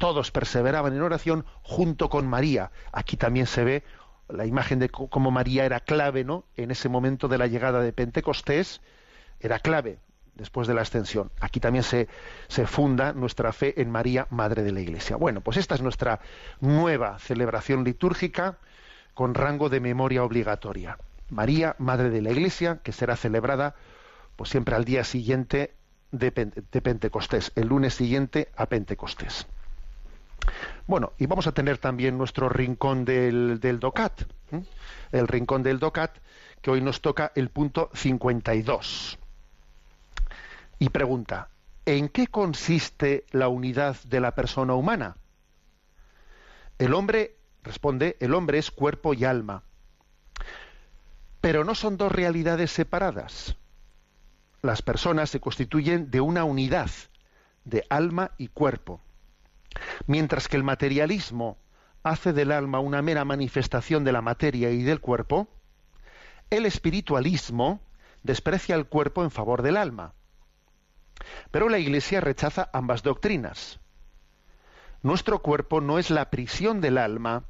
Todos 0.00 0.30
perseveraban 0.30 0.94
en 0.94 1.02
oración 1.02 1.44
junto 1.62 2.08
con 2.08 2.26
María. 2.26 2.70
Aquí 2.90 3.18
también 3.18 3.46
se 3.46 3.64
ve 3.64 3.84
la 4.30 4.46
imagen 4.46 4.78
de 4.78 4.88
cómo 4.88 5.30
María 5.30 5.66
era 5.66 5.80
clave, 5.80 6.24
¿no? 6.24 6.44
En 6.56 6.70
ese 6.70 6.88
momento 6.88 7.28
de 7.28 7.36
la 7.36 7.46
llegada 7.46 7.82
de 7.82 7.92
Pentecostés, 7.92 8.80
era 9.40 9.58
clave 9.58 9.98
después 10.36 10.66
de 10.66 10.72
la 10.72 10.80
ascensión. 10.80 11.30
Aquí 11.38 11.60
también 11.60 11.84
se, 11.84 12.08
se, 12.48 12.66
funda 12.66 13.12
nuestra 13.12 13.52
fe 13.52 13.78
en 13.82 13.90
María, 13.90 14.26
Madre 14.30 14.62
de 14.62 14.72
la 14.72 14.80
Iglesia. 14.80 15.16
Bueno, 15.16 15.42
pues 15.42 15.58
esta 15.58 15.74
es 15.74 15.82
nuestra 15.82 16.20
nueva 16.60 17.18
celebración 17.18 17.84
litúrgica 17.84 18.56
con 19.12 19.34
rango 19.34 19.68
de 19.68 19.80
memoria 19.80 20.24
obligatoria. 20.24 20.96
María, 21.28 21.76
Madre 21.76 22.08
de 22.08 22.22
la 22.22 22.30
Iglesia, 22.30 22.78
que 22.82 22.92
será 22.92 23.16
celebrada 23.16 23.74
pues 24.36 24.48
siempre 24.48 24.76
al 24.76 24.86
día 24.86 25.04
siguiente 25.04 25.74
de, 26.10 26.32
Pentecostés, 26.32 27.52
el 27.54 27.68
lunes 27.68 27.92
siguiente 27.92 28.48
a 28.56 28.64
Pentecostés. 28.64 29.46
Bueno, 30.86 31.12
y 31.18 31.26
vamos 31.26 31.46
a 31.46 31.52
tener 31.52 31.78
también 31.78 32.18
nuestro 32.18 32.48
rincón 32.48 33.04
del, 33.04 33.60
del 33.60 33.78
DOCAT, 33.78 34.22
el 35.12 35.28
rincón 35.28 35.62
del 35.62 35.78
DOCAT, 35.78 36.18
que 36.60 36.70
hoy 36.70 36.80
nos 36.80 37.00
toca 37.00 37.32
el 37.34 37.48
punto 37.48 37.90
52 37.94 39.18
y 40.80 40.88
pregunta, 40.88 41.50
¿en 41.84 42.08
qué 42.08 42.26
consiste 42.26 43.26
la 43.30 43.48
unidad 43.48 43.96
de 44.04 44.18
la 44.18 44.34
persona 44.34 44.74
humana? 44.74 45.16
El 46.78 46.94
hombre, 46.94 47.36
responde, 47.62 48.16
el 48.18 48.32
hombre 48.32 48.58
es 48.58 48.70
cuerpo 48.70 49.12
y 49.12 49.26
alma. 49.26 49.62
Pero 51.42 51.64
no 51.64 51.74
son 51.74 51.98
dos 51.98 52.10
realidades 52.10 52.70
separadas. 52.70 53.56
Las 54.62 54.80
personas 54.80 55.28
se 55.28 55.40
constituyen 55.40 56.10
de 56.10 56.22
una 56.22 56.44
unidad 56.44 56.90
de 57.64 57.84
alma 57.90 58.30
y 58.38 58.48
cuerpo. 58.48 59.02
Mientras 60.06 60.48
que 60.48 60.56
el 60.56 60.64
materialismo 60.64 61.58
hace 62.02 62.32
del 62.32 62.52
alma 62.52 62.80
una 62.80 63.02
mera 63.02 63.24
manifestación 63.24 64.04
de 64.04 64.12
la 64.12 64.22
materia 64.22 64.70
y 64.70 64.82
del 64.82 65.00
cuerpo, 65.00 65.48
el 66.50 66.66
espiritualismo 66.66 67.80
desprecia 68.22 68.74
el 68.74 68.86
cuerpo 68.86 69.22
en 69.22 69.30
favor 69.30 69.62
del 69.62 69.76
alma. 69.76 70.14
Pero 71.50 71.68
la 71.68 71.78
Iglesia 71.78 72.20
rechaza 72.20 72.70
ambas 72.72 73.02
doctrinas. 73.02 73.80
Nuestro 75.02 75.40
cuerpo 75.40 75.80
no 75.80 75.98
es 75.98 76.10
la 76.10 76.30
prisión 76.30 76.80
del 76.80 76.98
alma, 76.98 77.44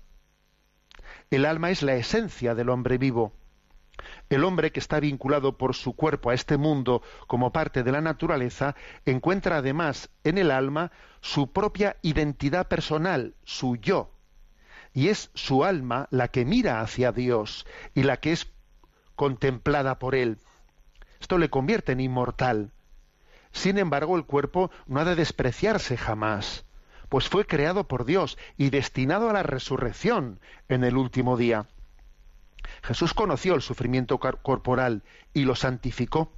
el 1.31 1.45
alma 1.45 1.71
es 1.71 1.83
la 1.83 1.95
esencia 1.95 2.55
del 2.55 2.69
hombre 2.69 2.99
vivo. 2.99 3.33
El 4.29 4.45
hombre 4.45 4.73
que 4.73 4.81
está 4.81 5.01
vinculado 5.01 5.57
por 5.57 5.75
su 5.75 5.95
cuerpo 5.95 6.31
a 6.31 6.35
este 6.35 6.57
mundo 6.57 7.03
como 7.27 7.53
parte 7.53 7.83
de 7.83 7.93
la 7.93 8.01
naturaleza 8.01 8.75
encuentra 9.07 9.59
además 9.59 10.11
en 10.25 10.39
el 10.39 10.51
alma 10.51 10.93
su 11.21 11.53
propia 11.53 11.97
identidad 12.03 12.69
personal, 12.69 13.35
su 13.45 13.77
yo. 13.77 14.11
Y 14.93 15.09
es 15.09 15.31
su 15.35 15.65
alma 15.65 16.09
la 16.11 16.29
que 16.29 16.45
mira 16.45 16.81
hacia 16.81 17.13
Dios 17.13 17.67
y 17.95 18.03
la 18.03 18.19
que 18.19 18.33
es 18.33 18.51
contemplada 19.15 19.99
por 19.99 20.15
Él. 20.15 20.39
Esto 21.21 21.39
le 21.39 21.51
convierte 21.51 21.93
en 21.93 22.01
inmortal. 22.01 22.71
Sin 23.53 23.79
embargo, 23.79 24.17
el 24.17 24.25
cuerpo 24.25 24.71
no 24.87 25.01
ha 25.01 25.05
de 25.05 25.15
despreciarse 25.15 25.97
jamás, 25.97 26.65
pues 27.09 27.29
fue 27.29 27.47
creado 27.47 27.85
por 27.85 28.05
Dios 28.05 28.39
y 28.57 28.71
destinado 28.71 29.29
a 29.29 29.33
la 29.33 29.43
resurrección 29.43 30.41
en 30.69 30.85
el 30.85 30.97
último 30.97 31.37
día. 31.37 31.67
Jesús 32.83 33.15
conoció 33.15 33.55
el 33.55 33.63
sufrimiento 33.63 34.19
corporal 34.19 35.03
y 35.33 35.45
lo 35.45 35.55
santificó. 35.55 36.33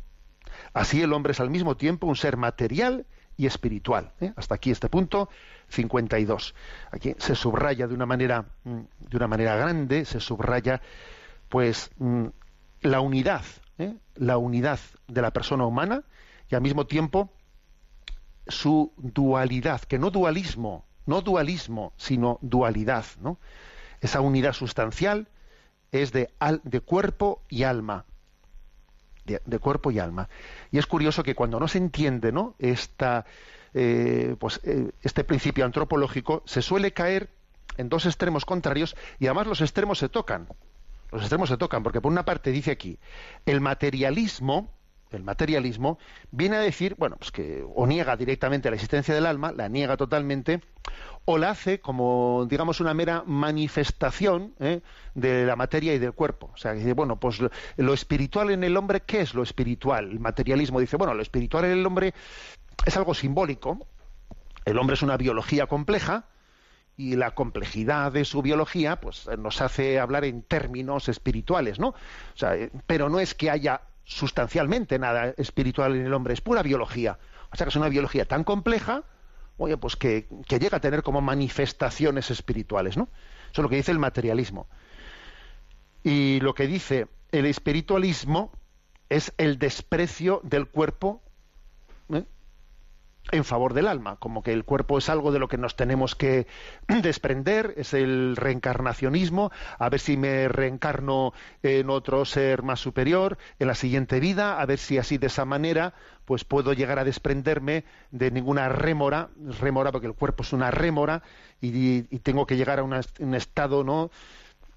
Así 0.73 1.03
el 1.03 1.13
hombre 1.13 1.33
es 1.33 1.41
al 1.41 1.51
mismo 1.51 1.77
tiempo 1.77 2.07
un 2.07 2.17
ser 2.17 2.37
material 2.37 3.07
y 3.37 3.47
espiritual. 3.47 4.13
¿eh? 4.21 4.33
Hasta 4.37 4.55
aquí 4.55 4.71
este 4.71 4.89
punto 4.89 5.29
52. 5.69 6.55
Aquí 6.91 7.15
se 7.19 7.35
subraya 7.35 7.87
de 7.87 7.95
una 7.95 8.07
manera 8.07 8.47
mm, 8.65 8.81
de 8.99 9.17
una 9.17 9.29
manera 9.29 9.57
grande, 9.57 10.05
se 10.05 10.21
subraya 10.21 10.81
pues 11.49 11.91
mm, 11.99 12.27
la 12.83 13.01
unidad, 13.01 13.45
¿eh? 13.79 13.95
la 14.15 14.39
unidad 14.39 14.79
de 15.09 15.23
la 15.23 15.33
persona 15.33 15.67
humana 15.67 16.05
y 16.49 16.55
al 16.55 16.63
mismo 16.63 16.87
tiempo 16.87 17.33
su 18.47 18.93
dualidad, 18.97 19.83
que 19.83 19.99
no 19.99 20.11
dualismo, 20.11 20.85
no 21.07 21.21
dualismo, 21.21 21.93
sino 21.97 22.39
dualidad, 22.43 23.05
¿no? 23.21 23.39
Esa 24.01 24.21
unidad 24.21 24.53
sustancial 24.53 25.29
es 25.93 26.11
de, 26.11 26.31
de 26.65 26.81
cuerpo 26.81 27.43
y 27.49 27.63
alma. 27.63 28.07
De, 29.25 29.59
cuerpo 29.61 29.93
y 29.93 30.01
alma. 30.01 30.29
Y 30.73 30.79
es 30.79 30.87
curioso 30.87 31.23
que 31.23 31.37
cuando 31.37 31.61
no 31.61 31.69
se 31.69 31.79
entiende 31.79 32.33
¿no? 32.33 32.57
Esta, 32.59 33.25
eh, 33.73 34.35
pues, 34.41 34.61
eh, 34.65 34.91
este 35.03 35.23
principio 35.23 35.65
antropológico, 35.65 36.43
se 36.45 36.61
suele 36.61 36.93
caer 36.93 37.29
en 37.77 37.89
dos 37.89 38.07
extremos 38.07 38.45
contrarios 38.45 38.97
y 39.21 39.27
además 39.27 39.47
los 39.47 39.61
extremos 39.61 39.99
se 39.99 40.09
tocan. 40.09 40.49
Los 41.13 41.23
extremos 41.23 41.51
se 41.51 41.59
tocan, 41.59 41.83
porque 41.83 42.01
por 42.01 42.11
una 42.11 42.25
parte 42.25 42.51
dice 42.51 42.73
aquí, 42.73 42.99
el 43.47 43.61
materialismo, 43.61 44.71
el 45.13 45.23
materialismo, 45.23 45.99
viene 46.31 46.57
a 46.57 46.61
decir, 46.61 46.95
bueno, 46.99 47.17
pues 47.17 47.31
que 47.31 47.65
o 47.75 47.87
niega 47.87 48.17
directamente 48.17 48.71
la 48.71 48.77
existencia 48.77 49.15
del 49.15 49.27
alma, 49.27 49.53
la 49.53 49.69
niega 49.69 49.97
totalmente, 49.97 50.61
o 51.25 51.39
la 51.39 51.51
hace 51.51 51.81
como, 51.81 52.47
digamos, 52.49 52.81
una 52.81 52.95
mera 52.95 53.23
manifestación 53.27 54.55
¿eh? 54.59 54.81
de 55.15 55.47
la 55.47 55.57
materia 55.57 55.95
y 55.95 55.99
del 55.99 56.13
cuerpo. 56.13 56.51
O 56.53 56.57
sea, 56.57 56.73
dice, 56.73 56.93
bueno, 56.95 57.17
pues 57.17 57.41
lo, 57.77 57.95
espiritual 57.95 58.51
en 58.51 58.65
el 58.65 58.77
hombre, 58.77 59.03
¿qué 59.03 59.21
es 59.21 59.35
lo 59.35 59.43
espiritual? 59.43 60.11
El 60.11 60.21
materialismo 60.21 60.81
dice, 60.81 60.97
bueno, 60.97 61.15
lo 61.15 61.23
espiritual 61.23 61.65
en 61.67 61.73
el 61.73 61.87
hombre 61.87 62.15
es 62.85 62.97
algo 62.97 63.15
simbólico. 63.15 63.87
El 64.65 64.79
hombre 64.79 64.95
es 64.95 65.03
una 65.03 65.17
biología 65.17 65.67
compleja, 65.67 66.27
y 66.97 67.17
la 67.17 67.33
complejidad 67.33 68.13
de 68.13 68.25
su 68.25 68.43
biología 68.43 69.01
pues 69.01 69.29
nos 69.39 69.61
hace 69.63 69.99
hablar 69.99 70.25
en 70.25 70.43
términos 70.43 71.09
espirituales, 71.09 71.79
¿no? 71.79 71.89
O 71.89 71.97
sea, 72.37 72.55
eh, 72.55 72.71
pero 72.87 73.09
no 73.09 73.19
es 73.19 73.35
que 73.35 73.51
haya 73.51 73.81
sustancialmente 74.05 74.99
nada 74.99 75.35
espiritual 75.37 75.95
en 75.97 76.07
el 76.07 76.15
hombre, 76.15 76.35
es 76.35 76.41
pura 76.41 76.63
biología. 76.63 77.19
O 77.51 77.57
sea 77.57 77.67
que 77.67 77.71
es 77.71 77.77
una 77.77 77.89
biología 77.89 78.25
tan 78.25 78.45
compleja, 78.45 79.05
oye, 79.59 79.77
pues 79.77 79.97
que, 79.97 80.27
llega 80.49 80.79
a 80.79 80.81
tener 80.81 81.03
como 81.03 81.21
manifestaciones 81.21 82.31
espirituales, 82.31 82.97
¿no? 82.97 83.09
Eso 83.51 83.61
es 83.61 83.63
lo 83.63 83.69
que 83.69 83.77
dice 83.77 83.93
el 83.93 83.99
materialismo. 83.99 84.67
Y 86.03 86.41
lo 86.41 86.55
que 86.55 86.67
dice 86.67 87.07
el 87.31 87.47
espiritualismo 87.47 88.53
es 89.09 89.33
el 89.37 89.59
desprecio 89.59 90.41
del 90.43 90.67
cuerpo 90.67 91.23
¿eh? 92.13 92.25
En 93.31 93.45
favor 93.45 93.73
del 93.73 93.87
alma, 93.87 94.17
como 94.17 94.43
que 94.43 94.53
el 94.53 94.65
cuerpo 94.65 94.99
es 94.99 95.09
algo 95.09 95.31
de 95.31 95.39
lo 95.39 95.49
que 95.49 95.57
nos 95.57 95.77
tenemos 95.77 96.15
que 96.15 96.47
desprender, 97.03 97.75
es 97.77 97.95
el 97.95 98.37
reencarnacionismo, 98.37 99.53
a 99.79 99.89
ver 99.89 100.01
si 100.01 100.17
me 100.17 100.49
reencarno 100.49 101.33
en 101.63 101.89
otro 101.89 102.25
ser 102.25 102.63
más 102.63 102.81
superior 102.81 103.39
en 103.59 103.69
la 103.69 103.75
siguiente 103.75 104.19
vida, 104.19 104.61
a 104.61 104.67
ver 104.67 104.79
si 104.79 104.99
así 104.99 105.19
de 105.19 105.29
esa 105.29 105.45
manera 105.45 105.95
pues 106.25 106.45
puedo 106.45 106.73
llegar 106.73 106.99
a 106.99 107.05
desprenderme 107.05 107.85
de 108.11 108.31
ninguna 108.31 108.69
rémora, 108.69 109.29
rémora 109.61 109.93
porque 109.93 110.07
el 110.07 110.15
cuerpo 110.15 110.43
es 110.43 110.53
una 110.53 110.71
rémora 110.71 111.23
y, 111.61 112.03
tengo 112.19 112.47
que 112.47 112.57
llegar 112.57 112.79
a 112.79 112.83
un 112.83 113.35
estado 113.35 113.85
no 113.85 114.11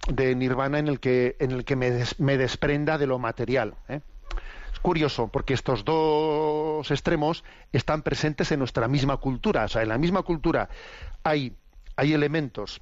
de 0.08 0.36
nirvana 0.36 0.80
en 0.80 0.88
el 0.88 1.00
que 1.00 1.36
en 1.40 1.52
el 1.52 1.66
que 1.66 1.76
me, 1.76 2.04
me 2.18 2.38
desprenda 2.38 2.98
de 2.98 3.08
lo 3.08 3.20
material. 3.20 3.76
¿eh? 3.90 4.02
Curioso 4.80 5.28
porque 5.28 5.54
estos 5.54 5.86
dos 5.86 6.90
extremos 6.92 7.44
están 7.72 8.02
presentes 8.02 8.52
en 8.52 8.60
nuestra 8.60 8.88
misma 8.88 9.18
cultura. 9.18 9.66
O 9.66 9.68
sea, 9.68 9.84
en 9.84 9.90
la 9.90 9.98
misma 9.98 10.24
cultura 10.24 10.70
hay, 11.24 11.56
hay 11.96 12.14
elementos 12.14 12.82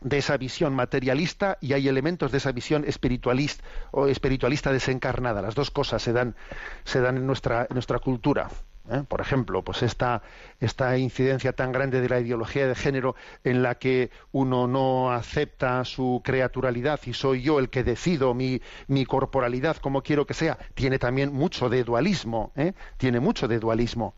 de 0.00 0.18
esa 0.18 0.36
visión 0.36 0.74
materialista 0.74 1.58
y 1.60 1.74
hay 1.74 1.88
elementos 1.88 2.32
de 2.32 2.38
esa 2.38 2.52
visión 2.52 2.84
espiritualista 2.86 3.64
o 3.90 4.06
espiritualista 4.06 4.72
desencarnada. 4.72 5.42
Las 5.42 5.54
dos 5.54 5.70
cosas 5.70 6.02
se 6.02 6.12
dan, 6.12 6.36
se 6.84 7.00
dan 7.00 7.16
en, 7.16 7.26
nuestra, 7.26 7.62
en 7.62 7.74
nuestra 7.74 7.98
cultura. 7.98 8.48
¿Eh? 8.90 9.02
Por 9.08 9.20
ejemplo, 9.20 9.62
pues 9.62 9.82
esta, 9.82 10.22
esta 10.60 10.96
incidencia 10.98 11.52
tan 11.52 11.72
grande 11.72 12.00
de 12.00 12.08
la 12.08 12.20
ideología 12.20 12.66
de 12.66 12.74
género 12.74 13.14
en 13.44 13.62
la 13.62 13.76
que 13.76 14.10
uno 14.32 14.66
no 14.66 15.12
acepta 15.12 15.84
su 15.84 16.20
creaturalidad 16.24 17.00
y 17.06 17.14
soy 17.14 17.42
yo 17.42 17.58
el 17.58 17.70
que 17.70 17.84
decido 17.84 18.34
mi, 18.34 18.60
mi 18.88 19.04
corporalidad 19.06 19.76
como 19.76 20.02
quiero 20.02 20.26
que 20.26 20.34
sea, 20.34 20.58
tiene 20.74 20.98
también 20.98 21.32
mucho 21.32 21.68
de 21.68 21.84
dualismo, 21.84 22.52
¿eh? 22.56 22.74
tiene 22.96 23.20
mucho 23.20 23.48
de 23.48 23.58
dualismo. 23.58 24.14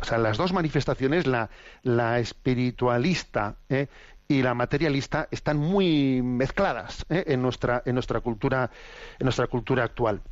O 0.00 0.04
sea, 0.04 0.18
las 0.18 0.36
dos 0.36 0.52
manifestaciones, 0.52 1.26
la, 1.26 1.50
la 1.82 2.18
espiritualista 2.18 3.56
¿eh? 3.68 3.86
y 4.26 4.42
la 4.42 4.54
materialista, 4.54 5.28
están 5.30 5.58
muy 5.58 6.22
mezcladas 6.22 7.06
en 7.08 7.40
nuestra 7.42 7.82
en 7.84 7.94
nuestra 7.94 8.20
cultura 8.20 8.70
en 9.18 9.24
nuestra 9.24 9.46
cultura 9.46 9.84
actual. 9.84 10.22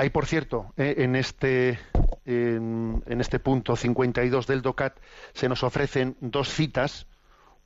Hay, 0.00 0.08
por 0.08 0.24
cierto, 0.24 0.72
eh, 0.78 0.94
en, 0.96 1.14
este, 1.14 1.78
en, 2.24 3.02
este 3.06 3.38
punto 3.38 3.76
52 3.76 4.46
del 4.46 4.62
DOCAT 4.62 4.96
se 5.34 5.46
nos 5.46 5.62
ofrecen 5.62 6.16
dos 6.22 6.48
citas, 6.48 7.06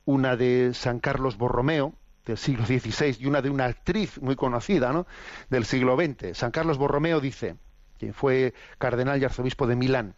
una 0.04 0.34
de 0.34 0.74
San 0.74 0.98
Carlos 0.98 1.38
Borromeo, 1.38 1.94
del 2.26 2.36
siglo 2.36 2.66
XVI 2.66 3.18
y 3.20 3.26
una 3.26 3.40
de 3.40 3.50
una 3.50 3.66
actriz 3.66 4.20
muy 4.20 4.34
conocida 4.34 4.92
¿no? 4.92 5.06
del 5.48 5.64
siglo 5.64 5.94
XX. 5.94 6.36
San 6.36 6.50
Carlos 6.50 6.76
Borromeo 6.76 7.20
dice, 7.20 7.54
quien 8.00 8.14
fue 8.14 8.52
cardenal 8.78 9.22
y 9.22 9.24
arzobispo 9.26 9.68
de 9.68 9.76
Milán, 9.76 10.16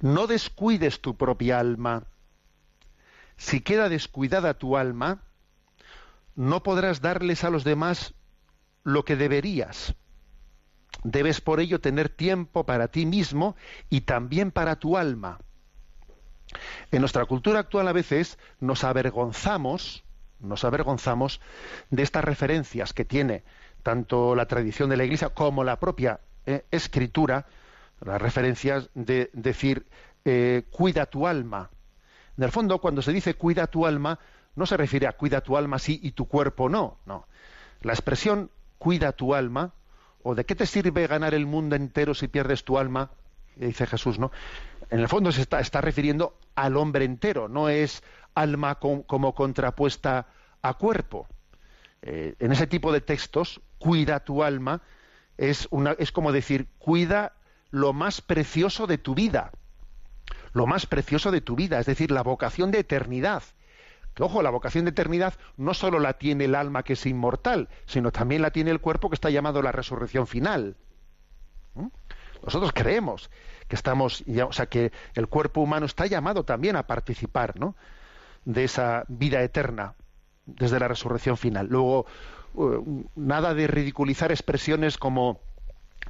no 0.00 0.26
descuides 0.26 1.00
tu 1.00 1.16
propia 1.16 1.60
alma. 1.60 2.08
Si 3.36 3.60
queda 3.60 3.88
descuidada 3.88 4.54
tu 4.54 4.76
alma, 4.76 5.22
no 6.34 6.64
podrás 6.64 7.00
darles 7.00 7.44
a 7.44 7.50
los 7.50 7.62
demás 7.62 8.14
lo 8.82 9.04
que 9.04 9.14
deberías. 9.14 9.94
Debes 11.04 11.40
por 11.40 11.60
ello 11.60 11.80
tener 11.80 12.08
tiempo 12.08 12.64
para 12.64 12.88
ti 12.88 13.06
mismo 13.06 13.56
y 13.88 14.02
también 14.02 14.50
para 14.50 14.76
tu 14.76 14.96
alma. 14.96 15.38
En 16.90 17.00
nuestra 17.00 17.24
cultura 17.26 17.60
actual 17.60 17.88
a 17.88 17.92
veces 17.92 18.38
nos 18.60 18.84
avergonzamos, 18.84 20.04
nos 20.40 20.64
avergonzamos 20.64 21.40
de 21.90 22.02
estas 22.02 22.24
referencias 22.24 22.92
que 22.92 23.04
tiene 23.04 23.44
tanto 23.82 24.34
la 24.34 24.46
tradición 24.46 24.90
de 24.90 24.96
la 24.96 25.04
Iglesia 25.04 25.30
como 25.30 25.64
la 25.64 25.78
propia 25.78 26.20
eh, 26.46 26.64
escritura, 26.70 27.46
las 28.00 28.20
referencias 28.20 28.90
de 28.94 29.30
decir 29.32 29.86
eh, 30.24 30.64
cuida 30.70 31.06
tu 31.06 31.26
alma. 31.26 31.70
En 32.36 32.44
el 32.44 32.50
fondo, 32.50 32.80
cuando 32.80 33.02
se 33.02 33.12
dice 33.12 33.34
cuida 33.34 33.66
tu 33.66 33.86
alma, 33.86 34.18
no 34.56 34.66
se 34.66 34.76
refiere 34.76 35.06
a 35.06 35.12
cuida 35.12 35.40
tu 35.40 35.56
alma 35.56 35.78
sí 35.78 36.00
y 36.02 36.12
tu 36.12 36.26
cuerpo 36.26 36.68
no, 36.68 36.98
no. 37.06 37.26
La 37.82 37.92
expresión 37.92 38.50
cuida 38.78 39.12
tu 39.12 39.34
alma, 39.34 39.72
o 40.22 40.34
de 40.34 40.44
qué 40.44 40.54
te 40.54 40.66
sirve 40.66 41.06
ganar 41.06 41.34
el 41.34 41.46
mundo 41.46 41.76
entero 41.76 42.14
si 42.14 42.28
pierdes 42.28 42.64
tu 42.64 42.78
alma, 42.78 43.10
dice 43.56 43.86
Jesús, 43.86 44.18
¿no? 44.18 44.30
En 44.90 45.00
el 45.00 45.08
fondo 45.08 45.32
se 45.32 45.42
está, 45.42 45.80
refiriendo 45.80 46.38
al 46.54 46.76
hombre 46.76 47.04
entero, 47.04 47.48
no 47.48 47.68
es 47.68 48.02
alma 48.34 48.76
como 48.76 49.34
contrapuesta 49.34 50.26
a 50.62 50.74
cuerpo. 50.74 51.26
Eh, 52.02 52.34
en 52.38 52.52
ese 52.52 52.66
tipo 52.66 52.92
de 52.92 53.00
textos, 53.00 53.60
cuida 53.78 54.20
tu 54.20 54.42
alma, 54.42 54.82
es 55.36 55.68
como 56.12 56.32
decir, 56.32 56.68
cuida 56.78 57.32
lo 57.70 57.92
más 57.92 58.20
precioso 58.20 58.86
de 58.86 58.98
tu 58.98 59.14
vida. 59.14 59.52
Lo 60.52 60.66
más 60.66 60.86
precioso 60.86 61.30
de 61.30 61.40
tu 61.40 61.54
vida, 61.54 61.78
es 61.78 61.86
decir, 61.86 62.10
la 62.10 62.22
vocación 62.22 62.70
de 62.70 62.80
eternidad. 62.80 63.42
Ojo, 64.20 64.42
la 64.42 64.50
vocación 64.50 64.84
de 64.84 64.90
eternidad 64.90 65.34
no 65.56 65.74
solo 65.74 65.98
la 65.98 66.14
tiene 66.14 66.44
el 66.44 66.54
alma 66.54 66.82
que 66.82 66.94
es 66.94 67.06
inmortal, 67.06 67.68
sino 67.86 68.10
también 68.12 68.42
la 68.42 68.50
tiene 68.50 68.70
el 68.70 68.80
cuerpo 68.80 69.10
que 69.10 69.14
está 69.14 69.30
llamado 69.30 69.62
la 69.62 69.72
resurrección 69.72 70.26
final. 70.26 70.76
¿Mm? 71.74 71.86
Nosotros 72.44 72.72
creemos 72.72 73.30
que 73.68 73.76
estamos, 73.76 74.24
o 74.46 74.52
sea, 74.52 74.66
que 74.66 74.92
el 75.14 75.28
cuerpo 75.28 75.60
humano 75.60 75.86
está 75.86 76.06
llamado 76.06 76.44
también 76.44 76.76
a 76.76 76.86
participar, 76.86 77.58
¿no? 77.58 77.76
De 78.44 78.64
esa 78.64 79.04
vida 79.08 79.42
eterna 79.42 79.94
desde 80.46 80.80
la 80.80 80.88
resurrección 80.88 81.36
final. 81.36 81.66
Luego, 81.68 82.06
uh, 82.54 83.04
nada 83.16 83.54
de 83.54 83.66
ridiculizar 83.66 84.30
expresiones 84.30 84.96
como 84.96 85.40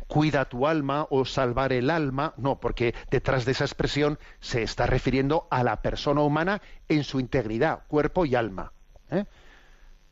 cuida 0.09 0.47
tu 0.47 0.67
alma 0.67 1.07
o 1.11 1.25
salvar 1.25 1.73
el 1.73 1.91
alma, 1.91 2.35
no, 2.37 2.59
porque 2.59 2.95
detrás 3.11 3.45
de 3.45 3.53
esa 3.53 3.65
expresión 3.65 4.19
se 4.41 4.63
está 4.63 4.87
refiriendo 4.87 5.47
a 5.51 5.63
la 5.63 5.83
persona 5.83 6.23
humana 6.23 6.63
en 6.89 7.05
su 7.05 7.21
integridad, 7.21 7.85
cuerpo 7.89 8.25
y 8.25 8.35
alma. 8.35 8.73
¿eh? 9.11 9.25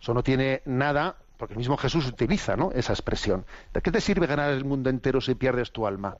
Eso 0.01 0.15
no 0.15 0.23
tiene 0.23 0.63
nada, 0.67 1.17
porque 1.39 1.55
el 1.55 1.59
mismo 1.59 1.77
Jesús 1.77 2.07
utiliza 2.07 2.57
¿no? 2.57 2.71
esa 2.73 2.93
expresión. 2.93 3.47
¿De 3.73 3.81
qué 3.81 3.91
te 3.91 4.01
sirve 4.01 4.27
ganar 4.27 4.53
el 4.53 4.65
mundo 4.65 4.91
entero 4.91 5.21
si 5.21 5.35
pierdes 5.35 5.73
tu 5.73 5.87
alma? 5.87 6.19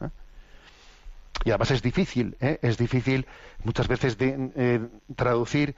¿Eh? 0.00 0.08
Y 1.46 1.50
además 1.50 1.70
es 1.70 1.82
difícil, 1.82 2.36
¿eh? 2.40 2.58
es 2.62 2.76
difícil 2.76 3.26
muchas 3.64 3.88
veces 3.88 4.18
de, 4.18 4.88
traducir 5.16 5.74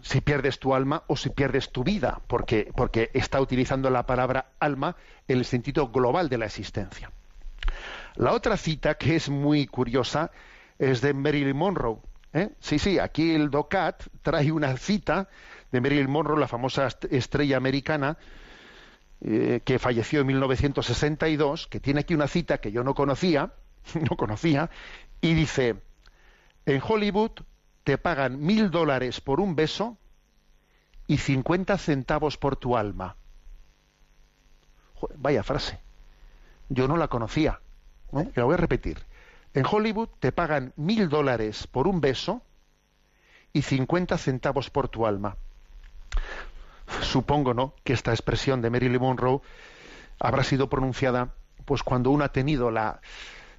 si 0.00 0.20
pierdes 0.20 0.58
tu 0.58 0.74
alma 0.74 1.04
o 1.06 1.16
si 1.16 1.30
pierdes 1.30 1.70
tu 1.70 1.84
vida, 1.84 2.20
porque, 2.26 2.70
porque 2.74 3.10
está 3.14 3.40
utilizando 3.40 3.90
la 3.90 4.06
palabra 4.06 4.52
alma 4.58 4.96
en 5.28 5.38
el 5.38 5.44
sentido 5.44 5.88
global 5.88 6.28
de 6.28 6.38
la 6.38 6.46
existencia. 6.46 7.10
La 8.16 8.32
otra 8.32 8.56
cita, 8.56 8.94
que 8.94 9.16
es 9.16 9.28
muy 9.28 9.66
curiosa, 9.66 10.30
es 10.78 11.00
de 11.00 11.14
Marilyn 11.14 11.56
Monroe. 11.56 11.98
¿eh? 12.32 12.50
Sí, 12.60 12.78
sí, 12.78 12.98
aquí 12.98 13.34
el 13.34 13.50
DOCAT 13.50 14.04
trae 14.22 14.52
una 14.52 14.76
cita 14.76 15.28
de 15.70 15.80
Marilyn 15.80 16.10
Monroe, 16.10 16.38
la 16.38 16.48
famosa 16.48 16.88
estrella 17.10 17.56
americana, 17.56 18.18
eh, 19.22 19.60
que 19.64 19.78
falleció 19.78 20.20
en 20.20 20.26
1962, 20.26 21.68
que 21.68 21.80
tiene 21.80 22.00
aquí 22.00 22.14
una 22.14 22.28
cita 22.28 22.58
que 22.58 22.72
yo 22.72 22.84
no 22.84 22.94
conocía, 22.94 23.52
no 24.10 24.16
conocía, 24.16 24.70
y 25.20 25.34
dice, 25.34 25.76
en 26.66 26.82
Hollywood 26.86 27.32
te 27.84 27.98
pagan 27.98 28.40
mil 28.40 28.70
dólares 28.70 29.20
por 29.20 29.40
un 29.40 29.56
beso 29.56 29.98
y 31.06 31.18
cincuenta 31.18 31.78
centavos 31.78 32.36
por 32.36 32.56
tu 32.56 32.76
alma. 32.76 33.16
vaya 35.16 35.42
frase. 35.42 35.80
Yo 36.68 36.86
no 36.86 36.96
la 36.96 37.08
conocía. 37.08 37.60
La 38.34 38.44
voy 38.44 38.54
a 38.54 38.58
repetir. 38.58 38.98
En 39.54 39.66
Hollywood 39.66 40.08
te 40.20 40.32
pagan 40.32 40.72
mil 40.76 41.08
dólares 41.08 41.66
por 41.66 41.88
un 41.88 42.00
beso 42.00 42.42
y 43.52 43.62
cincuenta 43.62 44.16
centavos 44.16 44.70
por 44.70 44.88
tu 44.88 45.06
alma. 45.06 45.36
Supongo, 47.00 47.52
¿no?, 47.52 47.74
que 47.84 47.92
esta 47.92 48.12
expresión 48.12 48.62
de 48.62 48.70
Marilyn 48.70 49.00
Monroe 49.00 49.40
habrá 50.18 50.44
sido 50.44 50.68
pronunciada 50.68 51.34
pues 51.64 51.82
cuando 51.82 52.10
uno 52.10 52.24
ha 52.24 52.32
tenido 52.32 52.70
la, 52.70 53.00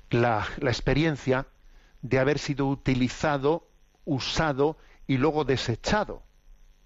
la 0.09 0.45
experiencia 0.61 1.47
de 2.01 2.19
haber 2.19 2.38
sido 2.38 2.67
utilizado 2.67 3.67
usado 4.06 4.78
y 5.08 5.18
luego 5.18 5.45
desechado. 5.45 6.24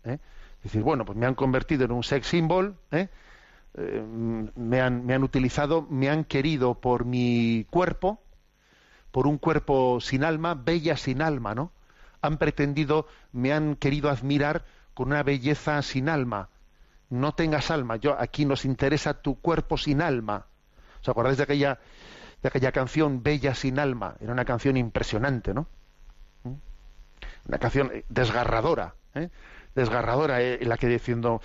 ¿eh? 0.03 0.19
Es 0.57 0.63
decir, 0.63 0.81
bueno, 0.81 1.05
pues 1.05 1.17
me 1.17 1.25
han 1.25 1.35
convertido 1.35 1.85
en 1.85 1.91
un 1.91 2.03
sex 2.03 2.27
symbol, 2.27 2.77
¿eh? 2.91 3.09
Eh, 3.77 4.03
me, 4.55 4.81
han, 4.81 5.05
me 5.05 5.13
han 5.13 5.23
utilizado, 5.23 5.83
me 5.83 6.09
han 6.09 6.23
querido 6.23 6.81
por 6.81 7.05
mi 7.05 7.67
cuerpo, 7.69 8.19
por 9.11 9.27
un 9.27 9.37
cuerpo 9.37 9.99
sin 10.01 10.23
alma, 10.23 10.55
bella 10.55 10.97
sin 10.97 11.21
alma, 11.21 11.53
¿no? 11.53 11.71
Han 12.21 12.37
pretendido, 12.37 13.07
me 13.31 13.53
han 13.53 13.75
querido 13.75 14.09
admirar 14.09 14.65
con 14.95 15.09
una 15.09 15.21
belleza 15.21 15.79
sin 15.83 16.09
alma. 16.09 16.49
No 17.09 17.35
tengas 17.35 17.69
alma, 17.69 17.97
yo 17.97 18.19
aquí 18.19 18.45
nos 18.45 18.65
interesa 18.65 19.21
tu 19.21 19.39
cuerpo 19.39 19.77
sin 19.77 20.01
alma. 20.01 20.47
¿Os 20.99 21.07
acordáis 21.07 21.37
de 21.37 21.43
aquella, 21.43 21.79
de 22.41 22.49
aquella 22.49 22.71
canción 22.71 23.21
Bella 23.21 23.53
sin 23.53 23.77
alma? 23.77 24.15
Era 24.19 24.33
una 24.33 24.43
canción 24.43 24.75
impresionante, 24.75 25.53
¿no? 25.53 25.67
Una 27.47 27.57
canción 27.59 27.91
desgarradora, 28.09 28.95
¿eh? 29.15 29.29
desgarradora 29.75 30.41
eh, 30.41 30.59
en 30.61 30.69
la 30.69 30.77
que 30.77 30.87
diciendo, 30.87 31.41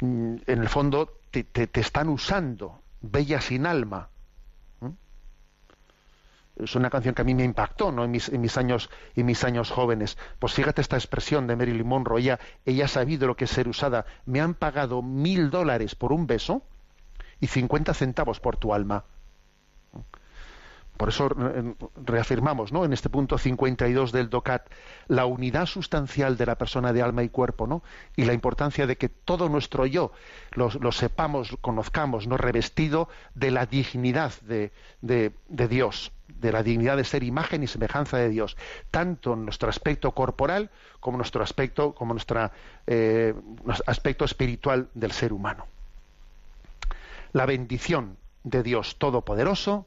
mm, 0.00 0.36
en 0.46 0.60
el 0.60 0.68
fondo 0.68 1.18
te, 1.30 1.68
están 1.80 2.08
usando, 2.08 2.80
bella 3.00 3.40
sin 3.40 3.66
alma. 3.66 4.08
Es 6.54 6.76
una 6.76 6.90
canción 6.90 7.14
que 7.14 7.22
a 7.22 7.24
mí 7.24 7.34
me 7.34 7.44
impactó 7.44 7.90
¿no? 7.90 8.04
en, 8.04 8.10
mis, 8.10 8.28
en, 8.28 8.40
mis, 8.42 8.58
años, 8.58 8.90
en 9.16 9.24
mis 9.24 9.42
años 9.42 9.70
jóvenes. 9.70 10.18
Pues 10.38 10.52
fíjate 10.52 10.82
esta 10.82 10.96
expresión 10.96 11.46
de 11.46 11.56
Marilyn 11.56 11.86
Monroe, 11.86 12.20
ella, 12.20 12.38
ella 12.66 12.84
ha 12.84 12.88
sabido 12.88 13.26
lo 13.26 13.36
que 13.36 13.46
es 13.46 13.50
ser 13.50 13.68
usada. 13.68 14.04
Me 14.26 14.40
han 14.40 14.52
pagado 14.52 15.00
mil 15.00 15.50
dólares 15.50 15.94
por 15.94 16.12
un 16.12 16.26
beso 16.26 16.62
y 17.40 17.46
cincuenta 17.46 17.94
centavos 17.94 18.38
por 18.38 18.58
tu 18.58 18.74
alma. 18.74 19.04
Por 21.02 21.08
eso 21.08 21.26
eh, 21.36 21.74
reafirmamos 21.96 22.70
¿no? 22.70 22.84
en 22.84 22.92
este 22.92 23.10
punto 23.10 23.36
52 23.36 24.12
del 24.12 24.30
DOCAT 24.30 24.68
la 25.08 25.26
unidad 25.26 25.66
sustancial 25.66 26.36
de 26.36 26.46
la 26.46 26.54
persona 26.54 26.92
de 26.92 27.02
alma 27.02 27.24
y 27.24 27.28
cuerpo 27.28 27.66
¿no? 27.66 27.82
y 28.14 28.24
la 28.24 28.34
importancia 28.34 28.86
de 28.86 28.96
que 28.96 29.08
todo 29.08 29.48
nuestro 29.48 29.84
yo 29.84 30.12
lo, 30.52 30.70
sepamos, 30.92 31.56
conozcamos, 31.60 32.28
¿no? 32.28 32.36
revestido 32.36 33.08
de 33.34 33.50
la 33.50 33.66
dignidad 33.66 34.32
de, 34.42 34.70
Dios, 35.00 36.12
de 36.28 36.52
la 36.52 36.62
dignidad 36.62 36.96
de 36.96 37.02
ser 37.02 37.24
imagen 37.24 37.64
y 37.64 37.66
semejanza 37.66 38.18
de 38.18 38.28
Dios, 38.28 38.56
tanto 38.92 39.32
en 39.32 39.44
nuestro 39.44 39.70
aspecto 39.70 40.12
corporal 40.12 40.70
como 41.00 41.16
nuestro 41.16 41.42
aspecto, 41.42 41.96
como 41.96 42.14
nuestro 42.14 42.48
eh, 42.86 43.34
aspecto 43.86 44.24
espiritual 44.24 44.86
del 44.94 45.10
ser 45.10 45.32
humano. 45.32 45.66
La 47.32 47.44
bendición 47.44 48.18
de 48.44 48.62
Dios 48.62 48.98
Todopoderoso, 48.98 49.86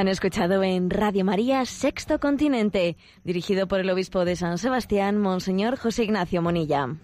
Han 0.00 0.08
escuchado 0.08 0.62
en 0.62 0.88
Radio 0.88 1.26
María 1.26 1.66
Sexto 1.66 2.18
Continente, 2.20 2.96
dirigido 3.22 3.68
por 3.68 3.80
el 3.80 3.90
obispo 3.90 4.24
de 4.24 4.34
San 4.34 4.56
Sebastián, 4.56 5.18
Monseñor 5.18 5.76
José 5.76 6.04
Ignacio 6.04 6.40
Monilla. 6.40 6.96